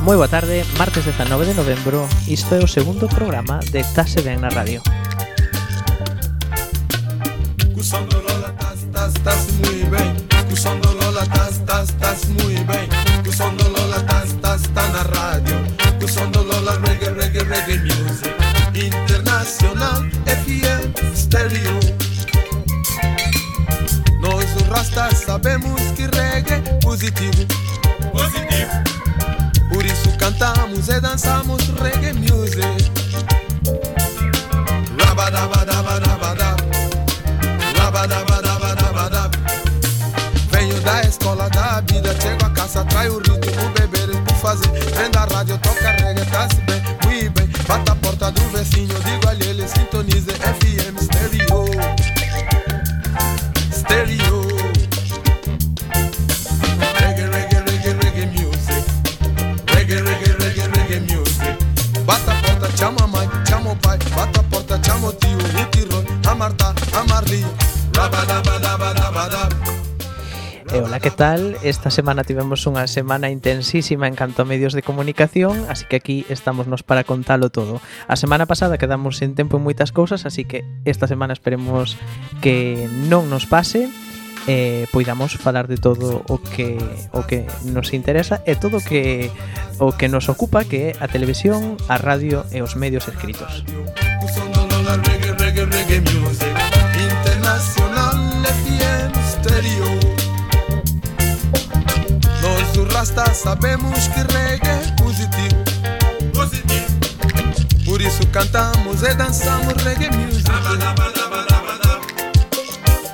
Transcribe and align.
Moi 0.00 0.16
boa 0.16 0.28
tarde, 0.28 0.64
martes 0.78 1.04
19 1.04 1.46
de 1.46 1.54
novembro, 1.54 2.06
isto 2.26 2.54
é 2.54 2.62
o 2.62 2.68
segundo 2.68 3.08
programa 3.08 3.58
de 3.58 3.82
Tase 3.82 4.22
Ben 4.22 4.38
na 4.38 4.48
Radio. 4.48 4.80
Esta 71.88 72.04
semana 72.04 72.20
tivemos 72.20 72.68
unha 72.68 72.84
semana 72.84 73.32
intensísima 73.32 74.04
en 74.04 74.12
canto 74.12 74.44
a 74.44 74.44
medios 74.44 74.76
de 74.76 74.84
comunicación, 74.84 75.64
así 75.72 75.88
que 75.88 75.96
aquí 75.96 76.28
estamos 76.28 76.68
nos 76.68 76.84
para 76.84 77.00
contalo 77.00 77.48
todo. 77.48 77.80
A 78.04 78.12
semana 78.12 78.44
pasada 78.44 78.76
quedamos 78.76 79.16
sen 79.16 79.32
tempo 79.32 79.56
en 79.56 79.64
moitas 79.64 79.88
cousas, 79.88 80.28
así 80.28 80.44
que 80.44 80.68
esta 80.84 81.08
semana 81.08 81.32
esperemos 81.32 81.96
que 82.44 82.84
non 83.08 83.32
nos 83.32 83.48
pase 83.48 83.88
e 84.44 84.84
eh, 84.84 84.84
poidamos 84.92 85.40
falar 85.40 85.64
de 85.64 85.80
todo 85.80 86.28
o 86.28 86.36
que 86.36 86.76
o 87.16 87.24
que 87.24 87.48
nos 87.64 87.96
interesa 87.96 88.44
e 88.44 88.52
todo 88.52 88.78
o 88.78 88.84
que 88.84 89.32
o 89.80 89.96
que 89.96 90.12
nos 90.12 90.28
ocupa 90.28 90.68
que 90.68 90.92
é 90.92 91.00
a 91.00 91.08
televisión, 91.08 91.80
a 91.88 91.96
radio 91.96 92.44
e 92.52 92.60
os 92.60 92.76
medios 92.76 93.08
escritos. 93.08 93.64
Música 96.04 96.47
Rasta 102.98 103.32
sabemos 103.32 104.08
que 104.08 104.24
reggae 104.34 104.70
é 104.70 104.90
positivo. 105.00 105.54
Positivo. 106.34 106.98
Por 107.84 108.02
isso 108.02 108.26
cantamos 108.32 109.04
e 109.04 109.14
dançamos 109.14 109.72
reggae 109.84 110.10
music. 110.10 110.50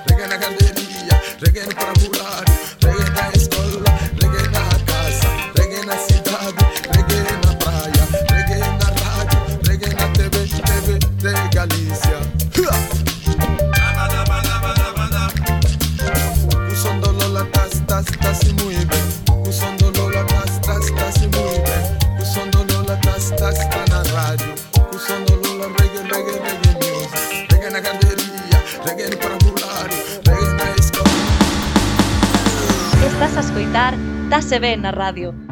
Reggae 0.08 0.26
na 0.26 0.36
galeria, 0.38 1.22
reggae 1.38 1.66
no 1.66 1.74
parabulário 1.74 2.03
se 34.42 34.58
ve 34.58 34.72
en 34.72 34.82
la 34.82 34.92
radio. 34.92 35.43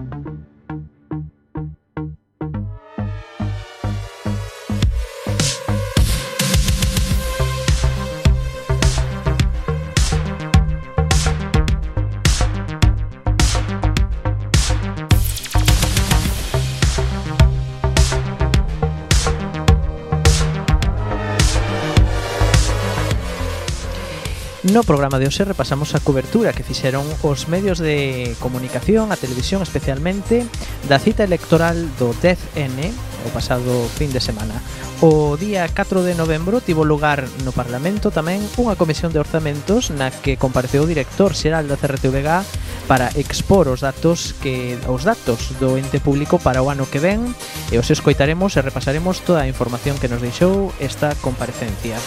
No 24.72 24.82
programa 24.84 25.18
de 25.18 25.28
hoxe 25.28 25.44
repasamos 25.44 25.92
a 25.92 26.00
cobertura 26.00 26.56
que 26.56 26.64
fixeron 26.64 27.04
os 27.20 27.44
medios 27.44 27.76
de 27.76 28.32
comunicación, 28.40 29.12
a 29.12 29.20
televisión 29.20 29.60
especialmente, 29.60 30.48
da 30.88 30.96
cita 30.96 31.28
electoral 31.28 31.76
do 32.00 32.16
10N 32.16 32.80
o 32.80 33.28
pasado 33.36 33.68
fin 34.00 34.08
de 34.16 34.24
semana. 34.24 34.56
O 35.04 35.36
día 35.36 35.68
4 35.68 36.00
de 36.08 36.16
novembro 36.16 36.64
tivo 36.64 36.88
lugar 36.88 37.28
no 37.44 37.52
Parlamento 37.52 38.08
tamén 38.08 38.40
unha 38.56 38.72
comisión 38.80 39.12
de 39.12 39.20
orzamentos 39.20 39.92
na 39.92 40.08
que 40.08 40.40
compareceu 40.40 40.88
o 40.88 40.88
director 40.88 41.36
xeral 41.36 41.68
da 41.68 41.76
CRTVG 41.76 42.40
para 42.88 43.12
expor 43.20 43.68
os 43.68 43.84
datos 43.84 44.32
que 44.40 44.80
os 44.88 45.04
datos 45.04 45.52
do 45.60 45.76
ente 45.76 46.00
público 46.00 46.40
para 46.40 46.64
o 46.64 46.72
ano 46.72 46.88
que 46.88 46.96
ven 46.96 47.28
e 47.68 47.76
os 47.76 47.92
escoitaremos 47.92 48.56
e 48.56 48.64
repasaremos 48.64 49.20
toda 49.20 49.44
a 49.44 49.50
información 49.52 50.00
que 50.00 50.08
nos 50.08 50.24
deixou 50.24 50.72
esta 50.80 51.12
comparecencia. 51.20 52.00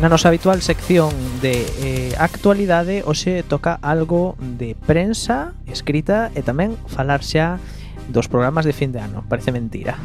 Na 0.00 0.08
nosa 0.08 0.32
habitual 0.32 0.62
sección 0.64 1.12
de 1.44 1.60
eh, 1.84 2.14
actualidade 2.16 3.04
hoxe 3.04 3.44
toca 3.44 3.76
algo 3.84 4.32
de 4.40 4.72
prensa 4.72 5.52
escrita 5.68 6.32
e 6.32 6.40
tamén 6.40 6.72
falar 6.88 7.20
xa 7.20 7.60
dos 8.08 8.24
programas 8.24 8.64
de 8.64 8.72
fin 8.72 8.96
de 8.96 9.04
ano. 9.04 9.28
Parece 9.28 9.52
mentira. 9.52 10.00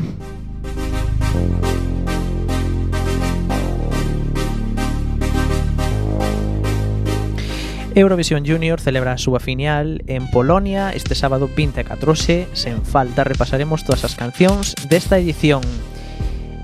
Eurovisión 7.95 8.43
Junior 8.43 8.83
celebra 8.83 9.15
a 9.15 9.17
súa 9.17 9.39
final 9.39 10.03
en 10.11 10.27
Polonia 10.27 10.91
este 10.91 11.15
sábado 11.15 11.47
24 11.47 11.87
xe. 12.19 12.51
Sen 12.51 12.83
falta 12.83 13.23
repasaremos 13.23 13.87
todas 13.87 14.03
as 14.03 14.19
cancións 14.19 14.75
desta 14.91 15.15
edición 15.15 15.63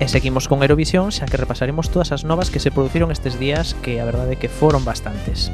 E 0.02 0.10
seguimos 0.10 0.50
con 0.50 0.66
Eurovisión, 0.66 1.14
xa 1.14 1.30
que 1.30 1.38
repasaremos 1.38 1.94
todas 1.94 2.10
as 2.10 2.26
novas 2.26 2.50
que 2.50 2.58
se 2.58 2.74
produciron 2.74 3.14
estes 3.14 3.38
días 3.38 3.78
que 3.86 4.02
a 4.02 4.06
verdade 4.10 4.34
é 4.34 4.42
que 4.42 4.50
foron 4.50 4.82
bastantes. 4.82 5.54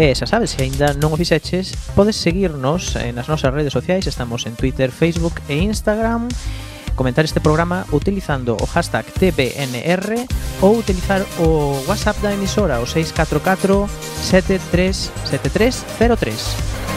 E 0.00 0.08
xa 0.16 0.24
sabes, 0.24 0.56
se 0.56 0.64
aínda 0.64 0.96
non 0.96 1.12
o 1.12 1.20
fixeches, 1.20 1.76
podes 1.92 2.16
seguirnos 2.16 2.96
nas 3.12 3.28
nosas 3.28 3.52
redes 3.52 3.76
sociais, 3.76 4.08
estamos 4.08 4.48
en 4.48 4.56
Twitter, 4.56 4.88
Facebook 4.88 5.36
e 5.52 5.60
Instagram, 5.60 6.32
comentar 6.96 7.28
este 7.28 7.44
programa 7.44 7.84
utilizando 7.92 8.56
o 8.56 8.64
hashtag 8.64 9.04
TBNR 9.20 10.24
ou 10.64 10.80
utilizar 10.80 11.20
o 11.44 11.76
WhatsApp 11.84 12.24
da 12.24 12.32
emisora 12.32 12.80
o 12.80 12.88
644 12.88 13.84
737303. 14.32 16.93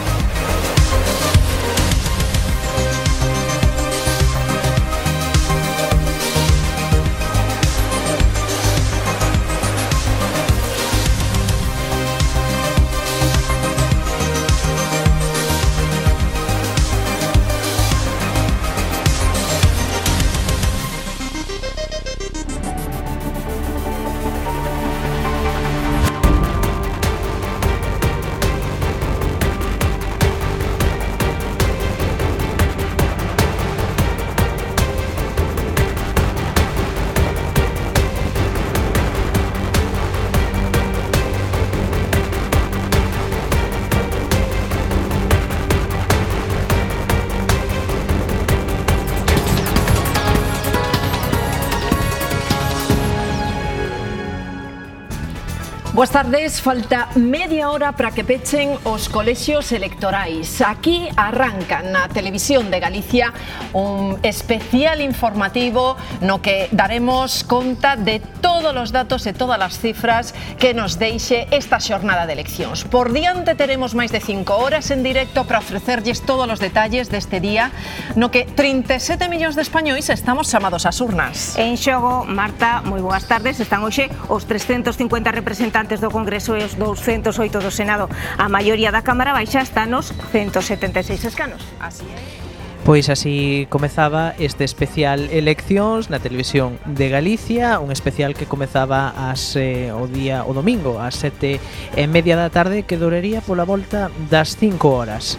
Boas 55.98 56.10
tardes, 56.10 56.60
falta 56.60 57.08
media 57.16 57.70
hora 57.70 57.90
para 57.90 58.12
que 58.12 58.22
pechen 58.22 58.78
os 58.84 59.08
colexios 59.08 59.72
electorais. 59.72 60.62
Aquí 60.62 61.10
arranca 61.16 61.82
na 61.82 62.06
Televisión 62.06 62.70
de 62.70 62.78
Galicia 62.78 63.34
un 63.74 64.14
especial 64.22 65.02
informativo 65.02 65.98
no 66.22 66.38
que 66.38 66.70
daremos 66.70 67.42
conta 67.42 67.98
de 67.98 68.22
todos 68.38 68.70
os 68.78 68.94
datos 68.94 69.26
e 69.26 69.34
todas 69.34 69.58
as 69.58 69.82
cifras 69.82 70.38
que 70.62 70.70
nos 70.70 71.02
deixe 71.02 71.50
esta 71.50 71.82
xornada 71.82 72.30
de 72.30 72.38
eleccións. 72.38 72.86
Por 72.86 73.10
diante 73.10 73.58
teremos 73.58 73.98
máis 73.98 74.14
de 74.14 74.22
5 74.22 74.54
horas 74.54 74.94
en 74.94 75.02
directo 75.02 75.50
para 75.50 75.58
ofrecerlles 75.58 76.22
todos 76.22 76.46
os 76.46 76.62
detalles 76.62 77.10
deste 77.10 77.42
día 77.42 77.74
no 78.14 78.30
que 78.30 78.46
37 78.46 79.26
millóns 79.26 79.58
de 79.58 79.66
españois 79.66 80.06
estamos 80.14 80.46
chamados 80.46 80.86
ás 80.86 81.02
urnas. 81.02 81.58
En 81.58 81.74
xogo, 81.74 82.22
Marta, 82.22 82.86
moi 82.86 83.02
boas 83.02 83.26
tardes. 83.26 83.58
Están 83.58 83.82
hoxe 83.82 84.06
os 84.30 84.46
350 84.46 84.94
representantes 85.34 85.87
representantes 85.88 86.00
do 86.00 86.10
Congreso 86.10 86.56
e 86.56 86.64
os 86.64 86.76
208 86.76 87.60
do 87.60 87.70
Senado. 87.70 88.08
A 88.36 88.48
maioría 88.48 88.92
da 88.92 89.02
Cámara 89.02 89.32
baixa 89.32 89.60
está 89.64 89.86
nos 89.86 90.12
176 90.32 91.24
escanos. 91.24 91.62
Así 91.80 92.04
é. 92.04 92.38
Pois 92.84 93.10
así 93.10 93.66
comezaba 93.68 94.32
este 94.38 94.64
especial 94.64 95.28
Eleccións 95.28 96.08
na 96.08 96.24
Televisión 96.24 96.80
de 96.88 97.12
Galicia 97.12 97.84
Un 97.84 97.92
especial 97.92 98.32
que 98.32 98.48
comezaba 98.48 99.12
as, 99.28 99.56
eh, 99.60 99.92
o 99.92 100.08
día 100.08 100.48
o 100.48 100.56
domingo 100.56 100.96
ás 100.96 101.20
sete 101.20 101.60
e 101.92 102.04
media 102.08 102.32
da 102.32 102.48
tarde 102.48 102.88
Que 102.88 102.96
duraría 102.96 103.44
pola 103.44 103.68
volta 103.68 104.08
das 104.32 104.56
5 104.56 104.88
horas 104.88 105.36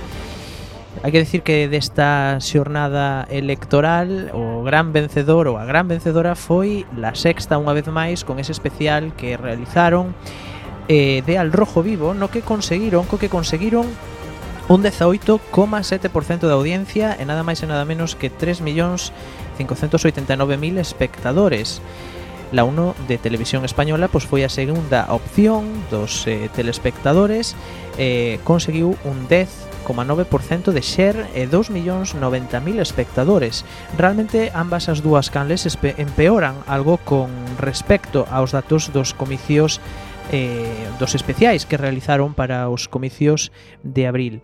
Hai 1.01 1.15
que 1.15 1.23
decir 1.23 1.47
que 1.47 1.71
desta 1.71 2.43
xornada 2.43 3.23
electoral 3.31 4.35
o 4.35 4.67
gran 4.67 4.91
vencedor 4.91 5.47
ou 5.47 5.55
a 5.55 5.63
gran 5.63 5.87
vencedora 5.87 6.35
foi 6.35 6.83
la 6.91 7.15
sexta 7.15 7.55
unha 7.55 7.71
vez 7.71 7.87
máis 7.87 8.27
con 8.27 8.35
ese 8.35 8.51
especial 8.51 9.15
que 9.15 9.39
realizaron 9.39 10.11
eh, 10.91 11.23
de 11.23 11.39
Al 11.39 11.55
Rojo 11.55 11.87
Vivo 11.87 12.11
no 12.11 12.27
que 12.27 12.43
conseguiron, 12.43 13.07
co 13.07 13.15
que 13.15 13.31
conseguiron 13.31 13.87
un 14.67 14.83
18,7% 14.83 16.43
de 16.43 16.51
audiencia 16.51 17.15
e 17.15 17.23
nada 17.23 17.47
máis 17.47 17.63
e 17.63 17.67
nada 17.71 17.87
menos 17.87 18.19
que 18.19 18.27
3.589.000 18.27 19.63
espectadores. 20.83 21.79
La 22.51 22.67
1 22.67 23.07
de 23.07 23.15
Televisión 23.15 23.63
Española 23.63 24.11
pois 24.11 24.27
foi 24.27 24.43
a 24.43 24.51
segunda 24.51 25.07
opción 25.15 25.63
dos 25.87 26.27
eh, 26.27 26.51
telespectadores, 26.51 27.55
eh, 27.95 28.43
conseguiu 28.43 28.99
un 29.07 29.31
10 29.31 29.68
2,9% 29.85 30.71
de 30.71 30.81
share 30.81 31.27
e 31.33 31.47
2.090.000 31.47 32.79
espectadores. 32.79 33.65
Realmente 33.97 34.51
ambas 34.53 34.89
as 34.89 35.01
dúas 35.01 35.29
canles 35.29 35.67
empeoran 35.97 36.55
algo 36.67 36.97
con 36.97 37.29
respecto 37.57 38.27
aos 38.31 38.51
datos 38.51 38.91
dos 38.91 39.13
comicios 39.13 39.81
eh, 40.31 40.87
dos 40.99 41.15
especiais 41.15 41.65
que 41.65 41.77
realizaron 41.77 42.33
para 42.33 42.69
os 42.69 42.87
comicios 42.87 43.51
de 43.83 44.05
abril. 44.05 44.41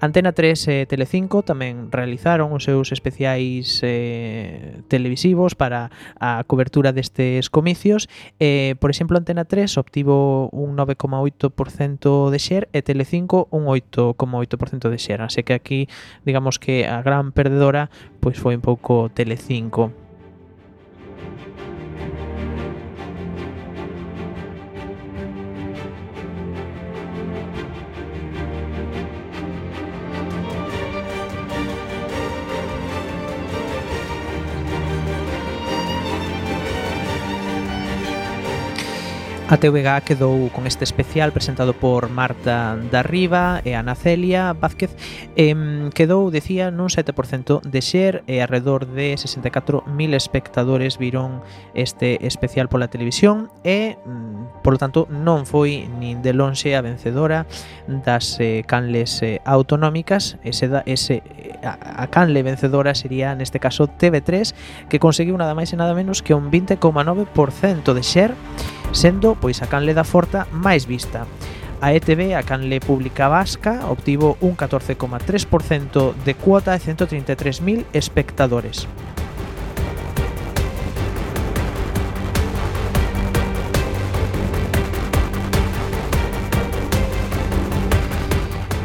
Antena 0.00 0.32
3 0.32 0.68
e 0.68 0.82
eh, 0.82 0.86
Telecinco 0.86 1.46
tamén 1.46 1.92
realizaron 1.94 2.50
os 2.50 2.66
seus 2.66 2.90
especiais 2.90 3.78
eh, 3.86 4.82
televisivos 4.90 5.54
para 5.54 5.94
a 6.18 6.42
cobertura 6.48 6.90
destes 6.90 7.52
comicios. 7.52 8.10
Eh, 8.42 8.74
por 8.82 8.90
exemplo, 8.90 9.20
Antena 9.20 9.46
3 9.46 9.78
obtivo 9.78 10.50
un 10.50 10.74
9,8% 10.74 12.30
de 12.30 12.38
share 12.38 12.66
e 12.74 12.82
Telecinco 12.82 13.46
un 13.54 13.70
8,8% 13.70 14.90
de 14.90 14.98
share. 14.98 15.22
Así 15.22 15.46
que 15.46 15.54
aquí 15.54 15.86
digamos 16.26 16.58
que 16.58 16.88
a 16.88 17.02
gran 17.02 17.30
perdedora 17.30 17.90
pois 18.18 18.40
foi 18.40 18.58
un 18.58 18.64
pouco 18.64 19.06
Telecinco. 19.14 20.07
A 39.50 39.56
TVGA 39.56 40.02
quedou 40.02 40.52
con 40.52 40.66
este 40.66 40.84
especial 40.84 41.32
presentado 41.32 41.72
por 41.72 42.10
Marta 42.10 42.76
da 42.92 43.02
Riva 43.02 43.62
e 43.64 43.72
Ana 43.72 43.96
Celia 43.96 44.52
Vázquez. 44.52 44.92
Eh, 45.40 45.88
quedou, 45.96 46.28
decía, 46.28 46.68
nun 46.68 46.92
7% 46.92 47.64
de 47.64 47.80
share 47.80 48.28
e 48.28 48.44
alrededor 48.44 48.84
de 48.84 49.16
64.000 49.16 49.88
espectadores 50.12 51.00
viron 51.00 51.40
este 51.72 52.20
especial 52.28 52.68
pola 52.68 52.92
televisión 52.92 53.48
e, 53.64 53.96
mm, 54.04 54.60
por 54.60 54.76
lo 54.76 54.78
tanto, 54.84 55.08
non 55.08 55.48
foi 55.48 55.88
nin 55.96 56.20
de 56.20 56.36
lonxe 56.36 56.76
a 56.76 56.84
vencedora 56.84 57.48
das 57.88 58.36
eh, 58.44 58.68
canles 58.68 59.24
eh, 59.24 59.40
autonómicas. 59.48 60.36
Ese, 60.44 60.68
da, 60.68 60.84
ese, 60.84 61.24
a, 61.64 62.04
a 62.04 62.12
canle 62.12 62.44
vencedora 62.44 62.92
sería, 62.92 63.32
neste 63.32 63.56
caso, 63.56 63.88
TV3 63.88 64.52
que 64.92 65.00
conseguiu 65.00 65.40
nada 65.40 65.56
máis 65.56 65.72
e 65.72 65.80
nada 65.80 65.96
menos 65.96 66.20
que 66.20 66.36
un 66.36 66.52
20,9% 66.52 67.96
de 67.96 68.04
share 68.04 68.36
sendo 68.92 69.36
pois 69.36 69.62
a 69.62 69.66
canle 69.66 69.94
da 69.94 70.04
Forta 70.04 70.46
máis 70.52 70.86
vista. 70.86 71.26
A 71.80 71.94
ETV, 71.94 72.34
a 72.34 72.42
canle 72.42 72.80
pública 72.80 73.28
vasca, 73.28 73.86
obtivo 73.86 74.36
un 74.40 74.56
14,3% 74.56 76.14
de 76.24 76.34
cuota 76.34 76.74
e 76.74 76.80
133.000 76.82 77.86
espectadores. 77.94 78.88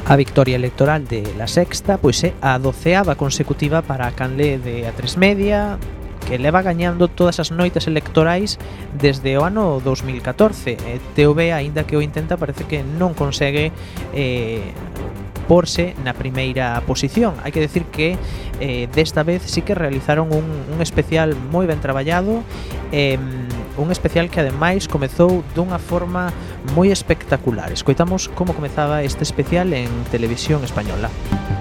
A 0.06 0.16
victoria 0.16 0.56
electoral 0.56 1.06
de 1.06 1.24
La 1.38 1.48
Sexta 1.48 1.98
pois 1.98 2.22
é 2.24 2.36
a 2.44 2.60
doceava 2.60 3.16
consecutiva 3.16 3.82
para 3.82 4.06
a 4.06 4.12
canle 4.12 4.60
de 4.60 4.84
A3 4.84 5.18
Media, 5.18 5.80
que 6.28 6.40
leva 6.40 6.62
gañando 6.62 7.08
todas 7.08 7.40
as 7.40 7.52
noites 7.52 7.88
electorais 7.88 8.58
desde 8.96 9.38
o 9.38 9.46
ano 9.46 9.82
2014. 9.84 10.78
E 10.80 11.00
TV, 11.16 11.52
aínda 11.54 11.84
que 11.84 11.96
o 11.98 12.02
intenta, 12.02 12.38
parece 12.38 12.64
que 12.66 12.82
non 12.82 13.14
consegue 13.14 13.76
eh, 14.16 14.74
porse 15.46 15.94
na 16.02 16.16
primeira 16.16 16.80
posición. 16.88 17.36
Hai 17.44 17.52
que 17.52 17.60
decir 17.60 17.84
que 17.92 18.16
eh, 18.64 18.88
desta 18.96 19.24
vez 19.24 19.44
sí 19.44 19.62
que 19.62 19.76
realizaron 19.76 20.32
un, 20.32 20.46
un 20.72 20.80
especial 20.80 21.36
moi 21.36 21.68
ben 21.68 21.84
traballado, 21.84 22.42
eh, 22.96 23.20
un 23.76 23.90
especial 23.92 24.32
que 24.32 24.40
ademais 24.40 24.88
comezou 24.88 25.44
dunha 25.54 25.78
forma 25.78 26.32
moi 26.74 26.90
espectacular. 26.90 27.70
Escoitamos 27.76 28.32
como 28.32 28.56
comezaba 28.56 29.04
este 29.04 29.28
especial 29.28 29.76
en 29.76 29.92
Televisión 30.10 30.64
Española. 30.64 31.12
Música 31.12 31.53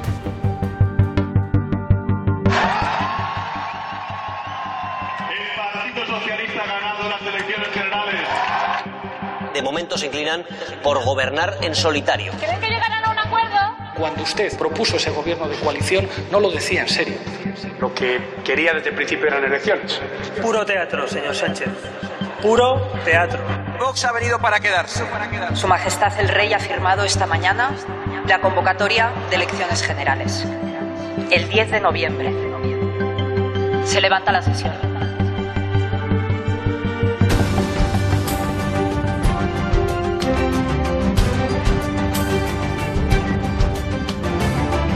por 10.82 11.02
gobernar 11.04 11.58
en 11.62 11.74
solitario. 11.74 12.32
¿Creen 12.38 12.60
que 12.60 12.68
llegarán 12.68 13.04
a 13.04 13.10
un 13.10 13.18
acuerdo? 13.18 13.58
Cuando 13.96 14.22
usted 14.22 14.56
propuso 14.56 14.96
ese 14.96 15.10
gobierno 15.10 15.48
de 15.48 15.56
coalición, 15.56 16.08
no 16.30 16.40
lo 16.40 16.50
decía 16.50 16.82
en 16.82 16.88
serio. 16.88 17.16
Lo 17.78 17.94
que 17.94 18.20
quería 18.44 18.72
desde 18.72 18.90
el 18.90 18.94
principio 18.94 19.26
eran 19.26 19.44
elecciones. 19.44 20.00
Puro 20.40 20.64
teatro, 20.64 21.06
señor 21.06 21.34
Sánchez. 21.34 21.68
Puro 22.40 22.90
teatro. 23.04 23.40
Vox 23.78 24.04
ha 24.04 24.12
venido 24.12 24.38
para 24.38 24.60
quedarse. 24.60 25.04
Su 25.54 25.68
Majestad 25.68 26.18
el 26.18 26.28
Rey 26.28 26.52
ha 26.52 26.58
firmado 26.58 27.04
esta 27.04 27.26
mañana 27.26 27.70
la 28.26 28.40
convocatoria 28.40 29.10
de 29.30 29.36
elecciones 29.36 29.82
generales. 29.82 30.46
El 31.30 31.48
10 31.48 31.70
de 31.70 31.80
noviembre. 31.80 32.32
Se 33.84 34.00
levanta 34.00 34.32
la 34.32 34.42
sesión. 34.42 34.72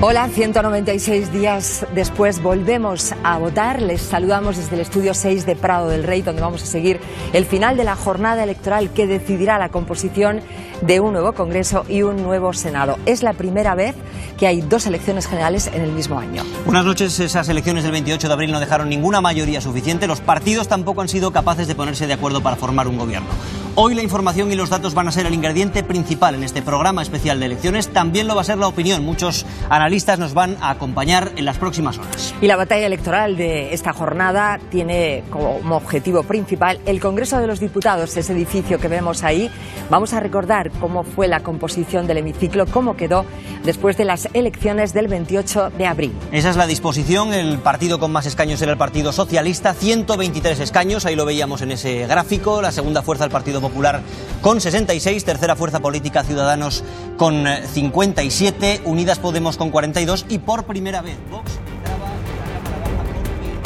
Hola, 0.03 0.29
196 0.29 1.33
días 1.33 1.87
después 1.95 2.43
volvemos 2.43 3.15
a 3.25 3.39
votar. 3.39 3.81
Les 3.81 4.03
saludamos 4.03 4.59
desde 4.59 4.75
el 4.75 4.83
estudio 4.83 5.15
6 5.15 5.47
de 5.47 5.57
Prado 5.57 5.89
del 5.89 6.05
Rey, 6.05 6.21
donde 6.21 6.43
vamos 6.43 6.63
a 6.63 6.67
seguir 6.67 7.01
el 7.33 7.47
final 7.47 7.79
de 7.79 7.85
la 7.85 7.97
jornada 7.97 8.45
electoral 8.45 8.91
que 8.91 9.07
decidirá 9.07 9.59
la 9.59 9.71
composición 9.71 10.43
de 10.83 11.01
un 11.01 11.15
nuevo 11.15 11.33
Congreso 11.33 11.87
y 11.89 12.03
un 12.03 12.23
nuevo 12.23 12.53
Senado. 12.53 12.99
Es 13.07 13.23
la 13.23 13.33
primera 13.33 13.75
vez 13.75 13.95
que 14.39 14.47
hay 14.47 14.61
dos 14.61 14.87
elecciones 14.87 15.27
generales 15.27 15.71
en 15.73 15.81
el 15.81 15.93
mismo 15.93 16.19
año. 16.19 16.43
Buenas 16.67 16.85
noches. 16.85 17.19
Esas 17.19 17.49
elecciones 17.49 17.83
del 17.83 17.93
28 17.93 18.29
de 18.29 18.35
abril 18.35 18.53
no 18.53 18.61
dejaron 18.61 18.91
ninguna 18.91 19.23
mayoría 19.23 19.63
suficiente. 19.63 20.07
Los 20.07 20.21
partidos 20.21 20.69
tampoco 20.69 21.01
han 21.01 21.09
sido 21.09 21.33
capaces 21.33 21.69
de 21.69 21.75
ponerse 21.75 22.07
de 22.07 22.13
acuerdo 22.13 22.43
para 22.43 22.57
formar 22.57 22.87
un 22.87 22.99
gobierno. 22.99 23.31
Hoy 23.79 23.95
la 23.95 24.03
información 24.03 24.51
y 24.51 24.55
los 24.55 24.71
datos 24.71 24.95
van 24.95 25.07
a 25.07 25.13
ser 25.13 25.27
el 25.27 25.35
ingrediente 25.35 25.83
principal 25.83 26.35
en 26.35 26.43
este 26.43 26.63
programa 26.63 27.03
especial 27.03 27.39
de 27.39 27.45
elecciones. 27.45 27.89
También 27.93 28.27
lo 28.27 28.35
va 28.35 28.41
a 28.41 28.45
ser 28.45 28.57
la 28.57 28.69
opinión. 28.69 29.05
Muchos 29.05 29.45
analistas 29.69 30.19
nos 30.19 30.33
van 30.33 30.57
a 30.63 30.71
acompañar 30.71 31.33
en 31.37 31.45
las 31.45 31.59
próximas 31.59 31.99
horas. 31.99 32.35
Y 32.41 32.47
la 32.47 32.57
batalla 32.57 32.87
electoral 32.87 33.37
de 33.37 33.75
esta 33.75 33.93
jornada 33.93 34.59
tiene 34.71 35.25
como 35.29 35.77
objetivo 35.77 36.23
principal 36.23 36.81
el 36.87 37.01
Congreso 37.01 37.37
de 37.37 37.47
los 37.47 37.61
Diputados, 37.61 38.17
ese 38.17 38.33
edificio 38.33 38.79
que 38.79 38.89
vemos 38.89 39.23
ahí. 39.23 39.51
Vamos 39.91 40.15
a 40.15 40.21
recordar 40.21 40.71
cómo 40.81 41.05
fue 41.05 41.29
la 41.29 41.41
composición 41.41 42.07
del 42.07 42.17
hemiciclo, 42.17 42.65
cómo 42.65 42.97
quedó 42.97 43.27
después 43.63 43.99
de 43.99 44.07
las 44.07 44.27
elecciones 44.33 44.95
del 44.95 45.09
28 45.09 45.73
de 45.77 45.87
abril. 45.87 46.13
Esa 46.33 46.49
es 46.49 46.57
la 46.57 46.67
disposición. 46.67 47.35
El 47.35 47.59
partido 47.59 47.99
con 47.99 48.11
más 48.11 48.25
escaños 48.25 48.63
era 48.63 48.73
el 48.73 48.79
Partido 48.79 49.13
Socialista, 49.13 49.75
123 49.75 50.61
escaños. 50.61 51.05
Ahí 51.05 51.15
lo 51.15 51.27
veíamos 51.27 51.61
en 51.61 51.73
ese 51.73 52.07
gráfico. 52.07 52.63
La 52.63 52.73
segunda 52.73 53.03
fuerza, 53.03 53.25
el 53.25 53.31
Partido 53.31 53.61
Popular 53.69 54.03
con 54.43 54.61
66, 54.61 55.25
tercera 55.25 55.57
fuerza 55.57 55.81
política 55.81 56.23
Ciudadanos 56.23 56.85
con 57.17 57.47
57, 57.47 58.83
Unidas 58.85 59.19
Podemos 59.19 59.57
con 59.57 59.71
42 59.71 60.27
y 60.29 60.39
por 60.39 60.65
primera 60.65 61.03
vez 61.03 61.17
Vox 61.31 61.59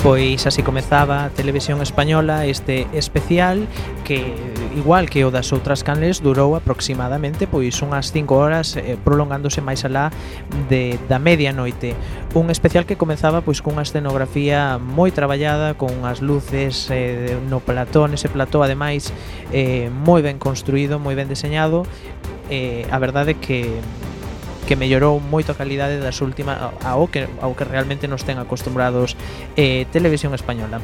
Pois 0.03 0.47
así 0.47 0.63
comezaba 0.63 1.25
a 1.25 1.29
Televisión 1.29 1.83
Española 1.83 2.47
este 2.47 2.87
especial 2.95 3.69
que 4.05 4.35
igual 4.77 5.11
que 5.11 5.25
o 5.25 5.31
das 5.31 5.53
outras 5.53 5.83
canles 5.83 6.23
durou 6.23 6.55
aproximadamente 6.55 7.47
pois 7.47 7.75
unhas 7.83 8.15
5 8.15 8.31
horas 8.35 8.79
eh, 8.79 8.95
prolongándose 9.03 9.59
máis 9.59 9.83
alá 9.83 10.15
de, 10.71 10.99
da 11.11 11.19
medianoite 11.19 11.95
un 12.35 12.51
especial 12.51 12.87
que 12.87 12.95
comezaba 12.95 13.43
pois 13.43 13.59
cunha 13.59 13.83
escenografía 13.83 14.79
moi 14.79 15.11
traballada 15.11 15.75
con 15.75 16.07
as 16.07 16.23
luces 16.23 16.87
eh, 16.95 17.35
no 17.51 17.59
plató 17.59 18.07
nese 18.07 18.31
plató 18.31 18.63
ademais 18.63 19.11
eh, 19.51 19.91
moi 19.91 20.23
ben 20.23 20.39
construído 20.39 21.03
moi 21.03 21.19
ben 21.19 21.27
deseñado 21.27 21.83
eh, 22.51 22.87
a 22.91 22.99
verdade 23.03 23.35
que 23.35 23.67
que 24.71 24.79
mellorou 24.79 25.19
moito 25.19 25.51
a 25.51 25.59
calidade 25.59 25.99
das 25.99 26.23
últimas 26.23 26.55
ao 26.87 27.11
que 27.11 27.27
ao 27.43 27.59
que 27.59 27.67
realmente 27.67 28.07
nos 28.07 28.23
ten 28.23 28.39
acostumbrados 28.39 29.19
eh, 29.59 29.91
Televisión 29.91 30.31
Española. 30.31 30.79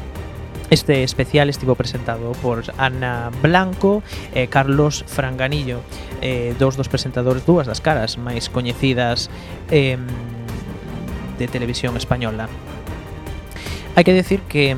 Este 0.69 1.03
especial 1.03 1.49
estivo 1.49 1.75
presentado 1.75 2.33
por 2.43 2.63
Ana 2.77 3.31
Blanco 3.41 4.03
e 4.35 4.51
Carlos 4.51 5.07
Franganillo, 5.07 5.79
eh, 6.19 6.51
dos 6.59 6.75
dos 6.75 6.91
presentadores 6.91 7.47
dúas 7.47 7.71
das 7.71 7.79
caras 7.79 8.19
máis 8.19 8.51
coñecidas 8.51 9.31
eh, 9.71 9.95
de 11.39 11.45
televisión 11.47 11.95
española. 11.95 12.51
Hai 13.95 14.03
que 14.03 14.11
decir 14.11 14.43
que 14.51 14.75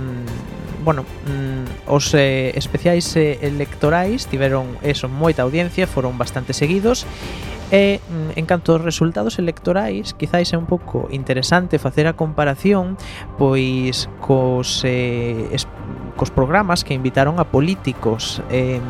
bueno, 0.85 1.09
mm, 1.25 1.89
os 1.89 2.13
eh, 2.13 2.53
especiais 2.53 3.09
eh, 3.17 3.41
electorais 3.41 4.29
tiveron 4.29 4.77
eso 4.85 5.09
moita 5.09 5.41
audiencia, 5.41 5.89
foron 5.89 6.21
bastante 6.21 6.53
seguidos 6.53 7.03
e 7.03 7.48
E 7.71 8.01
mm, 8.01 8.39
en 8.39 8.45
canto 8.49 8.73
aos 8.73 8.81
resultados 8.81 9.37
electorais, 9.37 10.17
quizáis 10.17 10.49
é 10.53 10.57
un 10.57 10.65
pouco 10.65 11.05
interesante 11.13 11.77
facer 11.77 12.09
a 12.09 12.17
comparación 12.17 12.97
pois 13.37 14.09
cos, 14.25 14.81
eh, 14.89 15.53
es, 15.53 15.69
cos 16.17 16.33
programas 16.33 16.81
que 16.81 16.97
invitaron 16.97 17.37
a 17.37 17.45
políticos 17.45 18.41
eh, 18.49 18.81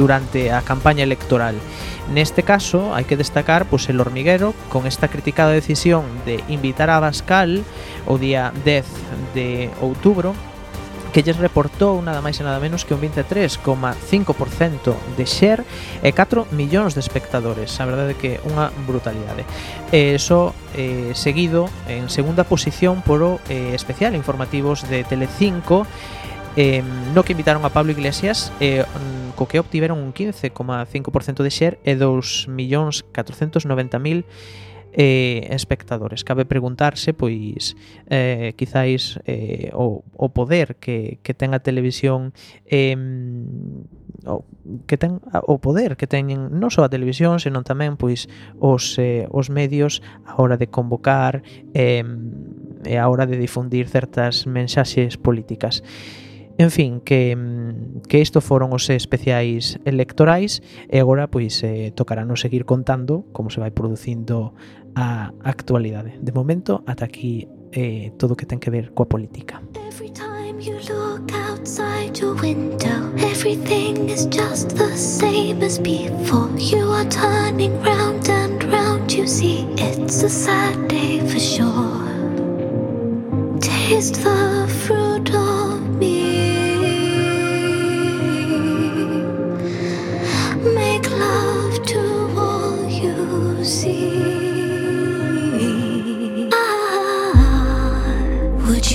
durante 0.00 0.52
a 0.52 0.64
campaña 0.64 1.04
electoral. 1.04 1.56
Neste 2.08 2.40
caso, 2.40 2.96
hai 2.96 3.04
que 3.04 3.20
destacar 3.20 3.68
pois, 3.68 3.92
el 3.92 4.00
hormiguero 4.00 4.56
con 4.72 4.88
esta 4.88 5.12
criticada 5.12 5.52
decisión 5.52 6.08
de 6.24 6.40
invitar 6.48 6.88
a 6.88 6.96
Bascal 6.96 7.60
o 8.08 8.16
día 8.16 8.56
10 8.64 9.36
de 9.36 9.68
outubro 9.84 10.32
que 11.16 11.22
lles 11.22 11.40
reportou 11.40 12.04
nada 12.04 12.20
máis 12.20 12.36
e 12.36 12.44
nada 12.44 12.60
menos 12.60 12.84
que 12.84 12.92
un 12.92 13.00
23,5% 13.00 14.92
de 15.16 15.24
share 15.24 15.64
e 16.04 16.12
4 16.12 16.52
millóns 16.52 16.92
de 16.92 17.00
espectadores. 17.00 17.72
A 17.80 17.88
verdade 17.88 18.12
é 18.12 18.20
que 18.20 18.36
unha 18.44 18.68
brutalidade. 18.84 19.48
E 19.96 20.20
só 20.20 20.52
eh, 20.76 21.16
seguido 21.16 21.72
en 21.88 22.12
segunda 22.12 22.44
posición 22.44 23.00
por 23.00 23.24
o 23.24 23.40
eh, 23.48 23.72
especial 23.72 24.12
informativos 24.12 24.84
de 24.92 25.08
Telecinco 25.08 25.88
eh, 26.52 26.84
no 26.84 27.24
que 27.24 27.32
invitaron 27.32 27.64
a 27.64 27.72
Pablo 27.72 27.96
Iglesias 27.96 28.52
eh, 28.60 28.84
co 29.40 29.48
que 29.48 29.56
obtiveron 29.56 29.96
un 29.96 30.12
15,5% 30.12 31.40
de 31.40 31.48
share 31.48 31.80
e 31.80 31.96
2.490.000 31.96 33.64
eh, 34.96 35.46
espectadores. 35.52 36.24
Cabe 36.24 36.48
preguntarse, 36.48 37.12
pois, 37.12 37.76
eh, 38.08 38.56
quizáis 38.56 39.20
eh, 39.28 39.70
o, 39.76 40.02
o 40.16 40.32
poder 40.32 40.80
que, 40.80 41.20
que 41.20 41.36
ten 41.36 41.52
a 41.52 41.60
televisión 41.60 42.32
eh, 42.64 42.96
o, 44.24 44.48
que 44.88 44.96
ten 44.96 45.20
o 45.44 45.60
poder 45.60 46.00
que 46.00 46.08
teñen 46.08 46.48
non 46.56 46.72
só 46.72 46.88
a 46.88 46.90
televisión, 46.90 47.36
senón 47.38 47.68
tamén 47.68 48.00
pois 48.00 48.32
os, 48.56 48.96
eh, 48.96 49.28
os 49.28 49.52
medios 49.52 50.00
a 50.24 50.40
hora 50.40 50.56
de 50.56 50.72
convocar 50.72 51.44
eh, 51.76 52.00
e 52.88 52.96
a 52.96 53.04
hora 53.12 53.28
de 53.28 53.36
difundir 53.36 53.92
certas 53.92 54.48
mensaxes 54.48 55.20
políticas. 55.20 55.84
En 56.58 56.70
fin, 56.70 57.00
que, 57.04 57.36
que 58.08 58.18
isto 58.18 58.40
foron 58.40 58.72
os 58.72 58.88
especiais 58.88 59.76
electorais 59.84 60.64
e 60.88 60.96
agora 60.96 61.28
pois 61.28 61.60
eh, 61.60 61.92
tocará 61.92 62.24
non 62.24 62.40
seguir 62.40 62.64
contando 62.64 63.28
como 63.36 63.52
se 63.52 63.60
vai 63.60 63.68
producindo 63.68 64.56
a 64.96 65.32
actualidade. 65.44 66.18
De 66.20 66.32
momento, 66.32 66.82
ata 66.86 67.04
aquí 67.04 67.46
eh, 67.70 68.12
todo 68.18 68.32
o 68.32 68.36
que 68.36 68.46
ten 68.46 68.58
que 68.58 68.70
ver 68.70 68.92
política. 68.92 69.62
Every 69.88 70.10
time 70.10 70.58
you 70.60 70.74
look 70.88 71.30
outside 71.32 72.18
your 72.18 72.34
window 72.40 73.06
Everything 73.46 74.08
is 74.08 74.26
just 74.26 74.70
the 74.76 74.96
same 74.96 75.62
as 75.62 75.78
before. 75.78 76.48
You 76.58 76.90
are 76.90 77.04
turning 77.04 77.80
round 77.82 78.28
and 78.28 78.64
round. 78.64 79.12
You 79.12 79.26
see 79.26 79.66
it's 79.76 80.22
a 80.22 80.28
sad 80.28 80.88
day 80.88 81.20
for 81.20 81.38
sure. 81.38 82.02
Taste 83.60 84.22
the 84.24 84.66
fruit 84.84 85.34
of 85.34 85.80
me. 85.98 86.80
Make 90.74 91.10
love 91.10 91.86
to 91.86 92.00
all 92.36 92.88
you 92.88 93.64
see 93.64 94.25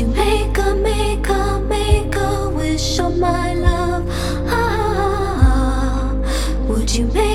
you 0.01 0.07
make 0.07 0.57
a, 0.57 0.73
make 0.73 1.29
a, 1.29 1.59
make 1.69 2.15
a 2.15 2.49
wish 2.49 2.97
on 2.97 3.19
my 3.19 3.53
love? 3.53 4.03
Ah, 4.47 6.11
would 6.67 6.91
you 6.91 7.05
make 7.05 7.30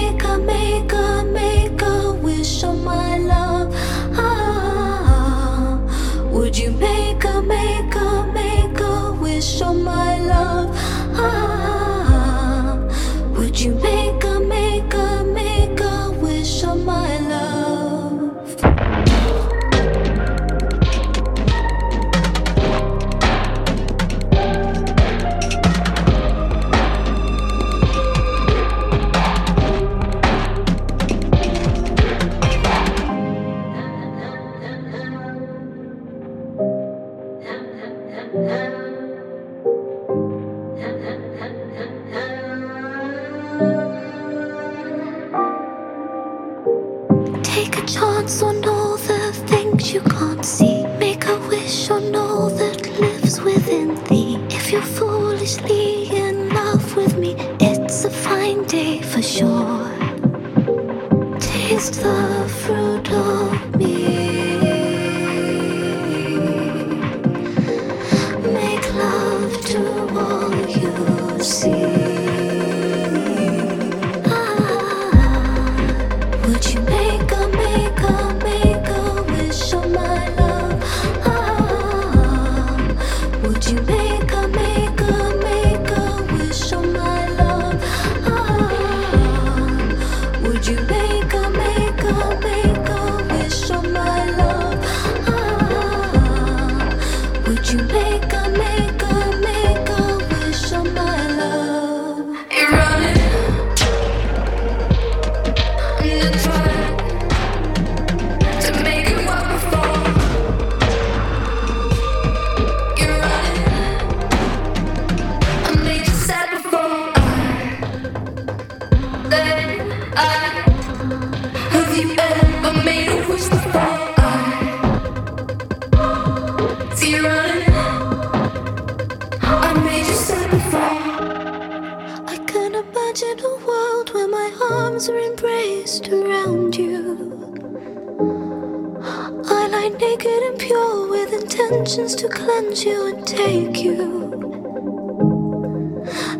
pure 140.86 141.08
with 141.08 141.32
intentions 141.32 142.14
to 142.16 142.28
cleanse 142.28 142.84
you 142.84 143.14
and 143.14 143.26
take 143.26 143.82
you. 143.82 144.30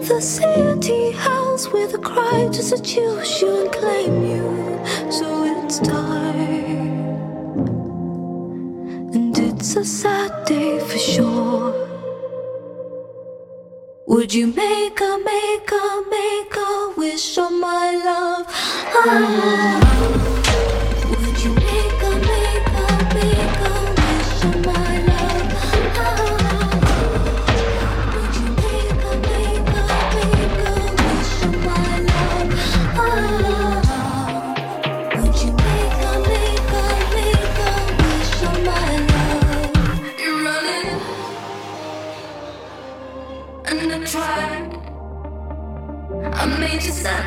The 0.09 0.21
city 0.21 1.13
house 1.13 1.73
with 1.73 1.95
a 1.95 1.99
cry 1.99 2.49
to 2.53 2.63
seduce 2.63 3.43
you 3.43 3.63
and 3.63 3.73
claim 3.73 4.25
you. 4.25 4.81
So 5.11 5.45
it's 5.45 5.79
time. 5.81 6.97
And 9.15 9.39
it's 9.39 9.77
a 9.77 9.85
sad 9.85 10.45
day 10.45 10.79
for 10.79 10.99
sure. 10.99 11.75
Would 14.07 14.33
you 14.33 14.47
make 14.47 15.01
a, 15.01 15.19
make 15.25 15.71
a, 15.73 16.03
make 16.11 16.57
a 16.57 16.95
wish 16.97 17.39
on 17.39 17.61
my 17.61 17.97
love? 18.05 18.47
Ah. 18.49 20.26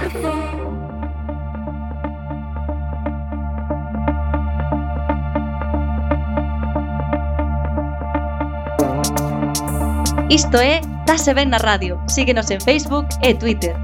before. 0.04 0.60
Isto 10.30 10.58
é 10.58 10.82
Tase 11.06 11.34
Ben 11.34 11.50
na 11.50 11.58
Radio. 11.58 12.00
Síguenos 12.08 12.52
en 12.52 12.62
Facebook 12.62 13.08
e 13.24 13.34
Twitter. 13.34 13.76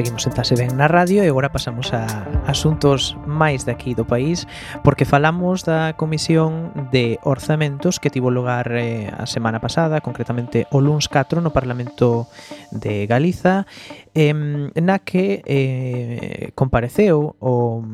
seguimos 0.00 0.26
en 0.26 0.32
Tase 0.32 0.56
Ben 0.56 0.80
na 0.80 0.88
radio 0.88 1.20
e 1.20 1.28
agora 1.28 1.52
pasamos 1.52 1.92
a 1.92 2.24
asuntos 2.48 3.20
máis 3.28 3.68
de 3.68 3.76
aquí 3.76 3.92
do 3.92 4.08
país 4.08 4.48
porque 4.80 5.04
falamos 5.04 5.68
da 5.68 5.92
Comisión 5.92 6.72
de 6.88 7.20
Orzamentos 7.20 8.00
que 8.00 8.08
tivo 8.08 8.32
lugar 8.32 8.72
eh, 8.72 9.12
a 9.12 9.28
semana 9.28 9.60
pasada, 9.60 10.00
concretamente 10.00 10.64
o 10.72 10.80
luns 10.80 11.04
4 11.04 11.44
no 11.44 11.52
Parlamento 11.52 12.32
de 12.72 13.04
Galiza 13.04 13.68
eh, 14.16 14.32
na 14.72 15.04
que 15.04 15.44
eh, 15.44 16.56
compareceu 16.56 17.36
o, 17.36 17.84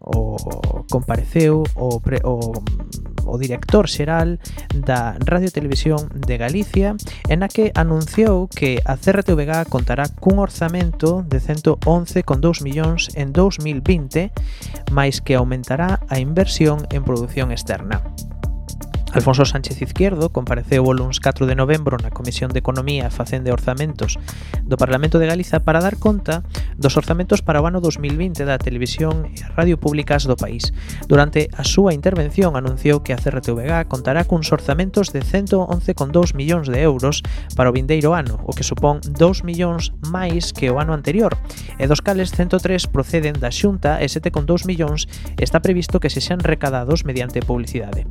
o 0.00 0.22
compareceu 0.88 1.68
o, 1.76 2.00
pre, 2.00 2.24
o 2.24 2.64
o 3.32 3.40
director 3.40 3.88
xeral 3.88 4.36
da 4.76 5.16
Radio 5.24 5.48
Televisión 5.48 6.12
de 6.12 6.36
Galicia, 6.36 6.92
en 7.32 7.40
a 7.40 7.48
que 7.48 7.72
anunciou 7.72 8.52
que 8.52 8.84
a 8.84 9.00
CRTVG 9.00 9.72
contará 9.72 10.12
cun 10.20 10.36
orzamento 10.36 11.24
de 11.24 11.40
111,2 11.40 12.60
millóns 12.60 13.08
en 13.16 13.32
2020, 13.32 14.28
máis 14.92 15.24
que 15.24 15.40
aumentará 15.40 16.04
a 16.12 16.20
inversión 16.20 16.84
en 16.92 17.08
produción 17.08 17.48
externa. 17.56 18.04
Alfonso 19.12 19.44
Sánchez 19.44 19.82
Izquierdo 19.82 20.32
compareceu 20.32 20.88
o 20.88 20.96
luns 20.96 21.20
4 21.20 21.44
de 21.44 21.52
novembro 21.52 22.00
na 22.00 22.08
Comisión 22.08 22.48
de 22.48 22.64
Economía, 22.64 23.12
Facenda 23.12 23.52
e 23.52 23.52
Orzamentos 23.52 24.16
do 24.64 24.80
Parlamento 24.80 25.20
de 25.20 25.28
Galiza 25.28 25.60
para 25.60 25.84
dar 25.84 26.00
conta 26.00 26.40
dos 26.80 26.96
orzamentos 26.96 27.44
para 27.44 27.60
o 27.60 27.68
ano 27.68 27.84
2020 27.84 28.48
da 28.48 28.56
televisión 28.56 29.28
e 29.28 29.44
a 29.44 29.52
radio 29.52 29.76
públicas 29.76 30.24
do 30.24 30.32
país. 30.32 30.72
Durante 31.04 31.52
a 31.52 31.60
súa 31.60 31.92
intervención 31.92 32.56
anunciou 32.56 33.04
que 33.04 33.12
a 33.12 33.20
CRTVG 33.20 33.84
contará 33.84 34.24
cuns 34.24 34.48
orzamentos 34.48 35.12
de 35.12 35.20
111,2 35.20 36.32
millóns 36.32 36.72
de 36.72 36.80
euros 36.80 37.20
para 37.52 37.68
o 37.68 37.76
vindeiro 37.76 38.16
ano, 38.16 38.40
o 38.48 38.56
que 38.56 38.64
supón 38.64 39.04
2 39.04 39.44
millóns 39.44 39.92
máis 40.08 40.56
que 40.56 40.72
o 40.72 40.80
ano 40.80 40.96
anterior, 40.96 41.36
e 41.76 41.84
dos 41.84 42.00
cales 42.00 42.32
103 42.32 42.88
proceden 42.88 43.36
da 43.36 43.52
Xunta 43.52 44.00
e 44.00 44.08
7,2 44.08 44.64
millóns 44.64 45.04
está 45.36 45.60
previsto 45.60 46.00
que 46.00 46.08
se 46.08 46.24
sean 46.24 46.40
recadados 46.40 47.04
mediante 47.04 47.44
publicidade. 47.44 48.08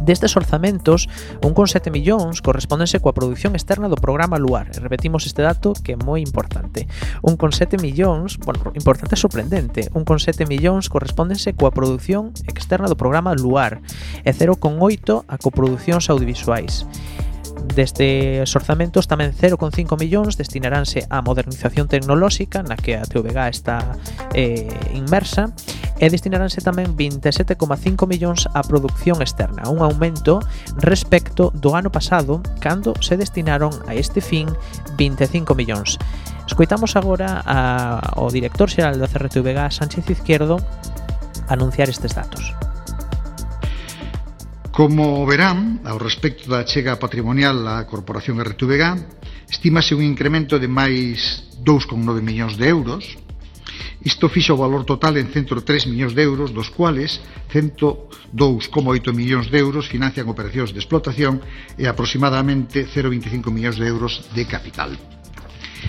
Destes 0.00 0.36
orzamentos, 0.36 1.08
1,7 1.42 1.90
millóns 1.90 2.40
correspóndense 2.40 3.02
coa 3.02 3.12
produción 3.12 3.58
externa 3.58 3.90
do 3.90 3.98
programa 3.98 4.38
Luar. 4.38 4.70
E 4.70 4.78
repetimos 4.78 5.26
este 5.26 5.42
dato 5.42 5.74
que 5.74 5.94
é 5.94 5.98
moi 5.98 6.22
importante. 6.22 6.86
1,7 7.26 7.82
millóns, 7.82 8.38
bueno, 8.38 8.70
importante 8.78 9.14
e 9.14 9.20
sorprendente, 9.20 9.90
1,7 9.92 10.46
millóns 10.46 10.86
correspóndense 10.86 11.52
coa 11.58 11.74
produción 11.74 12.30
externa 12.46 12.86
do 12.86 12.96
programa 12.96 13.34
Luar 13.34 13.82
e 14.22 14.30
0,8 14.30 15.26
a 15.26 15.36
coproduccións 15.36 16.06
audiovisuais. 16.08 16.86
Destes 17.58 18.50
orzamentos 18.54 19.06
tamén 19.06 19.34
0,5 19.34 19.94
millóns 19.98 20.34
destinaránse 20.34 21.06
á 21.10 21.22
modernización 21.22 21.86
tecnolóxica 21.86 22.62
na 22.66 22.74
que 22.74 22.98
a 22.98 23.06
TVG 23.06 23.38
está 23.50 23.98
eh, 24.34 24.66
inmersa 24.94 25.54
e 25.98 26.06
destinaránse 26.10 26.62
tamén 26.62 26.94
27,5 26.94 28.06
millóns 28.06 28.46
á 28.54 28.62
producción 28.62 29.18
externa, 29.22 29.66
un 29.70 29.82
aumento 29.82 30.38
respecto 30.78 31.50
do 31.50 31.74
ano 31.74 31.90
pasado 31.90 32.42
cando 32.62 32.94
se 33.02 33.18
destinaron 33.18 33.74
a 33.90 33.94
este 33.94 34.22
fin 34.22 34.46
25 34.98 35.54
millóns. 35.58 35.98
Escoitamos 36.46 36.96
agora 36.96 37.42
a, 37.44 38.00
ao 38.16 38.30
director 38.32 38.70
xeral 38.70 38.96
da 38.96 39.10
CRTVG, 39.10 39.68
Sánchez 39.74 40.06
Izquierdo, 40.08 40.56
anunciar 41.50 41.90
estes 41.90 42.14
datos. 42.14 42.56
Como 44.78 45.26
verán, 45.26 45.82
ao 45.82 45.98
respecto 45.98 46.46
da 46.46 46.62
chega 46.62 47.02
patrimonial 47.02 47.66
á 47.66 47.82
Corporación 47.90 48.38
RTVG, 48.38 49.50
estímase 49.50 49.90
un 49.98 50.06
incremento 50.06 50.54
de 50.54 50.70
máis 50.70 51.50
2,9 51.66 51.98
millóns 52.22 52.54
de 52.54 52.70
euros. 52.70 53.18
Isto 54.06 54.30
fixa 54.30 54.54
o 54.54 54.62
valor 54.62 54.86
total 54.86 55.18
en 55.18 55.34
103 55.34 55.90
millóns 55.90 56.14
de 56.14 56.22
euros, 56.22 56.54
dos 56.54 56.70
cuales 56.70 57.18
102,8 57.50 59.10
millóns 59.10 59.50
de 59.50 59.58
euros 59.58 59.90
financian 59.90 60.30
operacións 60.30 60.70
de 60.70 60.78
explotación 60.78 61.42
e 61.74 61.90
aproximadamente 61.90 62.86
0,25 62.86 63.50
millóns 63.50 63.82
de 63.82 63.86
euros 63.90 64.30
de 64.30 64.46
capital. 64.46 64.94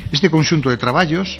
Este 0.10 0.34
conxunto 0.34 0.74
de 0.74 0.82
traballos 0.82 1.38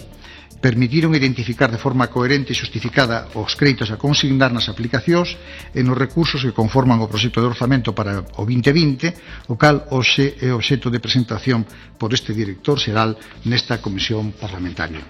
permitiron 0.60 1.16
identificar 1.16 1.72
de 1.72 1.80
forma 1.80 2.12
coherente 2.12 2.52
e 2.52 2.58
xustificada 2.60 3.32
os 3.32 3.56
créditos 3.56 3.88
a 3.88 3.96
consignar 3.96 4.52
nas 4.52 4.68
aplicacións 4.68 5.34
e 5.72 5.80
nos 5.80 5.96
recursos 5.96 6.44
que 6.44 6.52
conforman 6.52 7.00
o 7.00 7.08
proxecto 7.08 7.40
de 7.40 7.48
orzamento 7.48 7.96
para 7.96 8.20
o 8.36 8.44
2020, 8.44 9.48
o 9.48 9.56
cal 9.56 9.88
hoxe 9.88 10.36
é 10.36 10.52
obxeto 10.52 10.92
de 10.92 11.00
presentación 11.00 11.64
por 11.96 12.12
este 12.12 12.36
director 12.36 12.76
xeral 12.76 13.16
nesta 13.48 13.80
comisión 13.80 14.36
parlamentaria. 14.36 15.00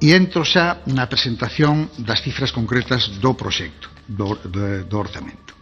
E 0.00 0.16
entro 0.16 0.42
xa 0.42 0.80
na 0.88 1.04
presentación 1.06 1.92
das 2.00 2.24
cifras 2.24 2.50
concretas 2.50 3.20
do 3.20 3.36
proxecto, 3.36 3.92
do, 4.08 4.40
do, 4.48 4.88
do 4.88 4.96
orzamento. 4.96 5.52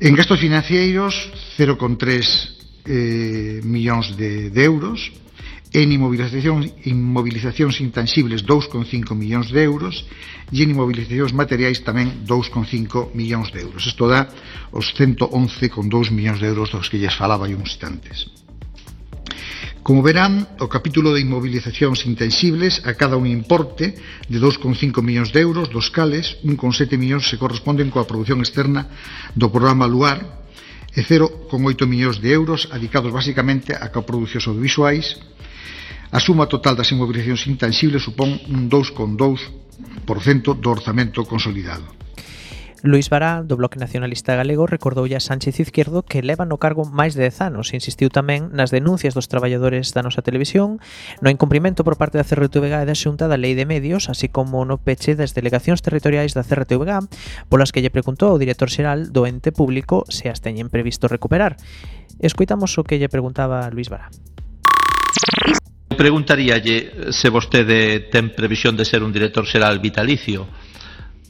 En 0.00 0.16
gastos 0.16 0.40
financeiros 0.40 1.12
0,3 1.60 2.88
eh, 2.88 3.60
millóns 3.62 4.16
de, 4.16 4.48
de 4.48 4.64
euros 4.64 5.12
en 5.72 5.92
inmovilizacións, 5.92 6.72
inmovilizacións 6.88 7.80
intangibles 7.84 8.44
2,5 8.44 9.12
millóns 9.12 9.52
de 9.52 9.60
euros 9.62 10.08
e 10.48 10.64
en 10.64 10.72
inmovilizacións 10.72 11.36
materiais 11.36 11.84
tamén 11.84 12.24
2,5 12.24 13.12
millóns 13.12 13.52
de 13.52 13.60
euros. 13.60 13.84
Isto 13.84 14.08
dá 14.08 14.32
os 14.72 14.96
111,2 14.96 16.08
millóns 16.08 16.40
de 16.40 16.48
euros 16.48 16.72
dos 16.72 16.88
que 16.88 16.96
lles 16.96 17.12
falaba 17.12 17.44
hai 17.44 17.52
uns 17.52 17.68
instantes. 17.68 18.32
Como 19.84 20.04
verán, 20.04 20.44
o 20.60 20.68
capítulo 20.68 21.16
de 21.16 21.24
inmovilizacións 21.24 22.04
intangibles 22.04 22.84
cada 22.96 23.16
un 23.16 23.24
importe 23.24 23.96
de 24.28 24.36
2,5 24.36 25.00
millóns 25.00 25.32
de 25.32 25.40
euros, 25.40 25.72
dos 25.72 25.88
cales 25.88 26.36
1,7 26.44 26.96
millóns 27.00 27.28
se 27.28 27.40
corresponden 27.40 27.88
coa 27.88 28.08
produción 28.08 28.40
externa 28.40 28.88
do 29.32 29.48
programa 29.48 29.88
Luar 29.88 30.44
e 30.92 31.00
0,8 31.00 31.88
millóns 31.88 32.20
de 32.20 32.32
euros 32.32 32.68
adicados 32.68 33.12
basicamente 33.12 33.72
a 33.72 33.88
coproduccións 33.88 34.48
audiovisuais, 34.48 35.16
A 36.10 36.20
suma 36.20 36.48
total 36.48 36.72
das 36.76 36.88
inmovilizacións 36.88 37.44
intangibles 37.52 38.04
supón 38.04 38.40
un 38.48 38.72
2,2% 38.72 40.56
do 40.56 40.68
orzamento 40.72 41.28
consolidado. 41.28 41.98
Luis 42.82 43.10
Bará, 43.10 43.42
do 43.42 43.56
Bloque 43.56 43.76
Nacionalista 43.78 44.36
Galego, 44.36 44.64
recordoulle 44.66 45.16
a 45.16 45.20
Sánchez 45.20 45.58
Izquierdo 45.58 46.06
que 46.06 46.22
leva 46.22 46.46
no 46.46 46.62
cargo 46.62 46.86
máis 46.86 47.18
de 47.18 47.26
10 47.26 47.50
anos. 47.50 47.74
Insistiu 47.74 48.06
tamén 48.06 48.54
nas 48.54 48.70
denuncias 48.70 49.18
dos 49.18 49.26
traballadores 49.26 49.90
da 49.90 50.06
nosa 50.06 50.22
televisión, 50.22 50.78
no 51.18 51.28
incumprimento 51.28 51.82
por 51.82 51.98
parte 51.98 52.22
da 52.22 52.24
CRTVG 52.24 52.86
e 52.86 52.88
da 52.88 52.94
Xunta 52.94 53.26
da 53.26 53.34
Lei 53.34 53.58
de 53.58 53.66
Medios, 53.66 54.06
así 54.06 54.30
como 54.30 54.62
no 54.62 54.78
peche 54.78 55.18
das 55.18 55.34
delegacións 55.34 55.82
territoriais 55.82 56.38
da 56.38 56.46
CRTVG, 56.46 57.10
polas 57.50 57.74
que 57.74 57.82
lle 57.82 57.90
preguntou 57.90 58.30
ao 58.30 58.38
director 58.38 58.70
xeral 58.70 59.10
do 59.10 59.26
ente 59.26 59.50
público 59.50 60.06
se 60.06 60.30
as 60.30 60.38
teñen 60.38 60.70
previsto 60.70 61.10
recuperar. 61.10 61.58
Escoitamos 62.22 62.78
o 62.78 62.86
que 62.86 63.02
lle 63.02 63.10
preguntaba 63.10 63.66
Luis 63.74 63.90
Bará. 63.90 64.06
Preguntaríalle 65.88 67.12
se 67.12 67.28
vostede 67.28 68.10
ten 68.12 68.30
previsión 68.36 68.76
de 68.76 68.84
ser 68.84 69.02
un 69.02 69.12
director 69.12 69.48
xeral 69.48 69.80
vitalicio, 69.80 70.46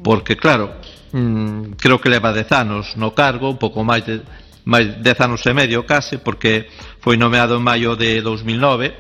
porque 0.02 0.36
claro, 0.36 0.82
mm, 1.12 1.78
creo 1.78 2.00
que 2.00 2.10
leva 2.10 2.34
dez 2.34 2.50
anos 2.52 2.96
no 2.98 3.14
cargo, 3.14 3.48
un 3.48 3.58
pouco 3.58 3.86
máis 3.86 4.04
de 4.04 4.20
máis 4.68 5.00
dez 5.00 5.16
anos 5.24 5.40
e 5.48 5.56
medio 5.56 5.88
case, 5.88 6.20
porque 6.20 6.68
foi 7.00 7.16
nomeado 7.16 7.56
en 7.56 7.64
maio 7.64 7.96
de 7.96 8.20
2009, 8.20 8.92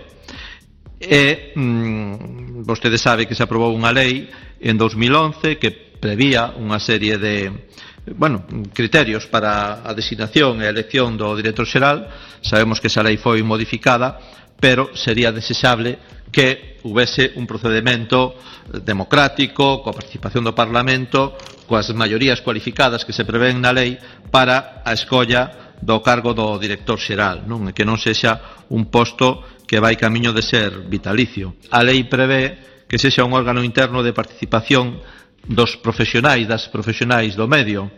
e 0.98 1.52
mm, 1.54 2.64
vostede 2.64 2.98
sabe 2.98 3.28
que 3.28 3.36
se 3.36 3.44
aprobou 3.44 3.70
unha 3.76 3.92
lei 3.92 4.26
en 4.58 4.74
2011 4.74 5.60
que 5.60 5.70
prevía 5.98 6.54
unha 6.58 6.78
serie 6.82 7.18
de 7.18 7.68
bueno, 8.16 8.44
criterios 8.72 9.26
para 9.26 9.84
a 9.84 9.92
designación 9.92 10.62
e 10.62 10.66
a 10.66 10.72
elección 10.72 11.20
do 11.20 11.36
director 11.36 11.68
xeral. 11.68 12.08
Sabemos 12.40 12.80
que 12.80 12.88
esa 12.88 13.04
lei 13.04 13.20
foi 13.20 13.44
modificada 13.44 14.16
pero 14.60 14.90
sería 14.94 15.32
desexable 15.32 15.98
que 16.30 16.78
houvese 16.84 17.32
un 17.40 17.46
procedimento 17.46 18.36
democrático, 18.84 19.80
coa 19.80 19.96
participación 19.96 20.44
do 20.44 20.52
Parlamento, 20.52 21.34
coas 21.64 21.88
maiorías 21.96 22.44
cualificadas 22.44 23.04
que 23.04 23.16
se 23.16 23.24
prevén 23.24 23.60
na 23.64 23.72
lei 23.72 23.96
para 24.28 24.84
a 24.84 24.92
escolla 24.92 25.74
do 25.80 26.02
cargo 26.02 26.34
do 26.34 26.58
director 26.58 26.98
xeral, 26.98 27.46
non? 27.46 27.70
E 27.70 27.72
que 27.72 27.86
non 27.86 27.96
sexa 27.96 28.66
un 28.74 28.90
posto 28.92 29.40
que 29.64 29.80
vai 29.80 29.96
camiño 29.96 30.34
de 30.34 30.42
ser 30.42 30.84
vitalicio. 30.88 31.56
A 31.70 31.80
lei 31.84 32.04
prevé 32.04 32.84
que 32.88 32.96
sexa 32.96 33.24
un 33.24 33.36
órgano 33.36 33.62
interno 33.62 34.02
de 34.02 34.16
participación 34.16 35.00
dos 35.44 35.76
profesionais, 35.80 36.48
das 36.48 36.68
profesionais 36.68 37.36
do 37.36 37.48
medio. 37.48 37.88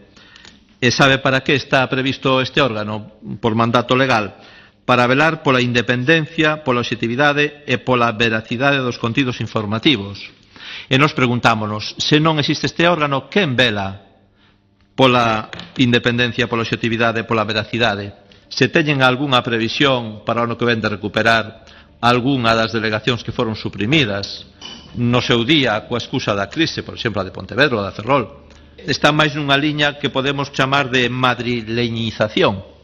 E 0.80 0.88
sabe 0.90 1.20
para 1.20 1.44
que 1.44 1.54
está 1.54 1.84
previsto 1.86 2.40
este 2.40 2.62
órgano 2.62 3.20
por 3.38 3.54
mandato 3.54 3.94
legal? 3.94 4.34
para 4.90 5.06
velar 5.06 5.46
pola 5.46 5.62
independencia, 5.62 6.66
pola 6.66 6.82
objetividade 6.82 7.62
e 7.62 7.78
pola 7.78 8.10
veracidade 8.10 8.82
dos 8.82 8.98
contidos 8.98 9.38
informativos. 9.38 10.18
E 10.90 10.98
nos 10.98 11.14
preguntámonos, 11.14 11.94
se 12.02 12.18
non 12.18 12.42
existe 12.42 12.66
este 12.66 12.90
órgano, 12.90 13.30
quen 13.30 13.54
vela 13.54 14.02
pola 14.98 15.46
independencia, 15.78 16.50
pola 16.50 16.66
objetividade, 16.66 17.22
pola 17.22 17.46
veracidade? 17.46 18.18
Se 18.50 18.66
teñen 18.66 19.06
algunha 19.06 19.46
previsión 19.46 20.26
para 20.26 20.42
o 20.42 20.50
ano 20.50 20.58
que 20.58 20.66
ven 20.66 20.82
de 20.82 20.90
recuperar 20.90 21.62
algunha 22.02 22.50
das 22.58 22.74
delegacións 22.74 23.22
que 23.22 23.30
foron 23.30 23.54
suprimidas 23.54 24.50
no 24.98 25.22
seu 25.22 25.46
día 25.46 25.86
coa 25.86 26.02
excusa 26.02 26.34
da 26.34 26.50
crise, 26.50 26.82
por 26.82 26.98
exemplo, 26.98 27.22
a 27.22 27.26
de 27.30 27.30
Pontevedra 27.30 27.78
ou 27.78 27.82
a 27.86 27.86
da 27.86 27.94
Ferrol, 27.94 28.50
está 28.74 29.14
máis 29.14 29.38
nunha 29.38 29.54
liña 29.54 30.02
que 30.02 30.10
podemos 30.10 30.50
chamar 30.50 30.90
de 30.90 31.06
madrileñización 31.06 32.79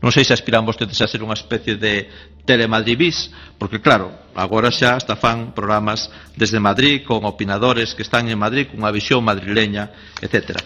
Non 0.00 0.08
sei 0.08 0.24
se 0.24 0.32
aspiran 0.32 0.64
vostedes 0.64 0.96
a 1.04 1.10
ser 1.10 1.20
unha 1.20 1.36
especie 1.36 1.76
de 1.76 2.08
telemadribis, 2.48 3.28
porque 3.60 3.84
claro, 3.84 4.08
agora 4.32 4.72
xa 4.72 4.96
hasta 4.96 5.12
fan 5.12 5.52
programas 5.52 6.08
desde 6.32 6.56
Madrid 6.56 7.04
con 7.04 7.28
opinadores 7.28 7.92
que 7.92 8.00
están 8.00 8.24
en 8.32 8.40
Madrid 8.40 8.72
cunha 8.72 8.88
visión 8.88 9.20
madrileña, 9.20 9.92
etc. 10.24 10.56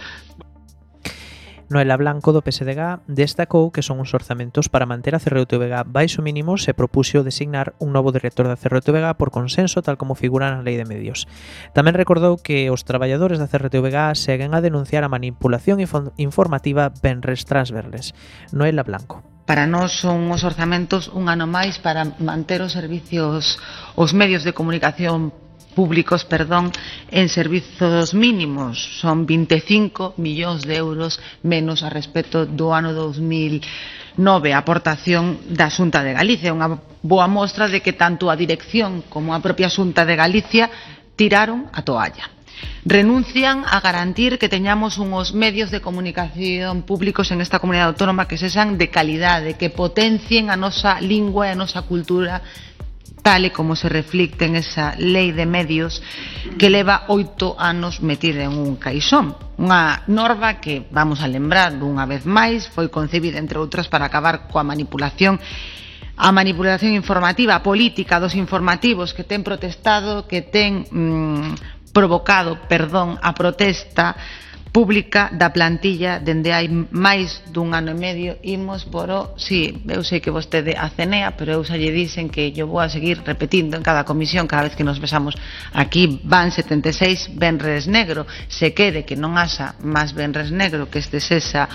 Noela 1.74 1.98
Blanco 1.98 2.30
do 2.30 2.38
PSDG 2.38 3.02
destacou 3.10 3.74
que 3.74 3.82
son 3.82 3.98
uns 3.98 4.14
orzamentos 4.14 4.70
para 4.70 4.86
manter 4.86 5.18
a 5.18 5.18
CRTVG 5.18 5.82
baixo 5.90 6.22
mínimo 6.22 6.54
se 6.54 6.70
propuxo 6.70 7.26
designar 7.26 7.74
un 7.82 7.90
novo 7.90 8.14
director 8.14 8.46
da 8.46 8.54
CRTVG 8.54 9.18
por 9.18 9.34
consenso 9.34 9.82
tal 9.82 9.98
como 9.98 10.14
figura 10.14 10.54
na 10.54 10.62
Lei 10.62 10.78
de 10.78 10.86
Medios. 10.86 11.26
Tamén 11.74 11.98
recordou 11.98 12.38
que 12.38 12.70
os 12.70 12.86
traballadores 12.86 13.42
da 13.42 13.50
CRTVG 13.50 14.14
seguen 14.14 14.54
a 14.54 14.62
denunciar 14.62 15.02
a 15.02 15.10
manipulación 15.10 15.82
informativa 16.14 16.94
benres 17.02 17.42
transverles. 17.42 18.14
Noela 18.54 18.86
Blanco. 18.86 19.26
Para 19.42 19.66
nós 19.66 19.98
son 19.98 20.30
os 20.30 20.46
orzamentos 20.46 21.10
un 21.10 21.26
ano 21.26 21.50
máis 21.50 21.82
para 21.82 22.06
manter 22.22 22.62
os 22.62 22.70
servicios, 22.70 23.58
os 23.98 24.14
medios 24.14 24.46
de 24.46 24.54
comunicación 24.54 25.34
públicos, 25.74 26.24
perdón, 26.24 26.70
en 27.10 27.28
servizos 27.28 28.14
mínimos. 28.14 28.78
Son 29.02 29.26
25 29.26 30.14
millóns 30.16 30.62
de 30.62 30.78
euros 30.78 31.20
menos 31.42 31.82
a 31.82 31.90
respecto 31.90 32.46
do 32.46 32.70
ano 32.70 32.94
2009, 32.94 34.54
a 34.54 34.62
aportación 34.62 35.42
da 35.50 35.68
Xunta 35.68 36.06
de 36.06 36.14
Galicia. 36.14 36.54
Unha 36.54 36.78
boa 37.02 37.26
mostra 37.26 37.66
de 37.66 37.82
que 37.82 37.92
tanto 37.92 38.30
a 38.30 38.38
dirección 38.38 39.02
como 39.10 39.34
a 39.34 39.42
propia 39.42 39.68
Xunta 39.68 40.06
de 40.06 40.14
Galicia 40.14 40.70
tiraron 41.18 41.68
a 41.74 41.82
toalla. 41.82 42.30
Renuncian 42.86 43.64
a 43.66 43.80
garantir 43.80 44.38
que 44.38 44.52
teñamos 44.52 45.00
unhos 45.00 45.32
medios 45.32 45.72
de 45.72 45.80
comunicación 45.80 46.84
públicos 46.84 47.32
en 47.32 47.40
esta 47.40 47.58
comunidade 47.58 47.96
autónoma 47.96 48.28
que 48.28 48.38
sexan 48.38 48.76
de 48.76 48.92
calidade, 48.92 49.56
que 49.56 49.72
potencien 49.72 50.52
a 50.52 50.56
nosa 50.56 51.00
lingua 51.00 51.48
e 51.48 51.56
a 51.56 51.58
nosa 51.58 51.82
cultura 51.88 52.44
tal 53.24 53.48
e 53.48 53.56
como 53.56 53.72
se 53.72 53.88
reflicte 53.88 54.44
en 54.44 54.60
esa 54.60 54.92
lei 55.00 55.32
de 55.32 55.48
medios 55.48 56.04
que 56.60 56.68
leva 56.68 57.08
oito 57.08 57.56
anos 57.56 58.04
metida 58.04 58.44
en 58.44 58.52
un 58.52 58.76
caixón. 58.76 59.32
Unha 59.56 60.04
norma 60.12 60.60
que, 60.60 60.84
vamos 60.92 61.24
a 61.24 61.30
lembrar 61.32 61.72
dunha 61.72 62.04
vez 62.04 62.28
máis, 62.28 62.68
foi 62.68 62.92
concebida, 62.92 63.40
entre 63.40 63.56
outras, 63.56 63.88
para 63.88 64.04
acabar 64.04 64.44
coa 64.52 64.60
manipulación 64.60 65.40
a 66.14 66.30
manipulación 66.30 66.94
informativa, 66.94 67.64
política 67.64 68.20
dos 68.20 68.36
informativos 68.36 69.16
que 69.16 69.24
ten 69.24 69.40
protestado, 69.42 70.28
que 70.28 70.44
ten 70.44 70.84
mm, 70.86 71.90
provocado, 71.96 72.60
perdón, 72.68 73.16
a 73.24 73.32
protesta 73.32 74.14
pública 74.74 75.30
da 75.30 75.54
plantilla 75.54 76.18
dende 76.18 76.50
hai 76.50 76.66
máis 76.90 77.38
dun 77.54 77.78
ano 77.78 77.94
e 77.94 77.96
medio 77.96 78.32
imos 78.42 78.82
por 78.82 79.06
o, 79.06 79.20
si, 79.38 79.70
sí, 79.70 79.86
eu 79.86 80.02
sei 80.02 80.18
que 80.18 80.34
vostede 80.34 80.74
a 80.74 80.90
CENEA, 80.90 81.38
pero 81.38 81.54
eu 81.54 81.62
xa 81.62 81.78
lle 81.78 81.94
dicen 81.94 82.26
que 82.26 82.50
yo 82.50 82.66
vou 82.66 82.82
a 82.82 82.90
seguir 82.90 83.22
repetindo 83.22 83.78
en 83.78 83.86
cada 83.86 84.02
comisión 84.02 84.50
cada 84.50 84.66
vez 84.66 84.74
que 84.74 84.82
nos 84.82 84.98
besamos 84.98 85.38
aquí. 85.70 86.18
Van 86.26 86.50
76 86.50 87.38
Benres 87.38 87.86
Negro. 87.86 88.26
Se 88.50 88.74
quede 88.74 89.06
que 89.06 89.14
non 89.14 89.38
haxa 89.38 89.78
máis 89.78 90.10
Benres 90.10 90.50
Negro 90.50 90.90
que 90.90 90.98
este 90.98 91.22
sexa 91.22 91.70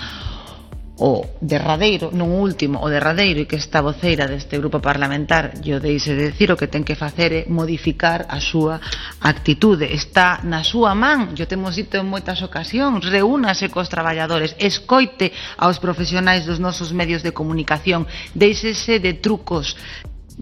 o 1.00 1.24
derradeiro, 1.40 2.12
non 2.12 2.28
o 2.28 2.44
último, 2.44 2.76
o 2.84 2.92
derradeiro 2.92 3.40
e 3.40 3.48
que 3.48 3.56
esta 3.56 3.80
voceira 3.80 4.28
deste 4.28 4.60
grupo 4.60 4.84
parlamentar 4.84 5.56
yo 5.64 5.80
deixe 5.80 6.12
de 6.12 6.28
decir 6.28 6.52
o 6.52 6.60
que 6.60 6.68
ten 6.68 6.84
que 6.84 6.92
facer 6.92 7.32
é 7.32 7.42
modificar 7.48 8.28
a 8.28 8.36
súa 8.36 8.76
actitude. 9.24 9.88
Está 9.88 10.44
na 10.44 10.60
súa 10.60 10.92
man, 10.92 11.32
yo 11.32 11.48
temos 11.48 11.80
dito 11.80 11.96
en 11.96 12.04
moitas 12.04 12.44
ocasións, 12.44 13.08
reúnase 13.08 13.72
cos 13.72 13.88
traballadores, 13.88 14.52
escoite 14.60 15.32
aos 15.56 15.80
profesionais 15.80 16.44
dos 16.44 16.60
nosos 16.60 16.92
medios 16.92 17.24
de 17.24 17.32
comunicación, 17.32 18.04
deixese 18.36 19.00
de 19.00 19.16
trucos, 19.16 19.80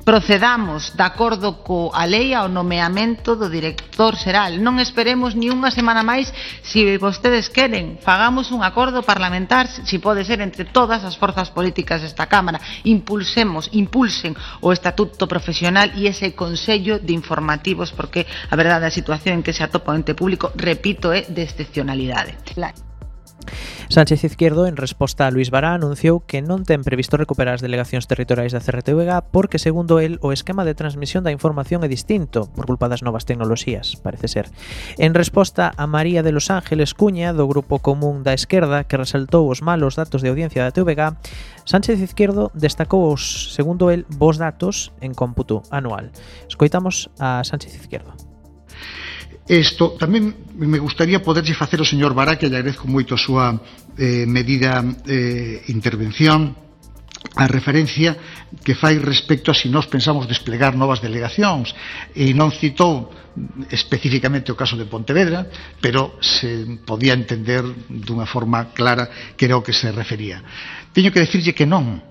Procedamos 0.05 0.97
de 0.97 1.03
acordo 1.03 1.65
coa 1.67 2.07
lei 2.07 2.33
ao 2.33 2.49
nomeamento 2.49 3.35
do 3.35 3.51
director 3.51 4.15
xeral. 4.17 4.57
Non 4.63 4.79
esperemos 4.79 5.37
ni 5.37 5.51
unha 5.51 5.75
semana 5.75 6.07
máis 6.07 6.31
se 6.63 6.81
si 6.85 6.97
vostedes 6.97 7.51
queren. 7.51 7.99
Fagamos 8.01 8.55
un 8.55 8.63
acordo 8.63 9.03
parlamentar, 9.03 9.67
se 9.67 9.83
si 9.85 9.99
pode 9.99 10.23
ser 10.23 10.41
entre 10.41 10.65
todas 10.65 11.03
as 11.03 11.19
forzas 11.19 11.51
políticas 11.51 12.01
desta 12.01 12.31
Cámara. 12.31 12.63
Impulsemos, 12.87 13.69
impulsen 13.75 14.39
o 14.65 14.73
Estatuto 14.73 15.27
Profesional 15.27 15.93
e 15.99 16.09
ese 16.09 16.33
Consello 16.33 16.99
de 17.03 17.13
Informativos, 17.13 17.93
porque 17.93 18.25
a 18.25 18.55
verdade 18.57 18.89
a 18.89 18.95
situación 18.95 19.41
en 19.41 19.45
que 19.45 19.57
se 19.57 19.65
atopa 19.65 19.93
o 19.93 19.99
ente 19.99 20.17
público, 20.17 20.55
repito, 20.57 21.13
é 21.13 21.27
de 21.29 21.43
excepcionalidade. 21.45 22.39
Sánchez 23.89 24.25
Izquierdo, 24.25 24.67
en 24.67 24.77
resposta 24.77 25.27
a 25.27 25.31
Luis 25.31 25.51
Bará, 25.51 25.73
anunciou 25.73 26.21
que 26.21 26.45
non 26.45 26.69
ten 26.69 26.85
previsto 26.85 27.17
recuperar 27.17 27.57
as 27.57 27.65
delegacións 27.65 28.05
territoriais 28.05 28.53
da 28.53 28.61
CRTVG 28.61 29.33
porque, 29.33 29.57
segundo 29.57 29.97
el, 29.97 30.21
o 30.21 30.31
esquema 30.31 30.69
de 30.69 30.77
transmisión 30.77 31.25
da 31.25 31.33
información 31.33 31.81
é 31.81 31.89
distinto 31.89 32.53
por 32.53 32.69
culpa 32.69 32.93
das 32.93 33.01
novas 33.01 33.25
tecnoloxías, 33.25 33.97
parece 33.97 34.29
ser. 34.29 34.47
En 35.01 35.17
resposta 35.17 35.73
a 35.73 35.89
María 35.89 36.21
de 36.21 36.37
Los 36.37 36.53
Ángeles 36.53 36.93
Cuña, 36.93 37.33
do 37.33 37.49
Grupo 37.49 37.81
Común 37.81 38.21
da 38.21 38.37
Esquerda, 38.37 38.85
que 38.85 39.01
resaltou 39.01 39.49
os 39.49 39.65
malos 39.65 39.97
datos 39.97 40.21
de 40.21 40.29
audiencia 40.29 40.61
da 40.61 40.75
TVG, 40.75 41.17
Sánchez 41.65 41.97
Izquierdo 42.05 42.53
destacou 42.53 43.09
os, 43.09 43.57
segundo 43.57 43.89
el, 43.89 44.05
bons 44.21 44.37
datos 44.37 44.93
en 45.01 45.17
cómputo 45.17 45.65
anual. 45.73 46.13
Escoitamos 46.45 47.09
a 47.17 47.41
Sánchez 47.45 47.73
Izquierdo. 47.77 48.13
Isto 49.49 49.97
tamén 49.97 50.37
me 50.61 50.77
gustaría 50.77 51.25
poderlle 51.25 51.57
facer 51.57 51.81
o 51.81 51.89
señor 51.89 52.13
Bará, 52.13 52.37
que 52.37 52.53
lle 52.53 52.61
agradezco 52.61 52.85
moito 52.85 53.17
a 53.17 53.21
súa 53.21 53.57
eh, 53.97 54.29
medida 54.29 54.85
eh, 55.09 55.65
intervención, 55.73 56.53
a 57.35 57.49
referencia 57.49 58.13
que 58.63 58.77
fai 58.77 58.99
respecto 59.01 59.51
a 59.51 59.57
si 59.57 59.73
nós 59.73 59.89
pensamos 59.89 60.29
desplegar 60.29 60.77
novas 60.77 61.01
delegacións. 61.01 61.73
E 62.13 62.37
non 62.37 62.53
citou 62.53 63.09
especificamente 63.71 64.51
o 64.51 64.59
caso 64.59 64.75
de 64.75 64.89
Pontevedra 64.89 65.47
pero 65.79 66.19
se 66.21 66.67
podía 66.83 67.15
entender 67.15 67.63
dunha 67.87 68.27
forma 68.27 68.75
clara 68.75 69.09
que 69.39 69.47
era 69.47 69.57
o 69.57 69.65
que 69.65 69.73
se 69.73 69.95
refería. 69.95 70.43
Teño 70.93 71.09
que 71.15 71.23
decirlle 71.23 71.55
que 71.55 71.65
non. 71.69 72.08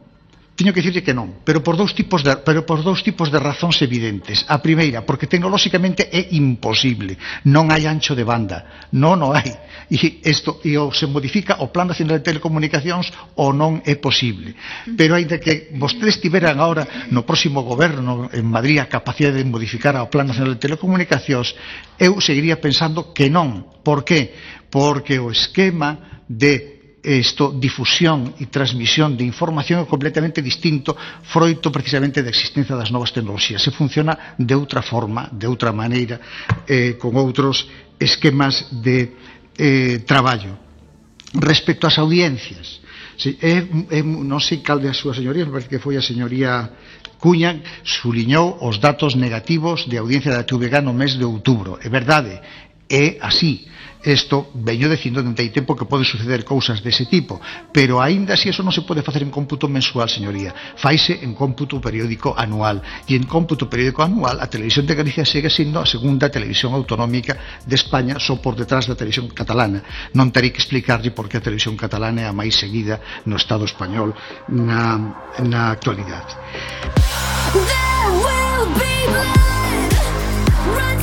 Tiño 0.58 0.74
que 0.74 0.82
dicirlle 0.82 1.06
que 1.06 1.14
non, 1.14 1.46
pero 1.46 1.62
por 1.62 1.78
dous 1.78 1.94
tipos 1.94 2.26
de, 2.26 2.42
pero 2.42 2.66
por 2.66 2.82
dous 2.82 3.06
tipos 3.06 3.30
de 3.30 3.38
razóns 3.38 3.78
evidentes. 3.86 4.42
A 4.50 4.58
primeira, 4.58 5.06
porque 5.06 5.30
tecnolóxicamente 5.30 6.10
é 6.10 6.34
imposible. 6.34 7.14
Non 7.46 7.70
hai 7.70 7.86
ancho 7.86 8.18
de 8.18 8.26
banda. 8.26 8.90
Non, 8.98 9.22
o 9.22 9.38
hai. 9.38 9.54
E 9.86 10.18
isto 10.26 10.58
e 10.66 10.74
o 10.74 10.90
se 10.90 11.06
modifica 11.06 11.62
o 11.62 11.70
Plan 11.70 11.86
Nacional 11.86 12.18
de 12.18 12.26
Telecomunicacións 12.26 13.14
ou 13.38 13.54
non 13.54 13.86
é 13.86 14.02
posible. 14.02 14.58
Pero 14.98 15.14
aínda 15.14 15.38
que 15.38 15.70
vostedes 15.78 16.18
tiveran 16.18 16.58
agora 16.58 16.90
no 17.14 17.22
próximo 17.22 17.62
goberno 17.62 18.26
en 18.34 18.50
Madrid 18.50 18.82
a 18.82 18.90
capacidade 18.90 19.38
de 19.38 19.46
modificar 19.46 19.94
o 20.02 20.10
Plan 20.10 20.26
Nacional 20.26 20.58
de 20.58 20.64
Telecomunicacións, 20.66 21.54
eu 22.02 22.18
seguiría 22.18 22.58
pensando 22.58 23.14
que 23.14 23.30
non. 23.30 23.78
Por 23.86 24.02
qué? 24.02 24.34
Porque 24.74 25.22
o 25.22 25.30
esquema 25.30 26.26
de 26.26 26.77
isto, 27.16 27.56
difusión 27.56 28.36
e 28.36 28.52
transmisión 28.52 29.16
de 29.16 29.24
información 29.24 29.80
é 29.80 29.88
completamente 29.88 30.44
distinto 30.44 30.92
froito 31.32 31.72
precisamente 31.72 32.20
da 32.20 32.28
existencia 32.28 32.76
das 32.76 32.92
novas 32.92 33.16
tecnologías. 33.16 33.64
Se 33.64 33.72
funciona 33.72 34.36
de 34.36 34.52
outra 34.52 34.84
forma, 34.84 35.32
de 35.32 35.48
outra 35.48 35.72
maneira, 35.72 36.20
eh, 36.68 37.00
con 37.00 37.16
outros 37.16 37.64
esquemas 37.96 38.68
de 38.84 39.16
eh, 39.56 40.04
traballo. 40.04 40.60
Respecto 41.32 41.88
ás 41.88 41.96
audiencias, 41.96 42.84
Sí, 43.18 43.34
é, 43.42 43.66
é, 43.98 44.06
non 44.06 44.38
sei 44.38 44.62
cal 44.62 44.78
de 44.78 44.94
as 44.94 45.02
súas 45.02 45.18
señorías, 45.18 45.50
me 45.50 45.58
parece 45.58 45.74
que 45.74 45.82
foi 45.82 45.98
a 45.98 46.06
señoría 46.06 46.70
Cuña, 47.18 47.66
suliñou 47.82 48.62
os 48.62 48.78
datos 48.78 49.18
negativos 49.18 49.90
de 49.90 49.98
audiencia 49.98 50.30
da 50.30 50.46
TVG 50.46 50.86
no 50.86 50.94
mes 50.94 51.18
de 51.18 51.26
outubro. 51.26 51.82
É 51.82 51.90
verdade, 51.90 52.38
é 52.86 53.18
así 53.26 53.66
Isto 54.06 54.52
veño 54.54 54.88
dicindo 54.90 55.26
dende 55.26 55.42
hai 55.42 55.50
tempo 55.50 55.74
que 55.74 55.90
pode 55.90 56.06
suceder 56.06 56.46
cousas 56.46 56.86
dese 56.86 57.10
tipo, 57.10 57.42
pero 57.74 57.98
aínda 57.98 58.38
así 58.38 58.48
eso 58.48 58.62
non 58.62 58.72
se 58.72 58.86
pode 58.86 59.02
facer 59.02 59.26
en 59.26 59.34
cómputo 59.34 59.66
mensual, 59.66 60.06
señoría. 60.06 60.54
Faise 60.78 61.18
en 61.26 61.34
cómputo 61.34 61.82
periódico 61.82 62.38
anual 62.38 62.80
e 63.10 63.18
en 63.18 63.26
cómputo 63.26 63.66
periódico 63.66 64.06
anual 64.06 64.38
a 64.38 64.48
Televisión 64.48 64.86
de 64.86 64.94
Galicia 64.94 65.26
segue 65.26 65.50
sendo 65.50 65.82
a 65.82 65.90
segunda 65.90 66.30
televisión 66.30 66.78
autonómica 66.78 67.62
de 67.66 67.76
España 67.76 68.22
só 68.22 68.38
por 68.38 68.54
detrás 68.54 68.86
da 68.86 68.94
televisión 68.94 69.28
catalana. 69.34 69.82
Non 70.14 70.30
terei 70.30 70.54
que 70.54 70.62
explicarlle 70.62 71.10
por 71.12 71.26
que 71.26 71.42
a 71.42 71.44
televisión 71.44 71.74
catalana 71.74 72.22
é 72.22 72.28
a 72.30 72.38
máis 72.38 72.54
seguida 72.54 73.02
no 73.26 73.36
Estado 73.36 73.66
español 73.66 74.14
na, 74.48 74.98
na 75.42 75.74
actualidade. 75.74 76.38
There 77.54 78.10
will 78.14 78.66
be 78.78 78.94
blood. 79.10 79.48
Run 80.68 80.97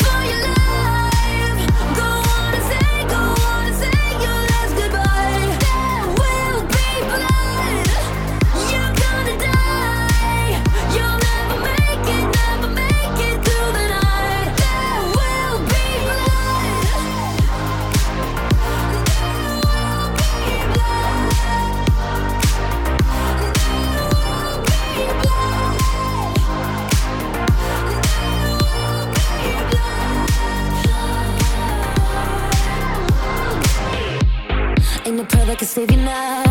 I 35.55 35.57
can 35.57 35.69
save 35.69 35.93
you 35.93 35.99
now. 35.99 36.43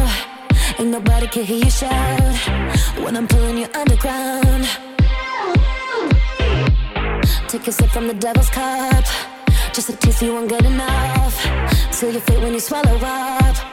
Ain't 0.80 0.88
nobody 0.88 1.28
can 1.28 1.44
hear 1.44 1.58
you 1.58 1.70
shout 1.70 2.22
when 3.04 3.18
I'm 3.18 3.28
pulling 3.28 3.58
you 3.58 3.68
underground. 3.76 4.64
Take 7.50 7.68
a 7.68 7.72
sip 7.74 7.90
from 7.90 8.08
the 8.08 8.14
devil's 8.14 8.50
cup. 8.50 9.04
Just 9.74 9.90
a 9.90 9.98
taste, 9.98 10.22
you 10.22 10.34
won't 10.34 10.48
get 10.48 10.64
enough. 10.64 11.36
Till 11.92 12.14
you 12.14 12.22
fit 12.22 12.40
when 12.40 12.54
you 12.54 12.62
swallow 12.62 12.98
up. 13.04 13.73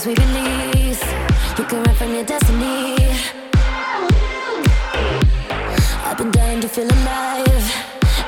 as 0.00 0.06
we 0.06 0.14
release, 0.14 1.02
you 1.58 1.64
can 1.64 1.82
run 1.82 1.94
from 1.94 2.14
your 2.14 2.24
destiny. 2.24 2.96
I've 6.06 6.16
been 6.16 6.30
dying 6.30 6.60
to 6.62 6.68
feel 6.68 6.86
alive, 6.86 7.66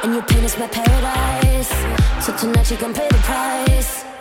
and 0.03 0.13
your 0.13 0.23
pain 0.23 0.45
is 0.45 0.59
my 0.59 0.67
paradise. 0.67 1.73
So 2.25 2.37
tonight 2.37 2.71
you 2.71 2.77
can 2.77 2.93
pay 2.93 3.09
the 3.09 3.19
price. 3.19 4.12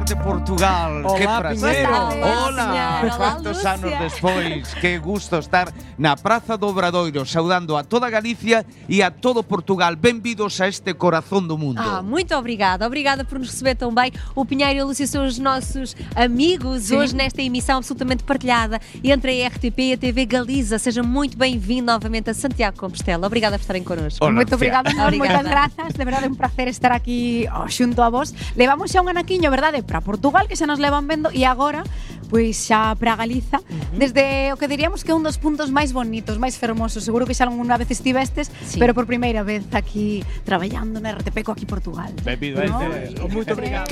falar 0.00 0.04
de 0.04 0.16
Portugal. 0.16 1.04
Olá, 1.04 1.18
que 1.18 1.26
prazer. 1.26 1.86
Hola, 1.88 2.08
Hola. 2.10 2.46
Olá. 2.46 3.00
Hola. 3.02 3.72
Anos 3.72 3.98
despois. 3.98 4.74
Que 4.74 4.98
gusto 4.98 5.38
estar 5.38 5.72
na 6.00 6.16
Praza 6.16 6.56
do 6.56 6.66
Obradoiro 6.66 7.26
saudando 7.26 7.76
a 7.76 7.84
toda 7.84 8.08
Galicia 8.08 8.64
e 8.88 9.02
a 9.02 9.10
todo 9.10 9.44
Portugal. 9.44 9.94
Benvidos 9.94 10.58
a 10.62 10.66
este 10.66 10.94
corazón 10.94 11.46
do 11.46 11.58
mundo. 11.58 11.78
Ah, 11.78 12.00
muito 12.00 12.34
obrigada. 12.34 12.86
Obrigada 12.86 13.22
por 13.22 13.38
nos 13.38 13.50
receber 13.50 13.74
tão 13.74 13.94
bem. 13.94 14.10
O 14.34 14.46
Pinheiro 14.46 14.78
e 14.78 14.80
a 14.80 14.84
Lúcia 14.86 15.06
são 15.06 15.26
os 15.26 15.38
nossos 15.38 15.94
amigos 16.16 16.84
Sim. 16.84 16.96
hoje 16.96 17.14
nesta 17.14 17.42
emissão 17.42 17.76
absolutamente 17.76 18.24
partilhada 18.24 18.80
entre 19.04 19.44
a 19.44 19.48
RTP 19.48 19.78
e 19.78 19.92
a 19.92 19.98
TV 19.98 20.24
Galiza. 20.24 20.78
Seja 20.78 21.02
muito 21.02 21.36
bem-vindo 21.36 21.92
novamente 21.92 22.30
a 22.30 22.34
Santiago 22.34 22.78
Compostela. 22.78 23.26
Obrigada 23.26 23.58
por 23.58 23.64
estarem 23.64 23.84
connosco. 23.84 24.20
Pois 24.20 24.34
moito 24.34 24.54
obrigada, 24.54 24.90
nós, 24.94 25.14
moitas 25.14 25.42
grazas, 25.42 25.92
de 25.92 26.04
verdade 26.04 26.24
é 26.24 26.28
un 26.28 26.34
placer 26.34 26.68
estar 26.68 26.92
aquí 26.92 27.46
oh, 27.52 27.68
xunto 27.68 28.00
a 28.00 28.08
vos. 28.08 28.32
Levamos 28.56 28.90
xa 28.90 29.02
un 29.02 29.10
anaquiño, 29.10 29.50
verdade, 29.50 29.82
para 29.82 30.00
Portugal, 30.00 30.48
que 30.48 30.56
xa 30.56 30.64
nos 30.64 30.80
levan 30.80 31.04
vendo, 31.06 31.28
e 31.28 31.44
agora, 31.44 31.84
pois 32.30 32.56
xa 32.56 32.94
para 32.94 33.18
Galiza, 33.18 33.58
uh 33.58 33.62
-huh. 33.66 33.98
desde 33.98 34.54
o 34.54 34.56
que 34.56 34.70
diríamos 34.70 35.02
que 35.02 35.10
é 35.10 35.14
un 35.14 35.26
dos 35.26 35.36
puntos 35.36 35.74
máis 35.74 35.90
bonitos, 35.90 36.38
máis 36.38 36.54
fermosos. 36.56 37.02
Seguro 37.02 37.26
que 37.26 37.34
xa 37.34 37.50
unha 37.50 37.76
vez 37.76 37.90
estivestes, 37.90 38.54
sí. 38.62 38.78
pero 38.78 38.94
por 38.94 39.10
primeira 39.10 39.42
vez 39.42 39.66
aquí 39.74 40.22
traballando 40.46 41.02
na 41.02 41.10
RTP 41.18 41.42
co 41.42 41.50
aquí 41.52 41.66
Portugal. 41.66 42.14
Benvido, 42.22 42.62
no? 42.62 42.86
Eh, 42.86 43.10
no? 43.18 43.26
moito 43.26 43.52
obrigado. 43.52 43.90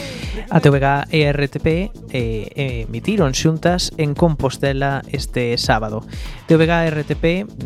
A 0.49 0.63
TVG 0.63 1.11
e 1.11 1.27
a 1.27 1.31
RTP 1.35 1.67
eh, 2.15 2.87
emitiron 2.87 3.35
xuntas 3.35 3.91
en 3.99 4.15
Compostela 4.15 5.03
este 5.11 5.59
sábado. 5.59 6.07
TVG 6.47 6.71
e 6.71 6.91
RTP, 6.95 7.25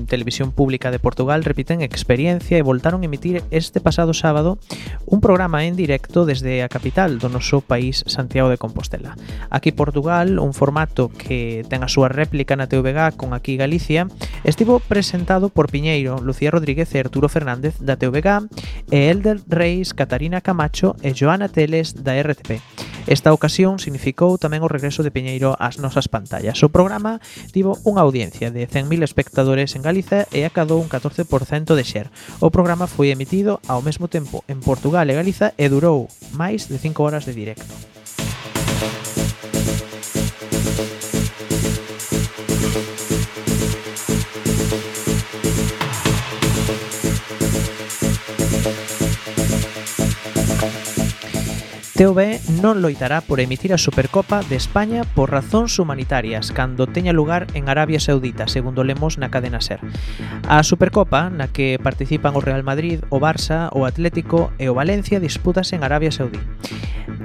Televisión 0.09 0.51
Pública 0.51 0.91
de 0.91 0.99
Portugal, 0.99 1.45
repiten 1.45 1.85
experiencia 1.85 2.57
e 2.57 2.65
voltaron 2.65 3.05
a 3.05 3.07
emitir 3.07 3.45
este 3.53 3.85
pasado 3.85 4.17
sábado 4.17 4.59
un 5.05 5.21
programa 5.21 5.69
en 5.69 5.77
directo 5.77 6.25
desde 6.25 6.65
a 6.65 6.69
capital 6.73 7.21
do 7.21 7.29
noso 7.29 7.61
país 7.61 8.03
Santiago 8.09 8.49
de 8.49 8.57
Compostela. 8.57 9.15
Aquí 9.53 9.71
Portugal, 9.71 10.41
un 10.41 10.57
formato 10.63 11.11
que 11.11 11.67
ten 11.67 11.83
a 11.83 11.91
súa 11.91 12.07
réplica 12.07 12.55
na 12.55 12.71
TVG 12.71 13.19
con 13.19 13.35
Aquí 13.35 13.59
Galicia, 13.59 14.07
estivo 14.47 14.79
presentado 14.79 15.51
por 15.51 15.67
Piñeiro, 15.67 16.23
Lucía 16.23 16.55
Rodríguez 16.55 16.95
e 16.95 17.03
Arturo 17.03 17.27
Fernández 17.27 17.83
da 17.83 17.99
TVG 17.99 18.47
e 18.95 19.11
Elder 19.11 19.43
Reis, 19.51 19.91
Catarina 19.91 20.39
Camacho 20.39 20.95
e 21.03 21.11
Joana 21.19 21.51
Teles 21.51 21.99
da 22.07 22.15
RTP. 22.15 22.63
Esta 23.11 23.35
ocasión 23.35 23.83
significou 23.83 24.39
tamén 24.39 24.63
o 24.63 24.71
regreso 24.71 25.03
de 25.03 25.11
Piñeiro 25.11 25.59
ás 25.59 25.83
nosas 25.83 26.07
pantallas. 26.07 26.63
O 26.63 26.71
programa 26.71 27.19
tivo 27.51 27.75
unha 27.83 28.07
audiencia 28.07 28.55
de 28.55 28.63
100.000 28.71 29.03
espectadores 29.03 29.75
en 29.75 29.83
Galiza 29.83 30.31
e 30.31 30.47
acadou 30.47 30.79
un 30.79 30.87
14% 30.87 31.27
de 31.75 31.83
xer. 31.83 32.07
O 32.39 32.55
programa 32.55 32.87
foi 32.87 33.11
emitido 33.11 33.59
ao 33.67 33.83
mesmo 33.83 34.07
tempo 34.07 34.47
en 34.47 34.63
Portugal 34.63 35.11
e 35.11 35.19
Galiza 35.19 35.59
e 35.59 35.67
durou 35.67 36.07
máis 36.39 36.71
de 36.71 36.79
5 36.79 37.03
horas 37.03 37.27
de 37.27 37.35
directo. 37.35 37.75
TVE 51.93 52.41
non 52.65 52.81
loitará 52.81 53.21
por 53.21 53.37
emitir 53.37 53.77
a 53.77 53.77
Supercopa 53.77 54.41
de 54.49 54.57
España 54.57 55.05
por 55.05 55.29
razóns 55.29 55.77
humanitarias 55.77 56.49
cando 56.49 56.89
teña 56.89 57.13
lugar 57.13 57.45
en 57.53 57.69
Arabia 57.69 58.01
Saudita, 58.01 58.49
segundo 58.49 58.81
lemos 58.81 59.21
na 59.21 59.29
cadena 59.29 59.61
SER. 59.61 59.85
A 60.49 60.65
Supercopa, 60.65 61.29
na 61.29 61.53
que 61.53 61.77
participan 61.77 62.33
o 62.33 62.41
Real 62.41 62.65
Madrid, 62.65 63.05
o 63.13 63.21
Barça, 63.21 63.69
o 63.77 63.85
Atlético 63.85 64.57
e 64.57 64.73
o 64.73 64.75
Valencia, 64.75 65.21
disputase 65.21 65.77
en 65.77 65.85
Arabia 65.85 66.09
Saudí. 66.09 66.41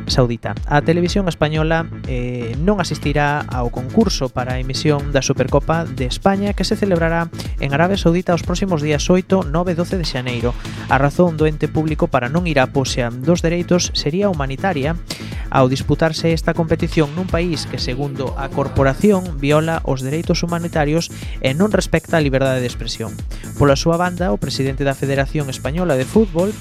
Saudita. 0.07 0.55
A 0.67 0.83
televisión 0.83 1.27
española 1.27 1.87
eh, 2.07 2.55
non 2.59 2.83
asistirá 2.83 3.43
ao 3.47 3.71
concurso 3.71 4.27
para 4.27 4.55
a 4.55 4.59
emisión 4.59 5.15
da 5.15 5.23
Supercopa 5.23 5.87
de 5.87 6.07
España 6.07 6.51
que 6.51 6.67
se 6.67 6.79
celebrará 6.79 7.31
en 7.59 7.71
Arabia 7.71 7.99
Saudita 7.99 8.35
os 8.35 8.43
próximos 8.43 8.83
días 8.83 9.07
8, 9.07 9.47
9 9.47 9.71
e 9.71 9.75
12 9.75 9.95
de 9.99 10.07
xaneiro. 10.07 10.51
A 10.91 10.99
razón 10.99 11.35
do 11.35 11.47
ente 11.47 11.71
público 11.71 12.07
para 12.07 12.31
non 12.31 12.47
ir 12.47 12.59
á 12.59 12.71
posea 12.71 13.11
dos 13.11 13.43
dereitos 13.43 13.91
sería 13.95 14.31
humanitaria 14.31 14.56
sanitaria 14.57 14.95
ao 15.49 15.71
disputarse 15.71 16.35
esta 16.35 16.51
competición 16.51 17.15
nun 17.15 17.31
país 17.31 17.63
que, 17.71 17.79
segundo 17.79 18.35
a 18.35 18.51
corporación, 18.51 19.39
viola 19.39 19.79
os 19.87 20.03
dereitos 20.03 20.43
humanitarios 20.43 21.07
e 21.39 21.55
non 21.55 21.71
respecta 21.71 22.19
a 22.19 22.23
liberdade 22.25 22.59
de 22.59 22.67
expresión. 22.67 23.15
Pola 23.55 23.79
súa 23.79 23.95
banda, 23.95 24.35
o 24.35 24.41
presidente 24.41 24.83
da 24.83 24.91
Federación 24.91 25.47
Española 25.47 25.95
de 25.95 26.03
Fútbol, 26.03 26.51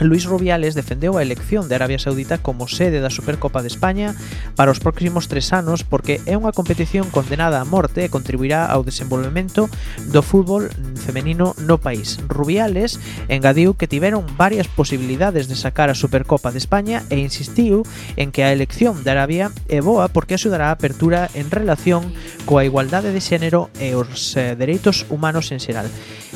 Luis 0.00 0.26
Rubiales 0.26 0.74
defendeu 0.74 1.14
a 1.14 1.22
elección 1.22 1.68
de 1.68 1.78
Arabia 1.78 2.02
Saudita 2.02 2.42
como 2.42 2.66
sede 2.66 2.98
da 2.98 3.14
Supercopa 3.14 3.62
de 3.62 3.70
España 3.70 4.18
para 4.58 4.74
os 4.74 4.82
próximos 4.82 5.30
tres 5.30 5.54
anos 5.54 5.86
porque 5.86 6.18
é 6.26 6.34
unha 6.34 6.50
competición 6.50 7.14
condenada 7.14 7.62
a 7.62 7.68
morte 7.68 8.02
e 8.02 8.10
contribuirá 8.10 8.66
ao 8.66 8.82
desenvolvemento 8.82 9.70
do 10.10 10.18
fútbol 10.18 10.66
femenino 10.98 11.54
no 11.62 11.78
país. 11.78 12.18
Rubiales 12.26 12.98
engadiu 13.30 13.78
que 13.78 13.86
tiveron 13.86 14.26
varias 14.34 14.66
posibilidades 14.66 15.46
de 15.46 15.54
sacar 15.54 15.94
a 15.94 15.98
Supercopa 15.98 16.50
de 16.50 16.58
España 16.58 17.06
e 17.06 17.22
insistiu 17.22 17.86
en 18.18 18.34
que 18.34 18.42
a 18.42 18.50
elección 18.50 19.06
de 19.06 19.14
Arabia 19.14 19.54
é 19.70 19.78
boa 19.78 20.10
porque 20.10 20.34
axudará 20.34 20.74
a 20.74 20.76
apertura 20.76 21.30
en 21.38 21.54
relación 21.54 22.10
coa 22.50 22.66
igualdade 22.66 23.14
de 23.14 23.22
xénero 23.22 23.70
e 23.78 23.94
os 23.94 24.34
eh, 24.34 24.58
dereitos 24.58 25.06
humanos 25.06 25.54
en 25.54 25.62
xeral. 25.62 25.86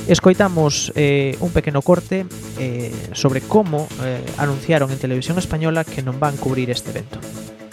Escoitamos 0.06 0.94
eh, 0.94 1.34
un 1.42 1.50
pequeno 1.50 1.82
corte 1.82 2.24
eh, 2.62 2.94
sobre 3.12 3.42
como 3.49 3.88
eh, 4.05 4.22
anunciaron 4.36 4.92
en 4.92 4.99
Televisión 4.99 5.38
Española 5.40 5.82
que 5.82 6.05
non 6.05 6.20
van 6.20 6.36
cubrir 6.36 6.70
este 6.70 6.92
evento. 6.94 7.18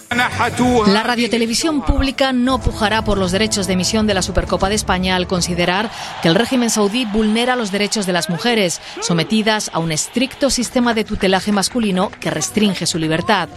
La 0.09 1.03
radiotelevisión 1.03 1.81
pública 1.81 2.31
no 2.31 2.59
pujará 2.59 3.03
por 3.03 3.17
los 3.17 3.31
derechos 3.31 3.65
de 3.65 3.73
emisión 3.73 4.05
de 4.05 4.13
la 4.13 4.21
Supercopa 4.21 4.69
de 4.69 4.75
España 4.75 5.15
al 5.15 5.27
considerar 5.27 5.89
que 6.21 6.27
el 6.27 6.35
régimen 6.35 6.69
saudí 6.69 7.05
vulnera 7.05 7.55
los 7.55 7.71
derechos 7.71 8.05
de 8.05 8.13
las 8.13 8.29
mujeres, 8.29 8.81
sometidas 9.01 9.71
a 9.73 9.79
un 9.79 9.91
estricto 9.91 10.49
sistema 10.49 10.93
de 10.93 11.05
tutelaje 11.05 11.51
masculino 11.51 12.11
que 12.19 12.29
restringe 12.29 12.85
su 12.85 12.99
libertad. 12.99 13.49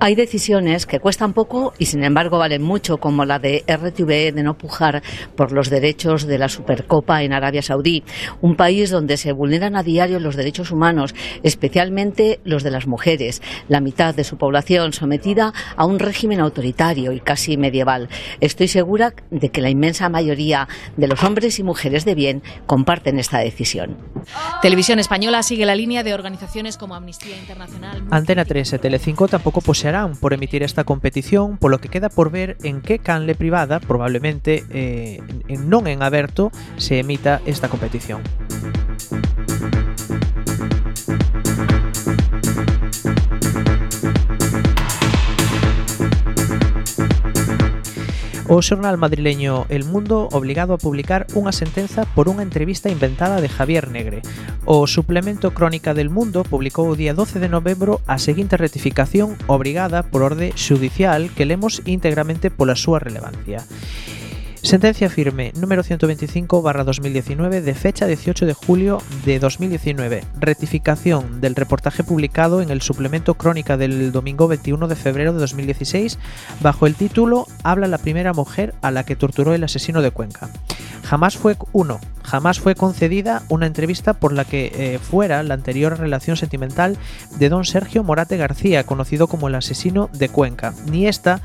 Hay 0.00 0.14
decisiones 0.14 0.84
que 0.86 1.00
cuestan 1.00 1.32
poco 1.32 1.74
y 1.78 1.86
sin 1.86 2.02
embargo 2.02 2.38
valen 2.38 2.62
mucho, 2.62 2.98
como 2.98 3.24
la 3.24 3.38
de 3.38 3.64
RTV 3.66 4.34
de 4.34 4.42
no 4.42 4.58
pujar 4.58 5.02
por 5.36 5.52
los 5.52 5.70
derechos 5.70 6.26
de 6.26 6.38
la 6.38 6.48
Supercopa 6.48 7.22
en 7.22 7.32
Arabia 7.32 7.62
Saudí, 7.62 8.02
un 8.40 8.56
país 8.56 8.90
donde 8.90 9.16
se 9.16 9.32
vulneran 9.32 9.76
a 9.76 9.82
diario 9.82 10.18
los 10.18 10.36
derechos 10.36 10.70
humanos, 10.70 11.14
especialmente 11.42 12.40
los 12.44 12.62
de 12.62 12.70
las 12.72 12.86
mujeres, 12.86 13.42
la 13.68 13.80
mitad 13.80 14.14
de 14.14 14.24
su 14.24 14.36
población 14.36 14.92
sometida 14.92 15.52
a 15.76 15.83
a 15.84 15.86
un 15.86 15.98
régimen 15.98 16.40
autoritario 16.40 17.12
y 17.12 17.20
casi 17.20 17.58
medieval. 17.58 18.08
Estoy 18.40 18.68
segura 18.68 19.12
de 19.30 19.50
que 19.50 19.60
la 19.60 19.68
inmensa 19.68 20.08
mayoría 20.08 20.66
de 20.96 21.08
los 21.08 21.22
hombres 21.22 21.58
y 21.58 21.62
mujeres 21.62 22.06
de 22.06 22.14
bien 22.14 22.42
comparten 22.66 23.18
esta 23.18 23.38
decisión. 23.38 23.98
Televisión 24.62 24.98
Española 24.98 25.42
sigue 25.42 25.66
la 25.66 25.74
línea 25.74 26.02
de 26.02 26.14
organizaciones 26.14 26.78
como 26.78 26.94
Amnistía 26.94 27.36
Internacional. 27.36 28.02
Antena 28.10 28.46
3 28.46 28.72
e 28.72 28.78
Telecinco 28.78 29.28
tampouco 29.28 29.60
posearán 29.60 30.16
por 30.16 30.32
emitir 30.32 30.62
esta 30.62 30.84
competición, 30.84 31.58
polo 31.58 31.78
que 31.78 31.92
queda 31.92 32.08
por 32.08 32.30
ver 32.30 32.56
en 32.64 32.80
que 32.80 32.98
canle 32.98 33.34
privada, 33.34 33.78
probablemente 33.78 34.64
eh, 34.72 35.20
en, 35.48 35.68
non 35.68 35.84
en 35.84 36.00
aberto, 36.00 36.48
se 36.80 36.98
emita 37.04 37.44
esta 37.44 37.68
competición. 37.68 38.24
O 48.46 48.60
xornal 48.60 48.98
madrileño 48.98 49.64
El 49.70 49.84
Mundo 49.84 50.28
obligado 50.32 50.74
a 50.74 50.78
publicar 50.78 51.24
unha 51.32 51.48
sentenza 51.48 52.04
por 52.12 52.28
unha 52.28 52.44
entrevista 52.44 52.92
inventada 52.92 53.40
de 53.40 53.48
Javier 53.48 53.88
Negre. 53.88 54.20
O 54.68 54.84
suplemento 54.84 55.56
Crónica 55.56 55.96
del 55.96 56.12
Mundo 56.12 56.44
publicou 56.44 56.92
o 56.92 56.98
día 56.98 57.16
12 57.16 57.40
de 57.40 57.48
novembro 57.48 58.04
a 58.04 58.20
seguinte 58.20 58.60
rectificación 58.60 59.40
obrigada 59.48 60.04
por 60.04 60.20
orde 60.20 60.52
xudicial 60.60 61.32
que 61.32 61.48
lemos 61.48 61.80
íntegramente 61.88 62.52
pola 62.52 62.76
súa 62.76 63.00
relevancia. 63.00 63.64
Sentencia 64.64 65.10
firme 65.10 65.52
número 65.60 65.82
125 65.82 66.62
barra 66.62 66.84
2019 66.84 67.60
de 67.60 67.74
fecha 67.74 68.06
18 68.06 68.46
de 68.46 68.54
julio 68.54 69.02
de 69.26 69.38
2019. 69.38 70.24
Rectificación 70.40 71.42
del 71.42 71.54
reportaje 71.54 72.02
publicado 72.02 72.62
en 72.62 72.70
el 72.70 72.80
suplemento 72.80 73.34
Crónica 73.34 73.76
del 73.76 74.10
domingo 74.10 74.48
21 74.48 74.88
de 74.88 74.96
febrero 74.96 75.34
de 75.34 75.40
2016 75.40 76.18
bajo 76.62 76.86
el 76.86 76.94
título 76.94 77.46
Habla 77.62 77.88
la 77.88 77.98
primera 77.98 78.32
mujer 78.32 78.74
a 78.80 78.90
la 78.90 79.04
que 79.04 79.16
torturó 79.16 79.52
el 79.52 79.64
asesino 79.64 80.00
de 80.00 80.12
Cuenca. 80.12 80.48
Jamás 81.04 81.36
fue 81.36 81.56
uno, 81.72 82.00
jamás 82.22 82.60
fue 82.60 82.74
concedida 82.74 83.42
una 83.50 83.66
entrevista 83.66 84.14
por 84.14 84.32
la 84.32 84.46
que 84.46 84.72
eh, 84.74 84.98
fuera 84.98 85.42
la 85.42 85.52
anterior 85.52 85.98
relación 85.98 86.36
sentimental 86.36 86.96
de 87.38 87.48
don 87.50 87.66
Sergio 87.66 88.02
Morate 88.02 88.38
García, 88.38 88.84
conocido 88.84 89.28
como 89.28 89.48
el 89.48 89.54
asesino 89.54 90.08
de 90.14 90.30
Cuenca. 90.30 90.72
Ni 90.90 91.06
esta 91.06 91.38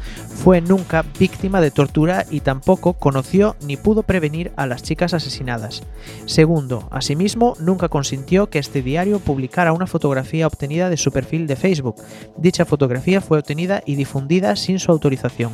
fue 0.44 0.62
nunca 0.62 1.04
víctima 1.20 1.60
de 1.60 1.72
tortura 1.72 2.26
y 2.30 2.40
tampoco 2.40 2.94
conoció 2.94 3.58
ni 3.62 3.76
pudo 3.76 4.04
prevenir 4.04 4.54
a 4.56 4.66
las 4.66 4.82
chicas 4.82 5.14
asesinadas. 5.14 5.84
Segundo, 6.26 6.88
asimismo, 6.92 7.56
nunca 7.60 7.90
consintió 7.90 8.50
que 8.50 8.60
este 8.60 8.82
diario 8.82 9.20
publicara 9.20 9.74
una 9.74 9.88
fotografía 9.88 10.48
obtenida 10.48 10.90
de 10.90 10.98
su 10.98 11.12
perfil 11.12 11.48
de 11.48 11.58
Facebook. 11.58 11.98
Dicha 12.38 12.64
fotografía 12.64 13.20
fue 13.20 13.40
obtenida 13.40 13.84
y 13.86 13.96
difundida 13.96 14.56
sin 14.56 14.80
su 14.80 14.92
autorización. 14.92 15.52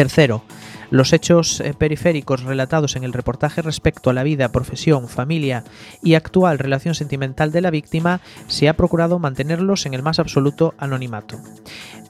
Tercero, 0.00 0.42
los 0.88 1.12
hechos 1.12 1.60
eh, 1.60 1.74
periféricos 1.76 2.42
relatados 2.42 2.96
en 2.96 3.04
el 3.04 3.12
reportaje 3.12 3.60
respecto 3.60 4.08
a 4.08 4.14
la 4.14 4.22
vida, 4.22 4.50
profesión, 4.50 5.08
familia 5.08 5.62
y 6.02 6.14
actual 6.14 6.58
relación 6.58 6.94
sentimental 6.94 7.52
de 7.52 7.60
la 7.60 7.70
víctima 7.70 8.22
se 8.46 8.70
ha 8.70 8.78
procurado 8.78 9.18
mantenerlos 9.18 9.84
en 9.84 9.92
el 9.92 10.02
más 10.02 10.18
absoluto 10.18 10.72
anonimato. 10.78 11.38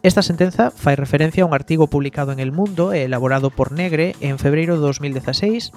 Esta 0.03 0.23
sentenza 0.23 0.71
fai 0.71 0.97
referencia 0.97 1.45
a 1.45 1.47
un 1.47 1.53
artigo 1.53 1.87
publicado 1.87 2.33
en 2.33 2.41
El 2.41 2.53
Mundo 2.57 2.97
e 2.97 3.05
elaborado 3.05 3.53
por 3.53 3.69
Negre 3.69 4.17
en 4.25 4.41
febreiro 4.41 4.81
de 4.81 4.81
2016. 4.81 5.73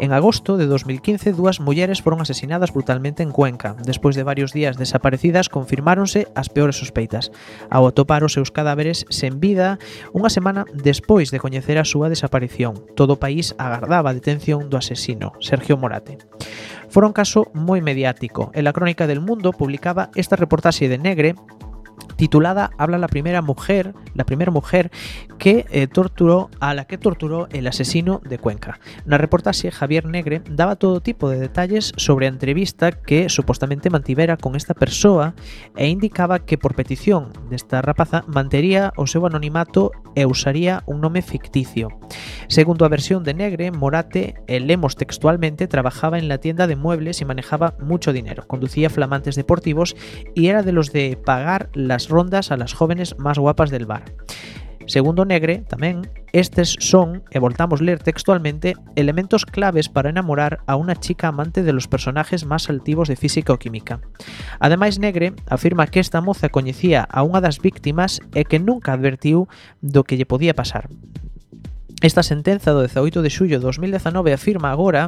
En 0.00 0.10
agosto 0.10 0.56
de 0.56 0.66
2015, 0.66 1.30
dúas 1.30 1.60
mulleres 1.60 2.02
foron 2.02 2.18
asesinadas 2.18 2.74
brutalmente 2.74 3.22
en 3.22 3.30
Cuenca. 3.30 3.76
Despois 3.86 4.18
de 4.18 4.26
varios 4.26 4.50
días 4.50 4.82
desaparecidas, 4.82 5.46
confirmáronse 5.46 6.26
as 6.34 6.50
peores 6.50 6.74
sospeitas. 6.74 7.30
Ao 7.70 7.86
atopar 7.86 8.26
os 8.26 8.34
seus 8.34 8.50
cadáveres 8.50 9.06
sen 9.14 9.38
vida, 9.38 9.78
unha 10.10 10.26
semana 10.26 10.66
despois 10.74 11.30
de 11.30 11.38
coñecer 11.38 11.78
a 11.78 11.86
súa 11.86 12.10
desaparición, 12.10 12.82
todo 12.98 13.14
o 13.14 13.22
país 13.22 13.54
agardaba 13.62 14.10
a 14.10 14.16
detención 14.18 14.74
do 14.74 14.80
asesino, 14.80 15.38
Sergio 15.38 15.78
Morate. 15.78 16.18
Fora 16.90 17.06
un 17.06 17.14
caso 17.14 17.46
moi 17.54 17.78
mediático 17.78 18.50
e 18.58 18.60
la 18.66 18.74
Crónica 18.74 19.06
del 19.06 19.22
Mundo 19.22 19.54
publicaba 19.54 20.10
esta 20.18 20.34
reportaxe 20.34 20.90
de 20.90 20.98
Negre 20.98 21.38
titulada 22.22 22.70
Habla 22.78 22.98
la 22.98 23.08
primera 23.08 23.42
mujer, 23.42 23.94
la 24.14 24.22
primera 24.24 24.52
mujer 24.52 24.92
que 25.40 25.66
eh, 25.72 25.88
torturó 25.88 26.50
a 26.60 26.72
la 26.72 26.84
que 26.84 26.96
torturó 26.96 27.48
el 27.50 27.66
asesino 27.66 28.20
de 28.24 28.38
Cuenca. 28.38 28.78
Na 29.04 29.18
reportaxe 29.18 29.72
Javier 29.72 30.06
Negre 30.06 30.40
daba 30.48 30.76
todo 30.76 31.02
tipo 31.02 31.28
de 31.28 31.40
detalles 31.40 31.90
sobre 31.96 32.28
entrevista 32.28 32.92
que 32.92 33.28
supostamente 33.28 33.90
mantivera 33.90 34.36
con 34.36 34.54
esta 34.54 34.72
persoa 34.72 35.34
e 35.74 35.88
indicaba 35.88 36.46
que 36.46 36.58
por 36.58 36.76
petición 36.76 37.32
desta 37.50 37.82
rapaza 37.82 38.22
mantería 38.30 38.94
o 38.94 39.10
seu 39.10 39.26
anonimato 39.26 39.90
e 40.14 40.22
usaría 40.22 40.86
un 40.86 41.02
nome 41.02 41.26
ficticio. 41.26 41.90
Segundo 42.46 42.86
a 42.86 42.92
versión 42.92 43.24
de 43.24 43.34
Negre, 43.34 43.72
Morate, 43.72 44.38
e 44.46 44.60
lemos 44.60 44.94
textualmente, 44.94 45.66
trabajaba 45.66 46.22
en 46.22 46.28
la 46.28 46.38
tienda 46.38 46.68
de 46.68 46.76
muebles 46.76 47.18
y 47.18 47.24
manejaba 47.24 47.74
mucho 47.82 48.12
dinero, 48.12 48.46
conducía 48.46 48.94
flamantes 48.94 49.34
deportivos 49.34 49.96
y 50.36 50.54
era 50.54 50.62
de 50.62 50.70
los 50.70 50.92
de 50.92 51.16
pagar 51.16 51.70
las 51.74 52.11
rondas 52.12 52.52
a 52.52 52.60
las 52.60 52.76
jóvenes 52.76 53.16
más 53.18 53.38
guapas 53.40 53.72
del 53.72 53.86
bar. 53.86 54.04
Segundo 54.86 55.24
Negre, 55.24 55.62
tamén, 55.70 56.10
estes 56.34 56.74
son, 56.82 57.22
e 57.30 57.38
voltamos 57.38 57.78
ler 57.80 58.02
textualmente, 58.02 58.74
elementos 58.98 59.46
claves 59.46 59.88
para 59.88 60.10
enamorar 60.10 60.60
a 60.66 60.74
unha 60.74 60.98
chica 60.98 61.30
amante 61.30 61.62
de 61.62 61.70
los 61.70 61.86
personajes 61.86 62.42
máis 62.44 62.66
altivos 62.66 63.06
de 63.06 63.16
física 63.16 63.54
ou 63.54 63.62
química. 63.62 64.02
Ademais, 64.58 64.98
Negre 64.98 65.38
afirma 65.46 65.86
que 65.86 66.02
esta 66.02 66.20
moza 66.20 66.50
coñecía 66.50 67.06
a 67.06 67.22
unha 67.22 67.38
das 67.38 67.62
víctimas 67.62 68.18
e 68.34 68.42
que 68.42 68.58
nunca 68.58 68.92
advertiu 68.92 69.46
do 69.80 70.02
que 70.02 70.18
lle 70.18 70.26
podía 70.26 70.52
pasar. 70.52 70.90
Esta 72.02 72.26
sentenza 72.26 72.74
do 72.74 72.82
18 72.82 73.22
de 73.22 73.30
xullo 73.30 73.62
de 73.62 73.64
2019 73.64 74.34
afirma 74.34 74.74
agora 74.74 75.06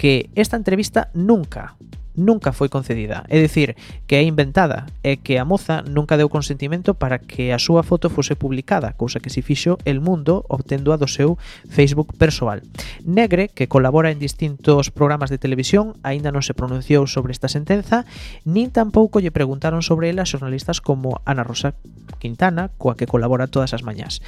que 0.00 0.32
esta 0.32 0.56
entrevista 0.56 1.12
nunca 1.12 1.76
nunca 2.20 2.52
foi 2.52 2.68
concedida, 2.68 3.24
é 3.32 3.40
dicir, 3.40 3.74
que 4.06 4.20
é 4.20 4.22
inventada 4.22 4.84
e 5.02 5.16
que 5.16 5.40
a 5.40 5.48
moza 5.48 5.80
nunca 5.80 6.20
deu 6.20 6.28
consentimento 6.28 6.92
para 6.92 7.16
que 7.16 7.50
a 7.50 7.58
súa 7.58 7.80
foto 7.80 8.12
fose 8.12 8.36
publicada, 8.36 8.92
cousa 8.92 9.24
que 9.24 9.32
se 9.32 9.40
fixo 9.40 9.80
el 9.88 10.04
mundo 10.04 10.44
obtendo 10.52 10.92
a 10.92 11.00
do 11.00 11.08
seu 11.08 11.40
Facebook 11.72 12.12
persoal. 12.20 12.60
Negre, 13.02 13.48
que 13.48 13.66
colabora 13.66 14.12
en 14.12 14.20
distintos 14.20 14.92
programas 14.92 15.32
de 15.32 15.40
televisión, 15.40 15.96
aínda 16.04 16.28
non 16.28 16.44
se 16.44 16.52
pronunciou 16.52 17.08
sobre 17.08 17.32
esta 17.32 17.48
sentenza, 17.48 18.04
nin 18.44 18.68
tampouco 18.68 19.24
lle 19.24 19.32
preguntaron 19.32 19.80
sobre 19.80 20.12
ela 20.12 20.28
xornalistas 20.28 20.84
como 20.84 21.24
Ana 21.24 21.42
Rosa 21.42 21.72
Quintana, 22.20 22.68
coa 22.76 22.94
que 22.94 23.08
colabora 23.08 23.48
todas 23.48 23.72
as 23.72 23.80
mañás. 23.80 24.20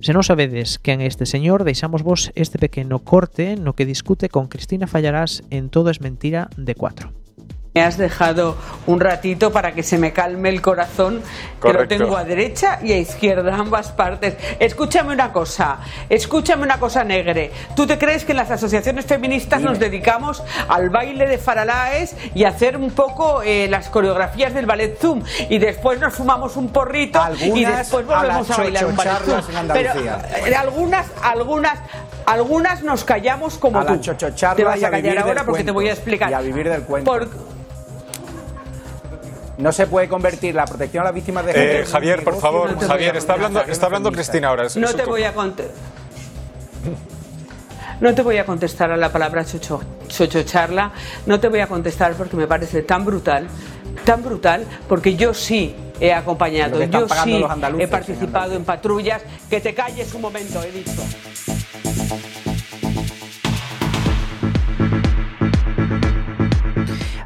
Se 0.00 0.14
non 0.14 0.22
sabedes 0.22 0.78
quen 0.78 1.02
é 1.02 1.10
este 1.10 1.26
señor, 1.26 1.66
deixamos 1.66 2.06
vos 2.06 2.30
este 2.38 2.62
pequeno 2.62 3.02
corte 3.02 3.58
no 3.58 3.74
que 3.74 3.82
discute 3.82 4.30
con 4.30 4.46
Cristina 4.46 4.86
Fallarás 4.86 5.42
en 5.50 5.74
Todo 5.74 5.90
es 5.90 5.98
mentira 5.98 6.54
de 6.54 6.78
4. 6.78 7.27
Me 7.74 7.82
has 7.82 7.98
dejado 7.98 8.56
un 8.86 8.98
ratito 8.98 9.52
para 9.52 9.72
que 9.72 9.82
se 9.82 9.98
me 9.98 10.12
calme 10.12 10.48
el 10.48 10.62
corazón, 10.62 11.22
que 11.62 11.72
lo 11.72 11.86
tengo 11.86 12.16
a 12.16 12.24
derecha 12.24 12.78
y 12.82 12.92
a 12.92 12.98
izquierda, 12.98 13.54
ambas 13.54 13.92
partes. 13.92 14.36
Escúchame 14.58 15.12
una 15.12 15.32
cosa, 15.32 15.78
escúchame 16.08 16.62
una 16.62 16.78
cosa, 16.78 17.04
Negre. 17.04 17.52
¿Tú 17.76 17.86
te 17.86 17.98
crees 17.98 18.24
que 18.24 18.32
en 18.32 18.38
las 18.38 18.50
asociaciones 18.50 19.04
feministas 19.06 19.60
nos 19.60 19.78
dedicamos 19.78 20.42
al 20.68 20.88
baile 20.90 21.26
de 21.26 21.38
faralaes 21.38 22.16
y 22.34 22.44
a 22.44 22.48
hacer 22.48 22.76
un 22.76 22.90
poco 22.90 23.42
eh, 23.42 23.68
las 23.68 23.88
coreografías 23.90 24.54
del 24.54 24.66
ballet 24.66 24.98
Zoom? 24.98 25.22
Y 25.50 25.58
después 25.58 26.00
nos 26.00 26.14
fumamos 26.14 26.56
un 26.56 26.70
porrito 26.70 27.20
y 27.38 27.64
después 27.64 28.06
volvemos 28.06 28.50
a, 28.50 28.56
bailar 28.56 28.86
un 28.86 28.96
ballet 28.96 29.18
Zoom. 29.24 29.68
Pero 29.72 29.92
eh, 29.94 30.54
algunas, 30.56 31.06
algunas, 31.22 31.78
algunas 32.32 32.82
nos 32.82 33.04
callamos 33.04 33.58
como 33.58 33.80
A 33.80 33.84
la 33.84 33.92
tú. 33.94 34.00
chochocharla 34.00 34.56
Te 34.56 34.64
vas 34.64 34.82
a 34.82 34.88
a 34.88 34.90
callar 34.90 35.18
ahora 35.18 35.44
porque 35.44 35.64
te 35.64 35.70
voy 35.70 35.88
a 35.88 35.92
explicar. 35.92 36.30
Y 36.30 36.34
a 36.34 36.40
vivir 36.40 36.68
del 36.68 36.82
cuento. 36.82 37.10
Por- 37.10 37.28
No 39.58 39.72
se 39.72 39.86
puede 39.88 40.08
convertir 40.08 40.54
la 40.54 40.66
protección 40.66 41.00
a 41.02 41.06
las 41.06 41.14
víctimas 41.14 41.44
de 41.44 41.50
Eh, 41.50 41.54
género 41.54 41.86
Javier, 41.90 42.24
por 42.24 42.38
favor, 42.38 42.72
no 42.80 42.86
Javier, 42.86 43.16
está 43.16 43.32
hablando, 43.32 43.60
está 43.62 43.86
hablando. 43.86 44.12
Cristina 44.12 44.48
ahora. 44.48 44.68
No 44.76 44.94
te 44.94 45.04
voy 45.04 45.24
a 45.24 45.32
contestar. 45.34 45.74
No 48.00 48.14
te 48.14 48.22
voy 48.22 48.36
a 48.38 48.46
contestar 48.46 48.92
a 48.92 48.96
la 48.96 49.10
palabra 49.10 49.44
chocho, 49.44 49.80
chochocharla, 50.06 50.92
no 51.26 51.40
te 51.40 51.48
voy 51.48 51.58
a 51.58 51.66
contestar 51.66 52.12
porque 52.14 52.36
me 52.36 52.46
parece 52.46 52.82
tan 52.82 53.04
brutal, 53.04 53.48
tan 54.04 54.22
brutal, 54.22 54.64
porque 54.88 55.16
yo 55.16 55.34
sí 55.34 55.74
he 55.98 56.12
acompañado, 56.14 56.80
yo 56.84 57.08
sí 57.08 57.44
he 57.78 57.82
en 57.82 57.90
participado 57.90 58.54
en 58.54 58.64
patrullas. 58.64 59.22
Que 59.50 59.60
te 59.60 59.74
calles 59.74 60.14
un 60.14 60.20
momento, 60.20 60.62
he 60.62 60.70
dicho. 60.70 61.02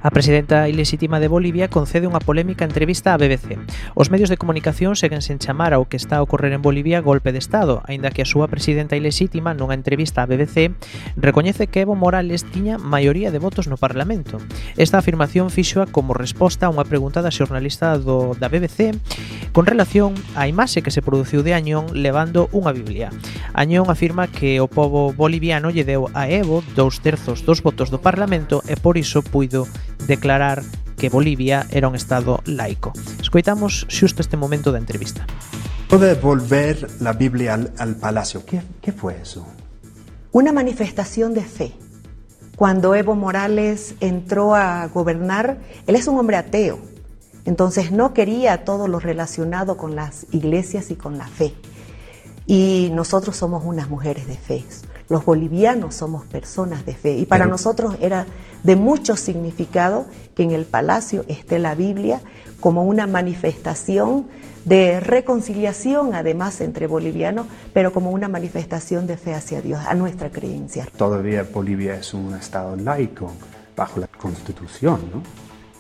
A 0.03 0.11
presidenta 0.11 0.68
ilexítima 0.68 1.20
de 1.20 1.28
Bolivia 1.30 1.70
concede 1.70 2.11
unha 2.11 2.18
polémica 2.18 2.66
entrevista 2.66 3.14
á 3.14 3.16
BBC. 3.22 3.55
Os 3.94 4.11
medios 4.11 4.26
de 4.26 4.34
comunicación 4.34 4.98
seguen 4.98 5.22
sen 5.22 5.38
chamar 5.38 5.70
ao 5.70 5.86
que 5.86 5.94
está 5.94 6.18
a 6.18 6.26
ocorrer 6.26 6.50
en 6.50 6.59
Bolivia 6.59 6.98
golpe 6.98 7.30
de 7.30 7.38
Estado, 7.38 7.86
aínda 7.86 8.11
que 8.11 8.26
a 8.26 8.26
súa 8.26 8.50
presidenta 8.50 8.98
ilexítima 8.98 9.55
nunha 9.55 9.78
entrevista 9.78 10.26
á 10.26 10.26
BBC 10.26 10.74
recoñece 11.14 11.70
que 11.70 11.86
Evo 11.86 11.94
Morales 11.94 12.42
tiña 12.42 12.82
maioría 12.82 13.30
de 13.30 13.38
votos 13.38 13.70
no 13.70 13.78
Parlamento. 13.78 14.42
Esta 14.74 14.98
afirmación 14.98 15.55
fixoa 15.55 15.86
como 15.86 16.18
resposta 16.18 16.66
a 16.66 16.74
unha 16.74 16.82
pregunta 16.82 17.22
da 17.22 17.30
xornalista 17.30 17.94
do, 17.94 18.34
da 18.34 18.50
BBC 18.50 18.98
con 19.55 19.70
relación 19.70 20.18
á 20.34 20.50
imaxe 20.50 20.82
que 20.82 20.90
se 20.90 21.07
produciu 21.07 21.46
de 21.46 21.55
Añón 21.55 21.94
levando 21.94 22.50
unha 22.50 22.74
Biblia. 22.74 23.14
Añón 23.55 23.86
afirma 23.86 24.26
que 24.26 24.59
o 24.59 24.66
povo 24.66 25.14
boliviano 25.14 25.70
lle 25.70 25.86
deu 25.86 26.11
a 26.11 26.26
Evo 26.26 26.66
dous 26.74 26.98
terzos 26.98 27.46
dos 27.46 27.62
votos 27.62 27.94
do 27.94 28.03
Parlamento 28.03 28.66
e 28.66 28.74
por 28.74 28.98
iso 28.98 29.22
puido 29.22 29.70
declarar 30.07 30.62
que 30.96 31.09
Bolivia 31.09 31.66
era 31.70 31.88
un 31.88 31.94
estado 31.94 32.40
laico. 32.44 32.92
Escoitamos 33.20 33.86
xusto 33.88 34.22
este 34.22 34.36
momento 34.36 34.72
da 34.72 34.78
entrevista. 34.78 35.26
Lo 35.90 35.98
de 35.98 36.14
volver 36.14 36.88
la 37.00 37.12
Biblia 37.12 37.55
al, 37.55 37.72
al 37.78 37.96
palacio, 37.96 38.46
¿qué, 38.46 38.62
¿qué 38.80 38.92
fue 38.92 39.20
eso? 39.20 39.46
Una 40.32 40.53
manifestación 40.53 41.34
de 41.34 41.42
fe. 41.42 41.72
Cuando 42.57 42.94
Evo 42.94 43.14
Morales 43.14 43.94
entró 44.00 44.55
a 44.55 44.86
gobernar, 44.86 45.59
él 45.86 45.96
es 45.96 46.07
un 46.07 46.18
hombre 46.18 46.36
ateo, 46.36 46.78
entonces 47.44 47.90
no 47.90 48.14
quería 48.14 48.64
todo 48.64 48.88
lo 48.88 49.00
relacionado 49.00 49.76
con 49.76 49.96
las 49.96 50.26
iglesias 50.30 50.90
y 50.90 50.94
con 50.94 51.18
la 51.18 51.26
fe. 51.26 51.55
Y 52.46 52.90
nosotros 52.92 53.36
somos 53.36 53.64
unas 53.64 53.88
mujeres 53.88 54.26
de 54.26 54.36
fe. 54.36 54.64
Los 55.09 55.24
bolivianos 55.24 55.94
somos 55.94 56.24
personas 56.26 56.86
de 56.86 56.94
fe. 56.94 57.16
Y 57.18 57.26
para 57.26 57.44
Pero- 57.44 57.53
nosotros 57.53 57.96
era 58.00 58.26
de 58.62 58.76
mucho 58.76 59.16
significado 59.16 60.07
que 60.34 60.42
en 60.42 60.53
el 60.53 60.64
palacio 60.64 61.24
esté 61.28 61.59
la 61.59 61.74
Biblia 61.74 62.20
como 62.61 62.84
una 62.84 63.07
manifestación 63.07 64.26
de 64.64 65.00
reconciliación, 65.00 66.14
además, 66.14 66.61
entre 66.61 66.86
bolivianos, 66.86 67.46
pero 67.72 67.92
como 67.92 68.11
una 68.12 68.28
manifestación 68.28 69.09
de 69.09 69.16
fe 69.16 69.34
hacia 69.34 69.61
Dios, 69.61 69.80
a 69.86 69.94
nuestra 69.94 70.30
creencia. 70.30 70.86
Todavía 70.96 71.44
Bolivia 71.53 71.96
es 71.96 72.14
un 72.14 72.34
estado 72.34 72.76
laico 72.76 73.32
bajo 73.76 73.98
la 73.98 74.07
constitución, 74.07 75.00
¿no? 75.12 75.22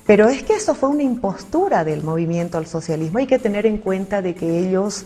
Pero 0.04 0.28
es 0.28 0.42
que 0.42 0.54
eso 0.56 0.74
fue 0.74 0.88
una 0.88 1.04
impostura 1.04 1.84
del 1.84 2.02
movimiento 2.02 2.58
al 2.58 2.66
socialismo. 2.66 3.18
Hay 3.20 3.28
que 3.28 3.38
tener 3.38 3.66
en 3.66 3.78
cuenta 3.78 4.20
de 4.20 4.34
que 4.34 4.58
ellos 4.58 5.04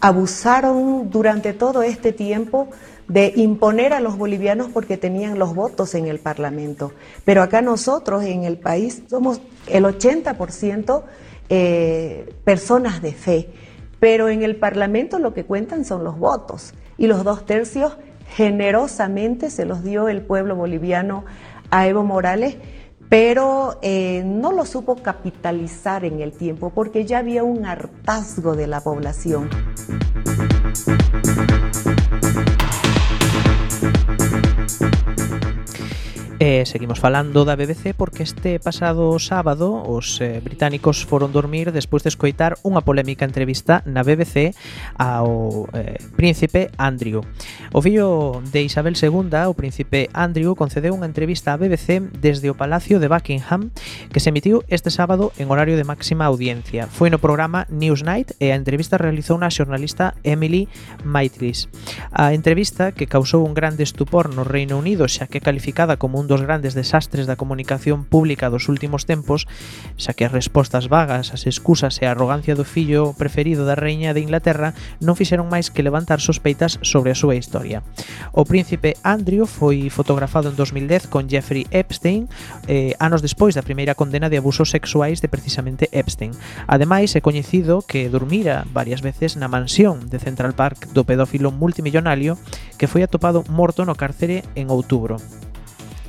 abusaron 0.00 1.10
durante 1.10 1.52
todo 1.52 1.82
este 1.82 2.12
tiempo 2.12 2.68
de 3.08 3.32
imponer 3.36 3.92
a 3.92 4.00
los 4.00 4.16
bolivianos 4.16 4.68
porque 4.72 4.96
tenían 4.96 5.38
los 5.38 5.54
votos 5.54 5.94
en 5.94 6.06
el 6.06 6.18
Parlamento. 6.18 6.92
Pero 7.24 7.42
acá 7.42 7.62
nosotros 7.62 8.24
en 8.24 8.44
el 8.44 8.58
país 8.58 9.02
somos 9.08 9.40
el 9.66 9.84
80% 9.84 11.02
eh, 11.50 12.34
personas 12.44 13.02
de 13.02 13.12
fe. 13.12 13.50
Pero 14.00 14.28
en 14.28 14.42
el 14.42 14.56
Parlamento 14.56 15.18
lo 15.18 15.34
que 15.34 15.44
cuentan 15.44 15.84
son 15.84 16.04
los 16.04 16.18
votos. 16.18 16.74
Y 16.96 17.06
los 17.06 17.24
dos 17.24 17.44
tercios 17.44 17.96
generosamente 18.28 19.50
se 19.50 19.64
los 19.64 19.82
dio 19.82 20.08
el 20.08 20.22
pueblo 20.22 20.56
boliviano 20.56 21.24
a 21.70 21.86
Evo 21.86 22.04
Morales 22.04 22.56
pero 23.08 23.78
eh, 23.82 24.22
no 24.24 24.52
lo 24.52 24.64
supo 24.64 24.96
capitalizar 24.96 26.04
en 26.04 26.20
el 26.20 26.32
tiempo 26.32 26.70
porque 26.70 27.04
ya 27.04 27.18
había 27.18 27.44
un 27.44 27.64
hartazgo 27.66 28.54
de 28.56 28.66
la 28.66 28.80
población. 28.80 29.48
E 36.44 36.68
seguimos 36.68 37.00
falando 37.00 37.48
da 37.48 37.56
BBC 37.56 37.96
porque 37.96 38.20
este 38.20 38.60
pasado 38.60 39.16
sábado 39.16 39.80
os 39.80 40.20
eh, 40.20 40.44
británicos 40.44 41.00
foron 41.08 41.32
dormir 41.32 41.72
despois 41.72 42.04
de 42.04 42.12
escoitar 42.12 42.60
unha 42.60 42.84
polémica 42.84 43.24
entrevista 43.24 43.80
na 43.88 44.04
BBC 44.04 44.52
ao 45.00 45.64
eh, 45.72 45.96
príncipe 46.12 46.68
Andrew. 46.76 47.24
O 47.72 47.80
fillo 47.80 48.44
de 48.52 48.60
Isabel 48.60 48.92
II, 48.92 49.48
o 49.48 49.56
príncipe 49.56 50.12
Andrew, 50.12 50.52
concedeu 50.52 50.92
unha 50.92 51.08
entrevista 51.08 51.56
á 51.56 51.56
BBC 51.56 52.12
desde 52.12 52.52
o 52.52 52.58
Palacio 52.60 53.00
de 53.00 53.08
Buckingham 53.08 53.72
que 54.12 54.20
se 54.20 54.28
emitiu 54.28 54.60
este 54.68 54.92
sábado 54.92 55.32
en 55.40 55.48
horario 55.48 55.80
de 55.80 55.88
máxima 55.88 56.28
audiencia. 56.28 56.92
Foi 56.92 57.08
no 57.08 57.16
programa 57.24 57.64
Newsnight 57.72 58.36
e 58.36 58.52
a 58.52 58.60
entrevista 58.60 59.00
realizou 59.00 59.40
unha 59.40 59.48
xornalista 59.48 60.12
Emily 60.20 60.68
Maitlis. 61.08 61.72
A 62.12 62.36
entrevista, 62.36 62.92
que 62.92 63.08
causou 63.08 63.48
un 63.48 63.56
grande 63.56 63.80
estupor 63.80 64.28
no 64.28 64.44
Reino 64.44 64.76
Unido 64.76 65.08
xa 65.08 65.24
que 65.24 65.40
é 65.40 65.46
calificada 65.48 65.96
como 65.96 66.20
un 66.20 66.33
dos 66.34 66.42
grandes 66.42 66.74
desastres 66.74 67.30
da 67.30 67.38
comunicación 67.38 68.02
pública 68.02 68.50
dos 68.50 68.66
últimos 68.66 69.06
tempos, 69.06 69.46
xa 69.94 70.18
que 70.18 70.26
as 70.26 70.34
respostas 70.34 70.90
vagas, 70.90 71.30
as 71.30 71.46
excusas 71.46 72.02
e 72.02 72.10
a 72.10 72.10
arrogancia 72.10 72.58
do 72.58 72.66
fillo 72.66 73.14
preferido 73.14 73.62
da 73.62 73.78
reiña 73.78 74.10
de 74.10 74.18
Inglaterra 74.18 74.74
non 74.98 75.14
fixeron 75.14 75.46
máis 75.46 75.70
que 75.70 75.86
levantar 75.86 76.18
sospeitas 76.18 76.82
sobre 76.82 77.14
a 77.14 77.18
súa 77.18 77.38
historia. 77.38 77.86
O 78.34 78.42
príncipe 78.42 78.98
Andrew 79.06 79.46
foi 79.46 79.86
fotografado 79.94 80.50
en 80.50 80.58
2010 80.58 81.06
con 81.06 81.30
Jeffrey 81.30 81.70
Epstein, 81.70 82.26
eh, 82.66 82.98
anos 82.98 83.22
despois 83.22 83.54
da 83.54 83.62
primeira 83.62 83.94
condena 83.94 84.26
de 84.26 84.42
abusos 84.42 84.74
sexuais 84.74 85.22
de 85.22 85.30
precisamente 85.30 85.86
Epstein. 85.94 86.34
Ademais, 86.66 87.14
é 87.14 87.22
coñecido 87.22 87.86
que 87.86 88.10
dormira 88.10 88.66
varias 88.74 89.06
veces 89.06 89.38
na 89.38 89.46
mansión 89.46 90.10
de 90.10 90.18
Central 90.18 90.58
Park 90.58 90.90
do 90.90 91.06
pedófilo 91.06 91.54
multimillonario 91.54 92.34
que 92.74 92.90
foi 92.90 93.06
atopado 93.06 93.46
morto 93.46 93.86
no 93.86 93.94
cárcere 93.94 94.42
en 94.58 94.74
outubro. 94.74 95.22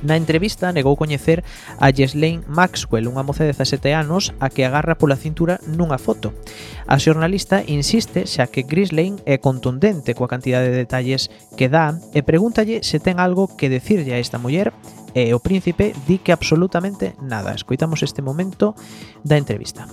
Na 0.04 0.16
entrevista 0.16 0.72
negou 0.76 0.96
coñecer 1.00 1.40
a 1.80 1.88
Ghislaine 1.88 2.44
Maxwell, 2.44 3.08
unha 3.08 3.24
moza 3.24 3.48
de 3.48 3.56
17 3.56 3.96
anos 3.96 4.36
a 4.44 4.52
que 4.52 4.68
agarra 4.68 5.00
pola 5.00 5.16
cintura 5.16 5.56
nunha 5.64 5.96
foto. 5.96 6.36
A 6.84 7.00
xornalista 7.00 7.64
insiste 7.64 8.28
xa 8.28 8.44
que 8.52 8.68
Ghislaine 8.68 9.24
é 9.24 9.40
contundente 9.40 10.12
coa 10.12 10.28
cantidade 10.28 10.68
de 10.68 10.84
detalles 10.84 11.32
que 11.56 11.72
dá 11.72 11.96
e 12.12 12.20
pregúntalle 12.20 12.84
se 12.84 13.00
ten 13.00 13.16
algo 13.16 13.48
que 13.56 13.72
decirlle 13.72 14.12
a 14.12 14.20
esta 14.20 14.36
muller 14.36 14.76
e 15.16 15.32
o 15.32 15.40
príncipe 15.40 15.96
di 16.04 16.20
que 16.20 16.36
absolutamente 16.36 17.16
nada. 17.24 17.56
Escoitamos 17.56 18.04
este 18.04 18.20
momento 18.20 18.76
da 19.24 19.40
entrevista. 19.40 19.88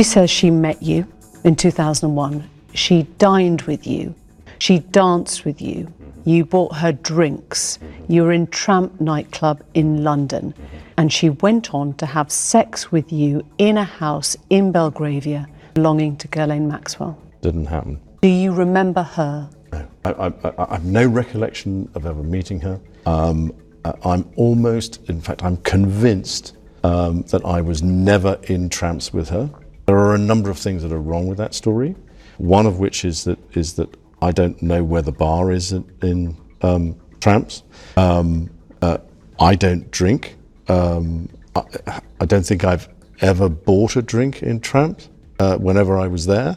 She 0.00 0.04
says 0.04 0.32
she 0.32 0.48
met 0.48 0.80
you 0.80 1.04
in 1.44 1.52
2001. 1.52 2.48
She 2.72 3.04
dined 3.20 3.68
with 3.68 3.84
you. 3.84 4.16
She 4.58 4.80
danced 4.80 5.44
with 5.44 5.60
you. 5.60 5.92
You 6.26 6.44
bought 6.44 6.74
her 6.74 6.90
drinks. 6.90 7.78
You 8.08 8.24
were 8.24 8.32
in 8.32 8.48
Tramp 8.48 9.00
nightclub 9.00 9.62
in 9.74 10.02
London. 10.02 10.54
And 10.98 11.12
she 11.12 11.30
went 11.30 11.72
on 11.72 11.94
to 11.94 12.06
have 12.06 12.32
sex 12.32 12.90
with 12.90 13.12
you 13.12 13.46
in 13.58 13.78
a 13.78 13.84
house 13.84 14.36
in 14.50 14.72
Belgravia 14.72 15.46
belonging 15.74 16.16
to 16.16 16.28
Ghislaine 16.28 16.66
Maxwell. 16.66 17.16
Didn't 17.42 17.66
happen. 17.66 18.00
Do 18.22 18.28
you 18.28 18.52
remember 18.52 19.02
her? 19.02 19.48
I, 19.72 19.84
I, 20.04 20.26
I, 20.26 20.52
I 20.58 20.74
have 20.74 20.84
no 20.84 21.06
recollection 21.06 21.88
of 21.94 22.06
ever 22.06 22.24
meeting 22.24 22.60
her. 22.60 22.80
Um, 23.06 23.54
I'm 24.02 24.28
almost, 24.34 25.08
in 25.08 25.20
fact, 25.20 25.44
I'm 25.44 25.58
convinced 25.58 26.56
um, 26.82 27.22
that 27.30 27.44
I 27.44 27.60
was 27.60 27.84
never 27.84 28.40
in 28.48 28.68
tramps 28.68 29.12
with 29.12 29.28
her. 29.28 29.48
There 29.86 29.96
are 29.96 30.16
a 30.16 30.18
number 30.18 30.50
of 30.50 30.58
things 30.58 30.82
that 30.82 30.90
are 30.90 31.00
wrong 31.00 31.28
with 31.28 31.38
that 31.38 31.54
story. 31.54 31.94
One 32.38 32.66
of 32.66 32.80
which 32.80 33.04
is 33.04 33.22
that 33.24 33.38
is 33.56 33.74
that 33.74 33.94
I 34.22 34.32
don't 34.32 34.60
know 34.62 34.82
where 34.82 35.02
the 35.02 35.12
bar 35.12 35.50
is 35.52 35.72
in, 35.72 35.84
in 36.02 36.36
um, 36.62 36.96
tramps. 37.20 37.62
Um, 37.96 38.50
uh, 38.82 38.98
I 39.38 39.54
don't 39.54 39.90
drink. 39.90 40.36
Um, 40.68 41.28
I, 41.54 42.00
I 42.20 42.24
don't 42.26 42.44
think 42.44 42.64
I've 42.64 42.88
ever 43.20 43.48
bought 43.48 43.96
a 43.96 44.02
drink 44.02 44.42
in 44.42 44.60
tramps. 44.60 45.08
Uh, 45.38 45.56
whenever 45.58 45.98
I 45.98 46.06
was 46.08 46.24
there, 46.24 46.56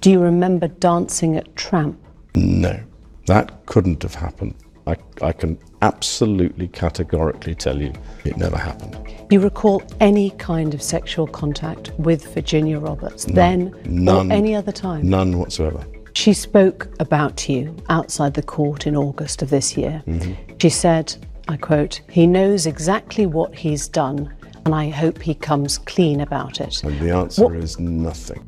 Do 0.00 0.10
you 0.10 0.18
remember 0.18 0.68
dancing 0.68 1.36
at 1.36 1.54
Tramp? 1.56 1.98
no, 2.34 2.80
that 3.26 3.66
couldn't 3.66 4.02
have 4.02 4.14
happened. 4.14 4.54
I, 4.86 4.96
I 5.22 5.32
can 5.32 5.58
absolutely 5.82 6.68
categorically 6.68 7.54
tell 7.54 7.80
you 7.80 7.92
it 8.24 8.36
never 8.38 8.56
happened. 8.56 8.96
You 9.30 9.40
recall 9.40 9.82
any 10.00 10.30
kind 10.32 10.72
of 10.74 10.82
sexual 10.82 11.26
contact 11.26 11.90
with 11.98 12.32
Virginia 12.34 12.78
Roberts 12.78 13.24
then 13.26 13.74
None. 13.84 14.30
or 14.30 14.34
any 14.34 14.54
other 14.54 14.72
time? 14.72 15.08
None 15.08 15.38
whatsoever. 15.38 15.84
She 16.14 16.32
spoke 16.32 16.88
about 17.00 17.48
you 17.48 17.74
outside 17.90 18.34
the 18.34 18.42
court 18.42 18.86
in 18.86 18.96
August 18.96 19.42
of 19.42 19.50
this 19.50 19.76
year. 19.76 20.02
Mhm. 20.06 20.36
She 20.62 20.70
said, 20.70 21.14
I 21.48 21.56
quote, 21.56 22.00
he 22.08 22.26
knows 22.26 22.66
exactly 22.66 23.26
what 23.26 23.54
he's 23.54 23.88
done 23.88 24.32
and 24.64 24.74
I 24.74 24.88
hope 24.88 25.20
he 25.20 25.34
comes 25.34 25.76
clean 25.76 26.20
about 26.20 26.60
it. 26.60 26.82
And 26.84 26.98
the 27.00 27.10
answer 27.10 27.44
What- 27.44 27.56
is 27.56 27.78
nothing. 27.78 28.42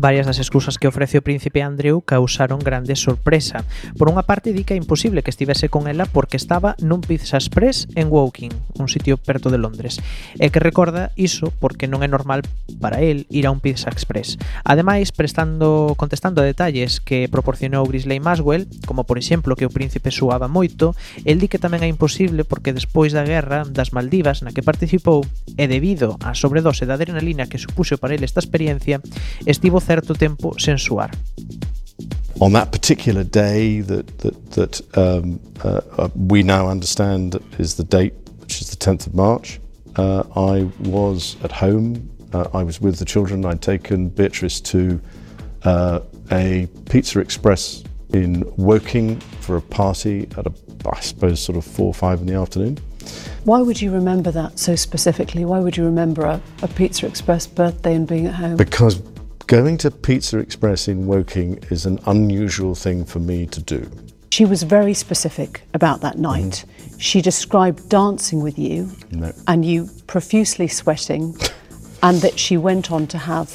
Varias 0.00 0.24
das 0.24 0.38
excusas 0.38 0.78
que 0.78 0.88
ofrece 0.88 1.20
o 1.20 1.22
príncipe 1.22 1.60
Andrew 1.60 2.00
causaron 2.00 2.56
grande 2.56 2.96
sorpresa. 2.96 3.68
Por 4.00 4.08
unha 4.08 4.24
parte 4.24 4.56
di 4.56 4.64
que 4.64 4.72
é 4.72 4.80
imposible 4.80 5.20
que 5.20 5.28
estivese 5.28 5.68
con 5.68 5.92
ela 5.92 6.08
porque 6.08 6.40
estaba 6.40 6.72
nun 6.80 7.04
Pizza 7.04 7.36
Express 7.36 7.84
en 7.92 8.08
Woking, 8.08 8.48
un 8.80 8.88
sitio 8.88 9.20
perto 9.20 9.52
de 9.52 9.60
Londres, 9.60 10.00
e 10.40 10.48
que 10.48 10.56
recorda 10.56 11.12
iso 11.20 11.52
porque 11.60 11.84
non 11.84 12.00
é 12.00 12.08
normal 12.08 12.48
para 12.80 13.04
el 13.04 13.28
ir 13.28 13.44
a 13.44 13.52
un 13.52 13.60
Pizza 13.60 13.92
Express. 13.92 14.40
Ademais, 14.64 15.12
prestando 15.12 15.92
contestando 16.00 16.40
a 16.40 16.48
detalles 16.48 17.04
que 17.04 17.28
proporcionou 17.28 17.84
Grisley 17.84 18.24
Maswell, 18.24 18.72
como 18.88 19.04
por 19.04 19.20
exemplo 19.20 19.52
que 19.52 19.68
o 19.68 19.74
príncipe 19.74 20.08
suaba 20.08 20.48
moito, 20.48 20.96
el 21.28 21.44
di 21.44 21.52
que 21.52 21.60
tamén 21.60 21.84
é 21.84 21.92
imposible 21.92 22.48
porque 22.48 22.72
despois 22.72 23.12
da 23.12 23.28
guerra 23.28 23.68
das 23.68 23.92
Maldivas 23.92 24.40
na 24.40 24.56
que 24.56 24.64
participou 24.64 25.28
e 25.60 25.68
debido 25.68 26.16
á 26.24 26.32
sobredose 26.32 26.88
da 26.88 26.96
adrenalina 26.96 27.52
que 27.52 27.60
supuxo 27.60 28.00
para 28.00 28.16
el 28.16 28.24
esta 28.24 28.40
experiencia, 28.40 29.04
estivo 29.44 29.84
certo 29.90 30.14
tempo 30.14 30.52
sen 30.56 30.78
suar. 30.78 31.10
On 32.40 32.52
that 32.52 32.70
particular 32.70 33.24
day 33.24 33.80
that, 33.80 34.06
that, 34.18 34.50
that 34.52 34.96
um, 34.96 35.40
uh, 35.64 35.80
uh, 35.98 36.08
we 36.14 36.42
now 36.42 36.68
understand 36.68 37.36
is 37.58 37.74
the 37.74 37.84
date, 37.84 38.14
which 38.38 38.60
is 38.62 38.70
the 38.70 38.76
10th 38.76 39.08
of 39.08 39.14
March, 39.14 39.60
uh, 39.96 40.22
I 40.36 40.70
was 40.88 41.36
at 41.42 41.50
home. 41.50 42.08
Uh, 42.32 42.46
I 42.54 42.62
was 42.62 42.80
with 42.80 42.98
the 43.00 43.04
children. 43.04 43.44
I'd 43.44 43.60
taken 43.60 44.08
Beatrice 44.08 44.60
to 44.60 45.00
uh, 45.64 46.00
a 46.30 46.68
Pizza 46.88 47.18
Express 47.18 47.82
in 48.14 48.44
Woking 48.56 49.18
for 49.40 49.56
a 49.56 49.60
party 49.62 50.28
at 50.38 50.46
a, 50.46 50.52
I 50.88 51.00
suppose, 51.00 51.40
sort 51.42 51.58
of 51.58 51.64
four 51.64 51.86
or 51.86 51.94
five 51.94 52.20
in 52.20 52.26
the 52.26 52.34
afternoon. 52.34 52.78
Why 53.42 53.60
would 53.60 53.82
you 53.82 53.90
remember 53.90 54.30
that 54.30 54.56
so 54.58 54.76
specifically? 54.76 55.44
Why 55.44 55.58
would 55.58 55.76
you 55.76 55.84
remember 55.84 56.22
a, 56.22 56.40
a 56.62 56.68
Pizza 56.68 57.06
Express 57.06 57.48
birthday 57.48 57.96
and 57.96 58.06
being 58.06 58.26
at 58.26 58.34
home? 58.34 58.56
Because 58.56 59.02
going 59.50 59.76
to 59.76 59.90
Pizza 59.90 60.38
Express 60.38 60.86
in 60.86 61.06
Woking 61.08 61.58
is 61.70 61.84
an 61.84 61.98
unusual 62.06 62.76
thing 62.76 63.04
for 63.04 63.18
me 63.18 63.46
to 63.46 63.60
do. 63.60 63.90
She 64.30 64.44
was 64.44 64.62
very 64.62 64.94
specific 64.94 65.62
about 65.74 66.02
that 66.02 66.18
night. 66.18 66.64
She 66.98 67.20
described 67.20 67.88
dancing 67.88 68.42
with 68.42 68.56
you 68.60 68.88
No. 69.10 69.32
and 69.48 69.64
you 69.64 69.88
profusely 70.06 70.68
sweating, 70.68 71.36
and 72.04 72.18
that 72.20 72.38
she 72.38 72.56
went 72.56 72.92
on 72.92 73.08
to 73.08 73.18
have 73.18 73.48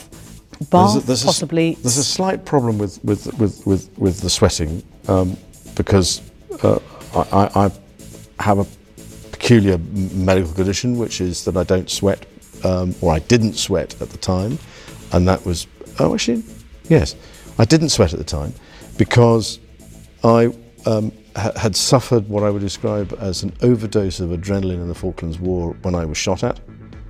There's 0.60 0.70
bath, 0.70 0.98
a- 0.98 1.08
there's 1.08 1.24
a 1.24 1.28
s- 1.28 1.32
possibly. 1.32 1.76
there's 1.76 1.98
a 1.98 2.04
slight 2.04 2.44
problem 2.44 2.78
with 2.78 3.02
with 3.06 3.28
with 3.40 3.66
with, 3.66 3.90
with 3.98 4.20
the 4.20 4.30
sweating 4.30 4.84
um, 5.08 5.38
because 5.76 6.22
uh, 6.62 6.80
I, 7.16 7.22
I, 7.32 7.66
I 7.68 8.44
have 8.44 8.60
a 8.60 8.66
peculiar 9.32 9.78
medical 10.14 10.52
condition, 10.54 10.98
which 10.98 11.22
is 11.22 11.46
that 11.46 11.56
I 11.56 11.64
don't 11.64 11.90
sweat, 11.90 12.26
um, 12.66 12.94
or 13.00 13.14
I 13.14 13.20
didn't 13.20 13.54
sweat 13.54 13.96
at 14.02 14.10
the 14.10 14.18
time, 14.18 14.60
and 15.14 15.26
that 15.30 15.46
was 15.46 15.68
oh 16.00 16.14
actually 16.14 16.44
yes, 16.90 17.16
I 17.58 17.66
didn't 17.66 17.90
sweat 17.90 18.14
at 18.14 18.20
the 18.20 18.26
time 18.26 18.54
because 18.98 19.60
I 20.24 20.48
um, 20.86 21.12
ha- 21.36 21.58
had 21.58 21.76
suffered 21.76 22.28
what 22.28 22.44
I 22.44 22.50
would 22.50 22.62
describe 22.62 23.16
as 23.20 23.44
an 23.44 23.54
overdose 23.62 24.20
of 24.20 24.30
adrenaline 24.30 24.82
in 24.82 24.88
the 24.88 24.96
Falklands 24.96 25.40
War 25.40 25.76
when 25.82 25.96
I 25.96 26.06
was 26.06 26.18
shot 26.18 26.44
at. 26.44 26.60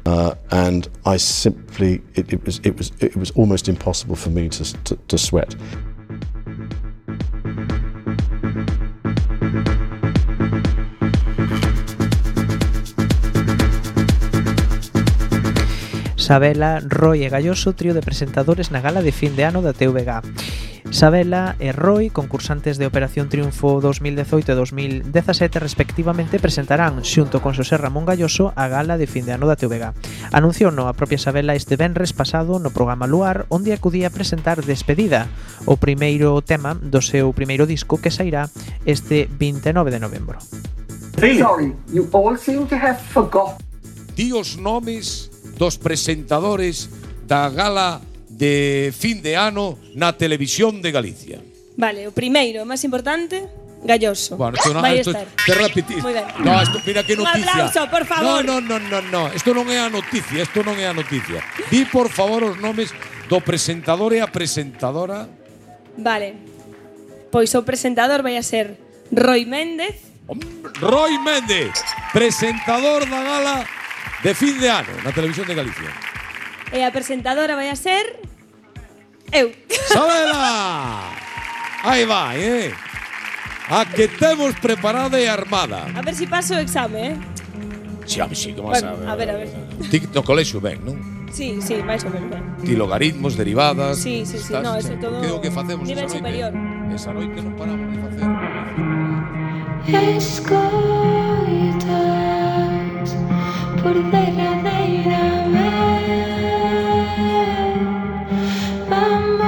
Uh, 0.05 0.35
and 0.51 0.87
I 1.05 1.17
simply, 1.17 2.01
it, 2.13 2.31
it 2.31 2.45
was, 2.45 2.59
it 2.63 2.77
was, 2.77 2.91
it 2.99 3.15
was 3.15 3.31
almost 3.31 3.67
impossible 3.67 4.15
for 4.15 4.29
me 4.29 4.49
to, 4.49 4.83
to, 4.83 4.95
to 4.95 5.17
sweat. 5.17 5.55
Sabela, 16.25 16.81
Roy 16.81 17.21
e 17.21 17.29
Galloso, 17.29 17.77
trío 17.77 17.93
de 17.93 18.01
presentadores 18.01 18.73
na 18.73 18.81
gala 18.81 19.05
de 19.05 19.13
fin 19.13 19.37
de 19.37 19.45
ano 19.45 19.61
da 19.61 19.77
TVG. 19.77 20.25
Sabela 20.89 21.53
e 21.61 21.69
Roy, 21.69 22.09
concursantes 22.09 22.81
de 22.81 22.89
Operación 22.89 23.29
Triunfo 23.29 23.77
2018 23.77 24.49
e 24.49 24.55
2017 24.57 25.61
respectivamente, 25.61 26.41
presentarán 26.41 27.05
xunto 27.05 27.45
con 27.45 27.53
Xosé 27.53 27.77
Ramón 27.77 28.09
Galloso 28.09 28.57
a 28.57 28.65
gala 28.65 28.97
de 28.97 29.05
fin 29.05 29.29
de 29.29 29.37
ano 29.37 29.45
da 29.45 29.53
TVG. 29.53 29.93
Anunciou 30.33 30.73
no 30.73 30.89
a 30.89 30.97
propia 30.97 31.21
Sabela 31.21 31.53
este 31.53 31.77
venres 31.77 32.09
pasado 32.09 32.57
no 32.57 32.73
programa 32.73 33.05
Luar, 33.05 33.45
onde 33.53 33.77
acudía 33.77 34.09
a 34.09 34.15
presentar 34.17 34.65
Despedida, 34.65 35.29
o 35.69 35.77
primeiro 35.77 36.41
tema 36.41 36.73
do 36.73 37.05
seu 37.05 37.37
primeiro 37.37 37.69
disco 37.69 38.01
que 38.01 38.09
sairá 38.09 38.49
este 38.89 39.29
29 39.29 39.93
de 39.93 40.01
novembro. 40.01 40.41
Sorry, 41.21 41.77
you 41.93 42.09
all 42.09 42.33
seem 42.33 42.65
to 42.65 42.73
have 42.73 42.97
forgotten. 43.13 43.61
Di 44.17 44.33
os 44.33 44.57
nomes 44.57 45.34
dos 45.57 45.77
presentadores 45.77 46.89
da 47.27 47.49
gala 47.49 48.01
de 48.29 48.91
fin 48.91 49.23
de 49.23 49.35
ano 49.35 49.79
na 49.95 50.13
televisión 50.13 50.83
de 50.83 50.91
Galicia. 50.91 51.39
Vale, 51.75 52.07
o 52.07 52.11
primeiro, 52.11 52.63
máis 52.67 52.83
importante, 52.83 53.43
Galloso. 53.85 54.35
Bueno, 54.35 54.57
esto 54.57 54.73
no, 54.73 54.81
Vai 54.81 54.99
esto, 54.99 55.11
estar. 55.11 55.27
Te 55.45 55.53
repetir. 55.53 56.01
Muy 56.01 56.13
ben. 56.13 56.25
No, 56.41 56.59
esto, 56.59 56.81
mira 56.85 57.03
que 57.03 57.15
noticia. 57.15 57.37
Un 57.37 57.49
aplauso, 57.49 57.89
por 57.89 58.03
favor. 58.05 58.43
No, 58.43 58.59
no, 58.59 58.79
no, 58.79 58.79
no, 58.79 59.01
no. 59.13 59.23
Esto 59.29 59.53
non 59.53 59.69
é 59.69 59.77
a 59.77 59.93
noticia, 59.93 60.41
esto 60.41 60.65
non 60.65 60.73
é 60.75 60.89
a 60.89 60.95
noticia. 60.95 61.37
Di, 61.69 61.85
por 61.85 62.09
favor, 62.09 62.41
os 62.43 62.57
nomes 62.57 62.89
do 63.29 63.37
presentador 63.45 64.17
e 64.17 64.25
a 64.25 64.27
presentadora. 64.27 65.29
Vale. 66.01 66.33
Pois 67.29 67.53
o 67.53 67.61
presentador 67.61 68.25
vai 68.25 68.41
a 68.41 68.43
ser 68.43 68.73
Roy 69.13 69.45
Méndez. 69.45 70.01
Roy 70.81 71.21
Méndez, 71.21 71.77
presentador 72.09 73.05
da 73.05 73.21
gala 73.21 73.84
de 74.23 74.31
fin 74.35 74.59
de 74.59 74.69
ano 74.69 74.93
na 75.03 75.11
televisión 75.11 75.47
de 75.47 75.55
Galicia. 75.55 75.91
E 76.71 76.83
a 76.83 76.91
presentadora 76.91 77.55
vai 77.55 77.69
a 77.71 77.75
ser... 77.75 78.19
Eu. 79.31 79.51
Sabela! 79.91 81.11
Aí 81.83 82.05
vai, 82.05 82.37
eh? 82.41 82.73
A 83.69 83.85
que 83.85 84.07
temos 84.07 84.53
preparada 84.61 85.19
e 85.19 85.27
armada. 85.27 85.89
A 85.93 86.01
ver 86.01 86.13
se 86.13 86.25
si 86.25 86.27
paso 86.27 86.53
o 86.55 86.59
exame, 86.59 87.13
eh? 87.13 87.17
Si, 88.05 88.21
a 88.21 88.27
ver, 88.27 88.37
si, 88.37 88.53
como 88.53 88.69
bueno, 88.69 88.89
a 88.89 88.93
ver. 88.93 89.09
A 89.09 89.15
ver, 89.15 89.29
a 89.29 89.33
ver. 89.37 89.49
Ti 89.89 90.09
no 90.13 90.23
colexo 90.23 90.61
ben, 90.61 90.85
non? 90.85 91.25
Sí, 91.33 91.57
sí, 91.61 91.81
máis 91.81 92.05
ou 92.05 92.13
menos 92.13 92.29
ben. 92.29 92.43
Ti 92.61 92.77
logaritmos, 92.77 93.35
derivadas... 93.35 93.97
Sí, 93.97 94.25
sí, 94.25 94.37
sí, 94.37 94.53
estás, 94.53 94.63
no, 94.63 94.77
eso 94.77 94.93
todo... 95.01 95.19
Que 95.21 95.31
o 95.33 95.41
que 95.41 95.49
facemos 95.49 95.89
nivel 95.89 96.05
esa 96.05 96.21
noite? 96.21 96.21
superior. 96.21 96.53
Esa 96.93 97.11
noite 97.13 97.41
non 97.41 97.57
paramos 97.57 97.89
de 97.89 97.97
facer. 97.99 98.29
Escoita 100.15 100.85
por 103.85 103.97
peladeira 104.09 105.25
ver 105.53 106.25
Vamos 108.89 109.45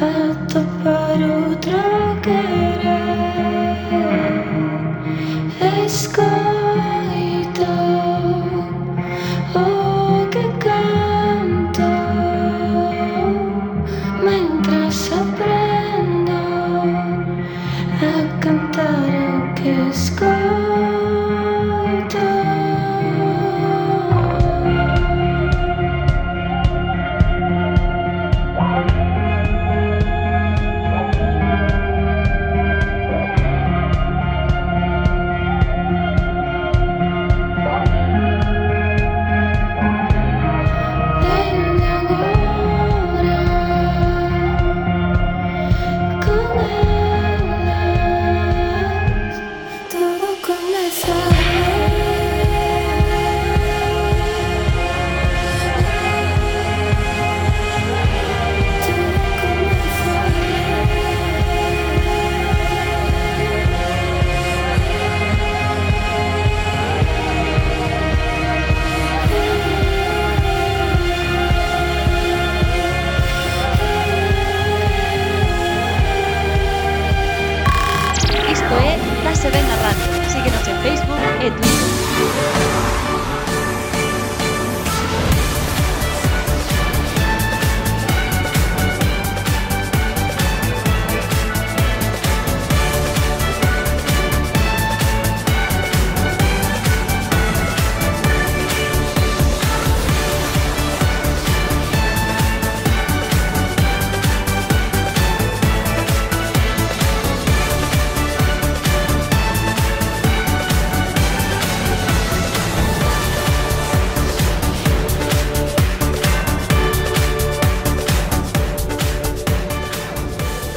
a 0.00 0.12
topar 0.52 1.20
outro 1.22 1.82
querer. 2.24 3.12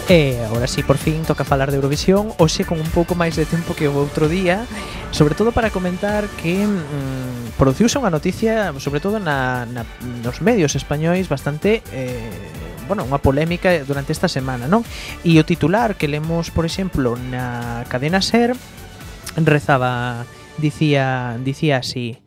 E 0.06 0.38
agora 0.46 0.68
sí, 0.70 0.84
por 0.84 1.02
fin, 1.02 1.26
toca 1.26 1.42
falar 1.44 1.74
de 1.74 1.82
Eurovisión 1.82 2.30
Oxe 2.38 2.62
con 2.62 2.78
un 2.78 2.86
pouco 2.94 3.18
máis 3.18 3.34
de 3.34 3.50
tempo 3.50 3.74
que 3.74 3.90
o 3.90 3.98
outro 3.98 4.30
día 4.30 4.70
Sobre 5.10 5.34
todo 5.34 5.50
para 5.50 5.74
comentar 5.74 6.30
que 6.38 6.62
mm, 6.62 7.58
produciuse 7.58 7.98
unha 7.98 8.14
noticia 8.14 8.70
Sobre 8.78 9.02
todo 9.02 9.18
na, 9.18 9.66
na, 9.66 9.82
nos 10.22 10.46
medios 10.46 10.78
españois 10.78 11.26
bastante... 11.26 11.82
Eh, 11.90 12.22
bueno, 12.86 13.02
unha 13.02 13.18
polémica 13.18 13.74
durante 13.82 14.14
esta 14.14 14.30
semana, 14.30 14.70
non? 14.70 14.86
E 15.26 15.42
o 15.42 15.44
titular 15.44 15.98
que 15.98 16.06
lemos, 16.06 16.54
por 16.54 16.70
exemplo, 16.70 17.18
na 17.18 17.82
cadena 17.90 18.22
SER 18.22 18.54
rezaba, 19.42 20.22
dicía, 20.62 21.34
dicía 21.42 21.82
así 21.82 22.22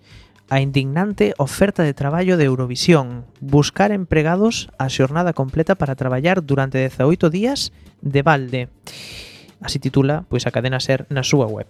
a 0.50 0.60
indignante 0.60 1.34
oferta 1.38 1.82
de 1.82 1.94
traballo 1.94 2.36
de 2.36 2.44
Eurovisión, 2.44 3.26
buscar 3.40 3.92
empregados 3.92 4.70
a 4.78 4.88
xornada 4.88 5.32
completa 5.32 5.74
para 5.74 5.96
traballar 5.96 6.44
durante 6.44 6.78
18 6.78 7.30
días 7.30 7.72
de 8.00 8.22
balde 8.22 8.68
así 9.60 9.78
titula 9.78 10.24
pois 10.28 10.46
a 10.46 10.54
cadena 10.54 10.78
SER 10.78 11.06
na 11.10 11.26
súa 11.26 11.50
web. 11.50 11.66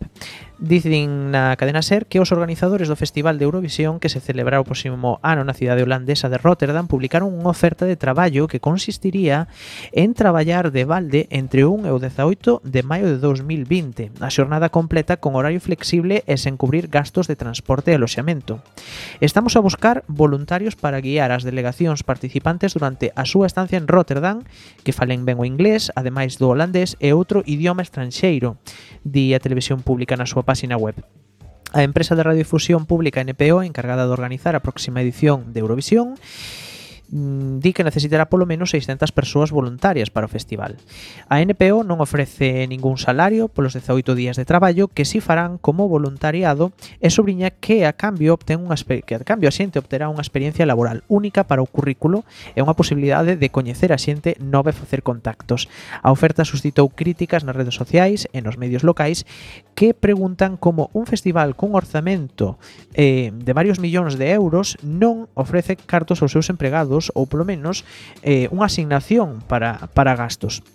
Dicen 0.60 1.30
na 1.32 1.56
cadena 1.56 1.80
SER 1.80 2.04
que 2.04 2.20
os 2.20 2.34
organizadores 2.34 2.90
do 2.90 2.98
Festival 2.98 3.38
de 3.38 3.48
Eurovisión 3.48 3.96
que 3.96 4.12
se 4.12 4.20
celebrará 4.20 4.60
o 4.60 4.68
próximo 4.68 5.22
ano 5.24 5.46
na 5.46 5.56
cidade 5.56 5.80
holandesa 5.80 6.28
de 6.28 6.36
Rotterdam 6.36 6.90
publicaron 6.90 7.32
unha 7.32 7.48
oferta 7.48 7.88
de 7.88 7.96
traballo 7.96 8.50
que 8.50 8.60
consistiría 8.60 9.48
en 9.96 10.12
traballar 10.12 10.68
de 10.74 10.84
balde 10.84 11.30
entre 11.32 11.64
1 11.64 11.88
e 11.88 11.90
o 11.94 12.02
18 12.02 12.60
de 12.60 12.82
maio 12.84 13.08
de 13.08 13.16
2020, 13.22 14.20
a 14.20 14.28
xornada 14.28 14.68
completa 14.68 15.16
con 15.16 15.38
horario 15.38 15.62
flexible 15.62 16.26
e 16.28 16.36
sen 16.36 16.60
cubrir 16.60 16.92
gastos 16.92 17.24
de 17.24 17.40
transporte 17.40 17.94
e 17.94 17.96
aloxamento. 17.96 18.60
Estamos 19.22 19.56
a 19.56 19.64
buscar 19.64 20.04
voluntarios 20.10 20.76
para 20.76 21.00
guiar 21.00 21.32
as 21.32 21.46
delegacións 21.46 22.04
participantes 22.04 22.76
durante 22.76 23.14
a 23.16 23.24
súa 23.24 23.48
estancia 23.48 23.80
en 23.80 23.88
Rotterdam 23.88 24.44
que 24.84 24.92
falen 24.92 25.24
ben 25.24 25.40
o 25.40 25.48
inglés, 25.48 25.88
ademais 25.96 26.36
do 26.36 26.50
holandés 26.52 26.98
e 27.00 27.14
outro 27.16 27.46
idioma 27.46 27.77
programa 27.78 27.82
estranxeiro, 27.82 28.58
di 29.04 29.34
a 29.34 29.38
televisión 29.38 29.86
pública 29.86 30.18
na 30.18 30.26
súa 30.26 30.42
páxina 30.42 30.74
web. 30.74 30.98
A 31.70 31.86
empresa 31.86 32.18
de 32.18 32.26
radiodifusión 32.26 32.90
pública 32.90 33.22
NPO, 33.22 33.62
encargada 33.62 34.02
de 34.02 34.10
organizar 34.10 34.58
a 34.58 34.64
próxima 34.64 34.98
edición 34.98 35.54
de 35.54 35.62
Eurovisión, 35.62 36.18
Mm, 37.10 37.60
di 37.60 37.72
que 37.72 37.84
necesitará 37.88 38.28
polo 38.28 38.44
menos 38.44 38.68
600 38.76 39.16
persoas 39.16 39.48
voluntarias 39.48 40.12
para 40.12 40.28
o 40.28 40.28
festival. 40.28 40.76
A 41.32 41.40
NPO 41.40 41.80
non 41.80 42.04
ofrece 42.04 42.68
ningún 42.68 43.00
salario 43.00 43.48
polos 43.48 43.72
18 43.72 44.12
días 44.12 44.36
de 44.36 44.44
traballo 44.44 44.92
que 44.92 45.08
si 45.08 45.24
farán 45.24 45.56
como 45.56 45.88
voluntariado 45.88 46.76
e 47.00 47.08
sobriña 47.08 47.48
que 47.48 47.88
a 47.88 47.96
cambio 47.96 48.36
obtén 48.36 48.60
unha 48.60 48.76
que 48.76 49.16
a 49.16 49.24
cambio 49.24 49.48
a 49.48 49.56
xente 49.56 49.80
obterá 49.80 50.12
unha 50.12 50.20
experiencia 50.20 50.68
laboral 50.68 51.00
única 51.08 51.48
para 51.48 51.64
o 51.64 51.70
currículo 51.70 52.28
e 52.52 52.60
unha 52.60 52.76
posibilidade 52.76 53.40
de 53.40 53.48
coñecer 53.48 53.88
a 53.96 53.96
xente 53.96 54.36
nova 54.36 54.68
e 54.68 54.76
facer 54.76 55.00
contactos. 55.00 55.72
A 56.04 56.12
oferta 56.12 56.44
suscitou 56.44 56.92
críticas 56.92 57.40
nas 57.40 57.56
redes 57.56 57.72
sociais 57.72 58.28
e 58.36 58.44
nos 58.44 58.60
medios 58.60 58.84
locais 58.84 59.24
que 59.72 59.96
preguntan 59.96 60.60
como 60.60 60.92
un 60.92 61.08
festival 61.08 61.56
cun 61.56 61.72
orzamento 61.72 62.60
eh, 62.92 63.32
de 63.32 63.52
varios 63.56 63.80
millóns 63.80 64.20
de 64.20 64.28
euros 64.28 64.76
non 64.84 65.32
ofrece 65.32 65.80
cartos 65.80 66.20
aos 66.20 66.36
seus 66.36 66.52
empregados 66.52 66.97
todos, 66.98 67.12
ou 67.14 67.30
polo 67.30 67.46
menos, 67.46 67.86
eh, 68.26 68.50
unha 68.50 68.66
asignación 68.66 69.38
para, 69.46 69.86
para 69.94 70.18
gastos. 70.18 70.66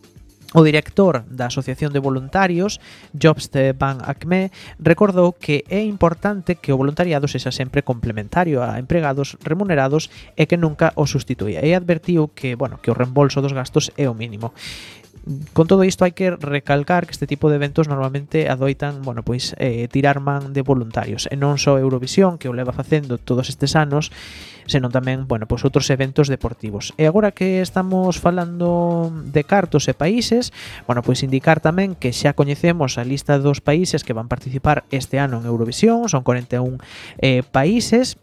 O 0.54 0.62
director 0.62 1.26
da 1.34 1.50
Asociación 1.50 1.98
de 1.98 2.00
Voluntarios, 2.00 2.78
Jobst 3.18 3.58
Van 3.74 4.06
Acme, 4.06 4.54
recordou 4.78 5.34
que 5.34 5.66
é 5.66 5.82
importante 5.82 6.62
que 6.62 6.70
o 6.70 6.78
voluntariado 6.78 7.26
sexa 7.26 7.50
sempre 7.50 7.82
complementario 7.82 8.62
a 8.62 8.78
empregados 8.78 9.34
remunerados 9.42 10.14
e 10.38 10.46
que 10.46 10.62
nunca 10.62 10.94
o 10.94 11.10
sustituía. 11.10 11.66
E 11.66 11.74
advertiu 11.74 12.30
que, 12.38 12.54
bueno, 12.54 12.78
que 12.78 12.94
o 12.94 12.98
reembolso 12.98 13.42
dos 13.42 13.52
gastos 13.52 13.90
é 13.98 14.06
o 14.06 14.14
mínimo 14.14 14.54
con 15.54 15.68
todo 15.68 15.88
isto 15.88 16.04
hai 16.04 16.12
que 16.12 16.36
recalcar 16.36 17.08
que 17.08 17.16
este 17.16 17.28
tipo 17.32 17.48
de 17.48 17.56
eventos 17.56 17.88
normalmente 17.88 18.52
adoitan, 18.52 19.00
bueno, 19.08 19.24
pois 19.24 19.56
eh, 19.56 19.88
tirar 19.88 20.20
man 20.20 20.52
de 20.52 20.60
voluntarios, 20.60 21.32
e 21.32 21.40
non 21.40 21.56
só 21.56 21.80
Eurovisión 21.80 22.36
que 22.36 22.52
o 22.52 22.56
leva 22.56 22.76
facendo 22.76 23.16
todos 23.16 23.48
estes 23.48 23.80
anos, 23.80 24.12
senón 24.68 24.92
tamén, 24.92 25.24
bueno, 25.24 25.48
pois 25.48 25.64
outros 25.64 25.88
eventos 25.92 26.28
deportivos. 26.28 26.92
E 27.00 27.08
agora 27.08 27.32
que 27.32 27.64
estamos 27.64 28.20
falando 28.20 29.12
de 29.12 29.48
cartos 29.48 29.88
e 29.88 29.96
países, 29.96 30.52
bueno, 30.88 31.00
pois 31.00 31.24
indicar 31.24 31.64
tamén 31.64 31.96
que 31.96 32.12
xa 32.12 32.36
coñecemos 32.36 33.00
a 33.00 33.08
lista 33.08 33.40
dos 33.40 33.64
países 33.64 34.04
que 34.04 34.12
van 34.12 34.28
participar 34.28 34.84
este 34.92 35.24
ano 35.24 35.40
en 35.40 35.48
Eurovisión, 35.48 36.12
son 36.12 36.28
41 36.28 36.84
eh, 37.24 37.48
países 37.48 38.20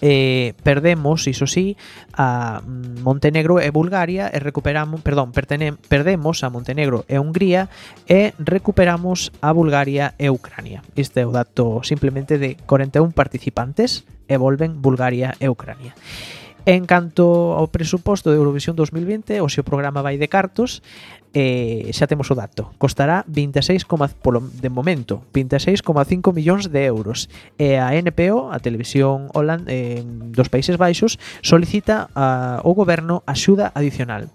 eh, 0.00 0.54
perdemos, 0.62 1.26
iso 1.26 1.46
sí, 1.46 1.76
a 2.12 2.62
Montenegro 3.02 3.60
e 3.60 3.70
Bulgaria 3.70 4.28
e 4.32 4.38
recuperamos, 4.38 5.00
perdón, 5.00 5.32
pertene, 5.32 5.72
perdemos 5.72 6.44
a 6.44 6.50
Montenegro 6.50 7.04
e 7.08 7.18
Hungría 7.18 7.68
e 8.04 8.36
recuperamos 8.38 9.32
a 9.40 9.52
Bulgaria 9.52 10.14
e 10.18 10.28
Ucrania. 10.28 10.82
Este 10.96 11.22
é 11.22 11.26
o 11.26 11.32
dato 11.32 11.80
simplemente 11.82 12.36
de 12.36 12.56
41 12.68 13.12
participantes 13.12 14.04
e 14.28 14.36
volven 14.36 14.82
Bulgaria 14.82 15.34
e 15.40 15.48
Ucrania. 15.48 15.94
En 16.66 16.82
canto 16.82 17.54
ao 17.54 17.70
presuposto 17.70 18.34
de 18.34 18.42
Eurovisión 18.42 18.74
2020, 18.74 19.38
o 19.38 19.46
seu 19.46 19.62
programa 19.62 20.02
vai 20.02 20.18
de 20.18 20.26
cartos, 20.26 20.82
eh, 21.34 21.90
xa 21.90 22.06
temos 22.06 22.30
o 22.30 22.38
dato. 22.38 22.70
Costará 22.78 23.24
26, 23.26 23.86
polo, 24.22 24.40
de 24.42 24.68
momento, 24.68 25.22
26,5 25.32 26.34
millóns 26.34 26.70
de 26.70 26.86
euros. 26.86 27.28
E 27.58 27.78
a 27.80 27.94
NPO, 27.94 28.52
a 28.52 28.58
televisión 28.60 29.32
Holland, 29.34 29.66
eh, 29.66 30.02
dos 30.06 30.48
Países 30.52 30.76
Baixos, 30.76 31.18
solicita 31.42 32.10
ah, 32.14 32.62
ao 32.62 32.74
goberno 32.74 33.22
axuda 33.26 33.72
adicional. 33.74 34.30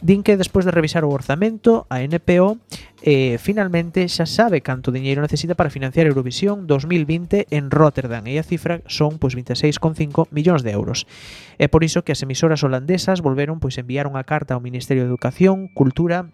Din 0.00 0.24
que 0.24 0.40
despois 0.40 0.64
de 0.64 0.72
revisar 0.72 1.04
o 1.04 1.12
orzamento, 1.12 1.84
a 1.92 2.00
NPO 2.00 2.56
eh, 3.04 3.36
finalmente 3.36 4.08
xa 4.08 4.24
sabe 4.24 4.64
canto 4.64 4.88
diñeiro 4.88 5.20
necesita 5.20 5.52
para 5.52 5.68
financiar 5.68 6.08
Eurovisión 6.08 6.64
2020 6.64 7.52
en 7.52 7.68
Rotterdam 7.68 8.24
e 8.24 8.40
a 8.40 8.44
cifra 8.44 8.80
son 8.88 9.20
pois 9.20 9.36
26,5 9.36 10.32
millóns 10.32 10.64
de 10.64 10.72
euros. 10.72 11.04
É 11.60 11.68
por 11.68 11.84
iso 11.84 12.00
que 12.00 12.16
as 12.16 12.24
emisoras 12.24 12.64
holandesas 12.64 13.20
volveron 13.20 13.60
pois 13.60 13.76
enviar 13.76 14.08
unha 14.08 14.24
carta 14.24 14.56
ao 14.56 14.64
Ministerio 14.64 15.04
de 15.04 15.12
Educación, 15.12 15.68
Cultura 15.76 16.32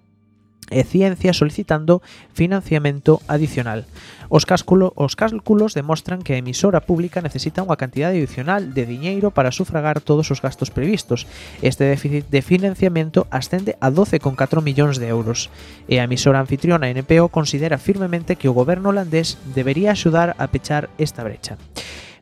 e 0.70 0.82
Ciencia 0.84 1.32
solicitando 1.32 2.02
financiamento 2.34 3.22
adicional. 3.28 3.84
Os, 4.28 4.44
cásculo, 4.44 4.92
os 4.96 5.14
cálculos 5.14 5.74
demostran 5.74 6.22
que 6.22 6.34
a 6.34 6.40
emisora 6.42 6.82
pública 6.82 7.22
necesita 7.22 7.62
unha 7.62 7.78
cantidade 7.78 8.18
adicional 8.18 8.74
de 8.74 8.82
diñeiro 8.82 9.30
para 9.30 9.54
sufragar 9.54 10.02
todos 10.02 10.30
os 10.34 10.42
gastos 10.42 10.74
previstos. 10.74 11.30
Este 11.62 11.86
déficit 11.86 12.26
de 12.26 12.42
financiamento 12.42 13.30
ascende 13.30 13.78
a 13.78 13.88
12,4 13.94 14.34
millóns 14.62 14.98
de 14.98 15.06
euros. 15.06 15.48
E 15.86 16.02
a 16.02 16.06
emisora 16.10 16.42
anfitriona 16.42 16.90
NPO 16.90 17.30
considera 17.30 17.78
firmemente 17.78 18.34
que 18.34 18.50
o 18.50 18.56
goberno 18.56 18.90
holandés 18.90 19.38
debería 19.54 19.94
axudar 19.94 20.34
a 20.42 20.50
pechar 20.50 20.90
esta 20.98 21.22
brecha. 21.22 21.54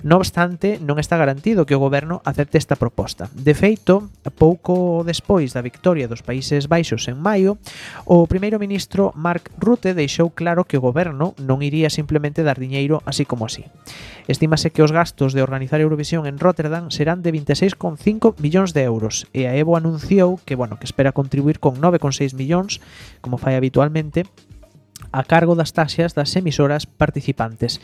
Non 0.05 0.21
obstante, 0.21 0.77
non 0.85 1.01
está 1.01 1.17
garantido 1.17 1.65
que 1.65 1.73
o 1.73 1.81
goberno 1.81 2.21
acepte 2.29 2.61
esta 2.61 2.77
proposta. 2.77 3.33
De 3.33 3.57
feito, 3.57 4.13
pouco 4.37 5.01
despois 5.01 5.57
da 5.57 5.65
victoria 5.65 6.05
dos 6.05 6.21
Países 6.21 6.69
Baixos 6.69 7.09
en 7.09 7.17
maio, 7.17 7.57
o 8.05 8.29
primeiro 8.29 8.61
ministro 8.61 9.17
Mark 9.17 9.49
Rutte 9.57 9.97
deixou 9.97 10.29
claro 10.37 10.69
que 10.69 10.77
o 10.77 10.85
goberno 10.85 11.33
non 11.41 11.65
iría 11.65 11.89
simplemente 11.89 12.45
dar 12.45 12.61
diñeiro 12.61 13.01
así 13.09 13.25
como 13.25 13.49
así. 13.49 13.65
Estímase 14.29 14.77
que 14.77 14.85
os 14.85 14.93
gastos 14.93 15.33
de 15.33 15.41
organizar 15.41 15.81
Eurovisión 15.81 16.29
en 16.29 16.37
Rotterdam 16.37 16.93
serán 16.93 17.25
de 17.25 17.33
26,5 17.33 18.37
millóns 18.45 18.77
de 18.77 18.85
euros 18.85 19.25
e 19.33 19.49
a 19.49 19.57
Evo 19.57 19.73
anunciou 19.73 20.37
que, 20.45 20.53
bueno, 20.53 20.77
que 20.77 20.85
espera 20.85 21.17
contribuir 21.17 21.65
con 21.65 21.81
9,6 21.81 22.37
millóns, 22.37 22.85
como 23.25 23.41
fai 23.41 23.57
habitualmente, 23.57 24.29
a 25.17 25.25
cargo 25.25 25.57
das 25.57 25.73
taxas 25.73 26.13
das 26.13 26.37
emisoras 26.37 26.85
participantes 26.85 27.81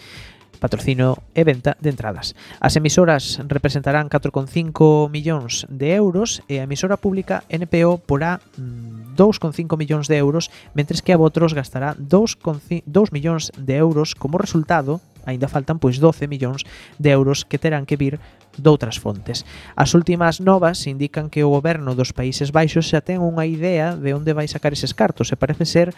patrocino 0.60 1.18
e 1.34 1.42
venta 1.42 1.74
de 1.80 1.88
entradas. 1.90 2.36
As 2.60 2.76
emisoras 2.76 3.40
representarán 3.48 4.12
4,5 4.12 5.08
millóns 5.08 5.64
de 5.72 5.96
euros 5.96 6.44
e 6.46 6.60
a 6.60 6.68
emisora 6.68 7.00
pública 7.00 7.42
NPO 7.48 8.04
porá 8.04 8.38
mm, 8.60 9.16
2,5 9.16 9.80
millóns 9.80 10.06
de 10.06 10.20
euros, 10.20 10.52
mentres 10.76 11.00
que 11.00 11.16
a 11.16 11.18
Votros 11.18 11.56
gastará 11.56 11.96
2, 11.98 12.38
2 12.86 13.12
millóns 13.16 13.50
de 13.56 13.74
euros 13.80 14.14
como 14.14 14.38
resultado 14.38 15.00
aínda 15.30 15.48
faltan 15.48 15.78
pois 15.78 16.02
12 16.02 16.26
millóns 16.26 16.66
de 16.98 17.10
euros 17.14 17.46
que 17.46 17.62
terán 17.62 17.86
que 17.86 17.96
vir 17.96 18.18
doutras 18.58 18.98
fontes. 18.98 19.46
As 19.78 19.94
últimas 19.94 20.42
novas 20.42 20.86
indican 20.86 21.30
que 21.30 21.46
o 21.46 21.54
goberno 21.54 21.94
dos 21.94 22.12
Países 22.12 22.50
Baixos 22.50 22.90
xa 22.90 23.00
ten 23.00 23.22
unha 23.22 23.46
idea 23.46 23.94
de 23.94 24.10
onde 24.10 24.34
vai 24.34 24.50
sacar 24.50 24.74
eses 24.74 24.92
cartos 24.92 25.30
e 25.30 25.38
parece 25.38 25.64
ser 25.64 25.94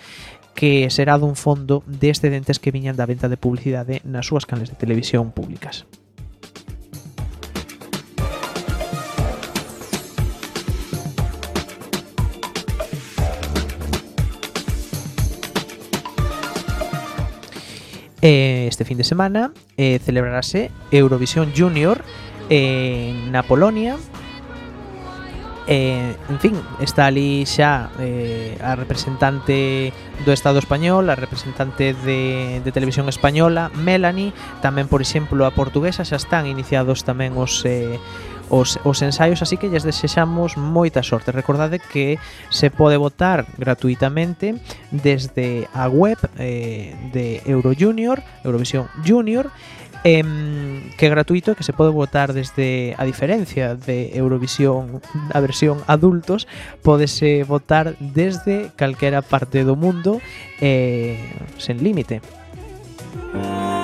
que 0.53 0.93
será 0.93 1.17
dun 1.17 1.35
fondo 1.35 1.81
de 1.89 2.13
excedentes 2.13 2.61
que 2.61 2.75
viñan 2.75 2.95
da 2.95 3.09
venta 3.09 3.33
de 3.33 3.41
publicidade 3.41 4.05
nas 4.05 4.29
súas 4.29 4.45
canles 4.45 4.69
de 4.69 4.77
televisión 4.77 5.33
públicas. 5.33 5.89
eh, 18.23 18.67
este 18.69 18.85
fin 18.85 18.97
de 18.97 19.05
semana 19.05 19.53
eh, 19.77 19.99
celebrarase 19.99 20.71
Eurovisión 20.91 21.53
Junior 21.55 22.03
eh, 22.49 23.13
na 23.31 23.43
Polonia. 23.43 23.99
Eh, 25.69 26.17
en 26.29 26.39
fin, 26.41 26.59
está 26.83 27.07
ali 27.07 27.47
xa 27.47 27.95
eh, 28.03 28.59
a 28.59 28.75
representante 28.75 29.95
do 30.27 30.35
Estado 30.35 30.59
español, 30.59 31.07
a 31.07 31.15
representante 31.15 31.95
de, 31.95 32.59
de 32.65 32.71
Televisión 32.75 33.07
Española, 33.07 33.71
Melanie, 33.79 34.35
tamén, 34.59 34.91
por 34.91 34.99
exemplo, 34.99 35.47
a 35.47 35.55
portuguesa, 35.55 36.03
xa 36.03 36.19
están 36.19 36.51
iniciados 36.51 37.07
tamén 37.07 37.39
os... 37.39 37.63
Eh, 37.63 37.99
os, 38.53 38.79
os 38.85 39.01
ensaios, 39.01 39.41
así 39.41 39.57
que 39.57 39.73
lles 39.73 39.83
desexamos 39.83 40.61
moita 40.61 41.01
sorte. 41.01 41.33
Recordade 41.33 41.81
que 41.81 42.21
se 42.53 42.69
pode 42.69 43.01
votar 43.01 43.49
gratuitamente 43.57 44.61
desde 44.93 45.67
a 45.73 45.89
web 45.89 46.21
eh, 46.37 46.93
de 47.17 47.41
Euro 47.49 47.73
Junior, 47.73 48.21
Eurovisión 48.45 48.93
Junior, 49.01 49.49
em, 50.05 50.93
que 50.99 51.07
é 51.07 51.09
gratuito 51.09 51.53
e 51.53 51.57
que 51.57 51.65
se 51.65 51.73
pode 51.73 51.97
votar 51.97 52.37
desde 52.37 52.93
a 53.01 53.09
diferencia 53.09 53.73
de 53.73 54.13
Eurovisión 54.13 55.01
a 55.33 55.41
versión 55.41 55.81
adultos 55.89 56.45
podese 56.85 57.49
votar 57.49 57.97
desde 58.03 58.69
calquera 58.77 59.25
parte 59.25 59.65
do 59.65 59.81
mundo 59.81 60.21
eh, 60.61 61.17
sen 61.57 61.81
límite. 61.81 62.21
Música 63.33 63.82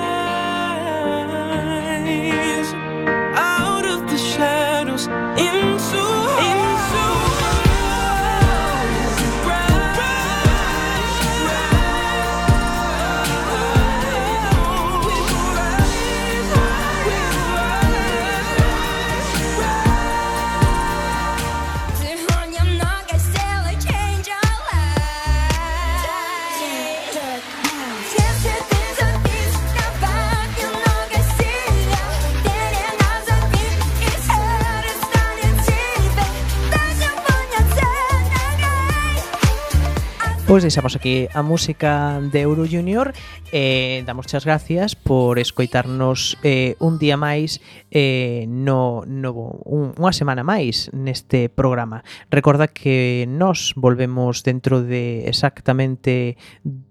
Pois 40.49 40.63
deixamos 40.63 40.95
aquí 40.95 41.29
a 41.31 41.43
música 41.43 42.19
de 42.31 42.41
Euro 42.41 42.65
Junior 42.65 43.13
e 43.53 44.01
eh, 44.01 44.03
damos 44.03 44.25
as 44.33 44.49
gracias 44.49 44.97
por 44.97 45.37
escoitarnos 45.37 46.41
eh, 46.41 46.73
un 46.81 46.97
día 46.97 47.21
máis 47.21 47.61
eh, 47.93 48.49
no, 48.49 49.05
no 49.05 49.61
un, 49.69 49.93
unha 49.93 50.09
semana 50.09 50.41
máis 50.41 50.89
neste 50.89 51.53
programa. 51.53 52.01
Recorda 52.33 52.65
que 52.65 53.29
nós 53.29 53.77
volvemos 53.77 54.41
dentro 54.41 54.81
de 54.81 55.29
exactamente 55.29 56.33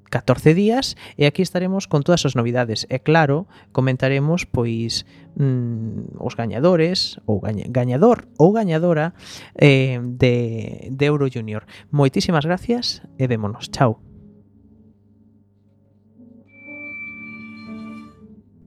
14 0.09 0.54
días 0.54 0.96
e 1.16 1.28
aquí 1.28 1.42
estaremos 1.42 1.86
con 1.86 2.02
todas 2.02 2.24
as 2.24 2.34
novidades. 2.34 2.88
E 2.90 3.00
claro, 3.00 3.46
comentaremos 3.72 4.48
pois 4.48 5.06
mm, 5.36 6.18
os 6.18 6.34
gañadores 6.34 7.20
ou 7.28 7.40
gaña, 7.40 7.64
gañador 7.68 8.28
ou 8.40 8.52
gañadora 8.52 9.14
eh, 9.56 10.00
de, 10.02 10.88
de 10.90 11.04
Euro 11.06 11.28
Junior. 11.32 11.68
Moitísimas 11.92 12.44
gracias 12.44 13.04
e 13.18 13.24
vémonos. 13.28 13.70
Chao. 13.70 14.02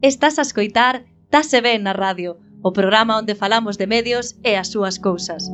Estás 0.01 0.39
a 0.39 0.41
escoitar 0.41 1.05
Tase 1.29 1.61
Ben 1.61 1.85
na 1.85 1.93
radio, 1.93 2.41
o 2.65 2.73
programa 2.73 3.21
onde 3.21 3.37
falamos 3.37 3.77
de 3.77 3.85
medios 3.85 4.33
e 4.41 4.57
as 4.57 4.73
súas 4.73 4.97
cousas. 4.97 5.45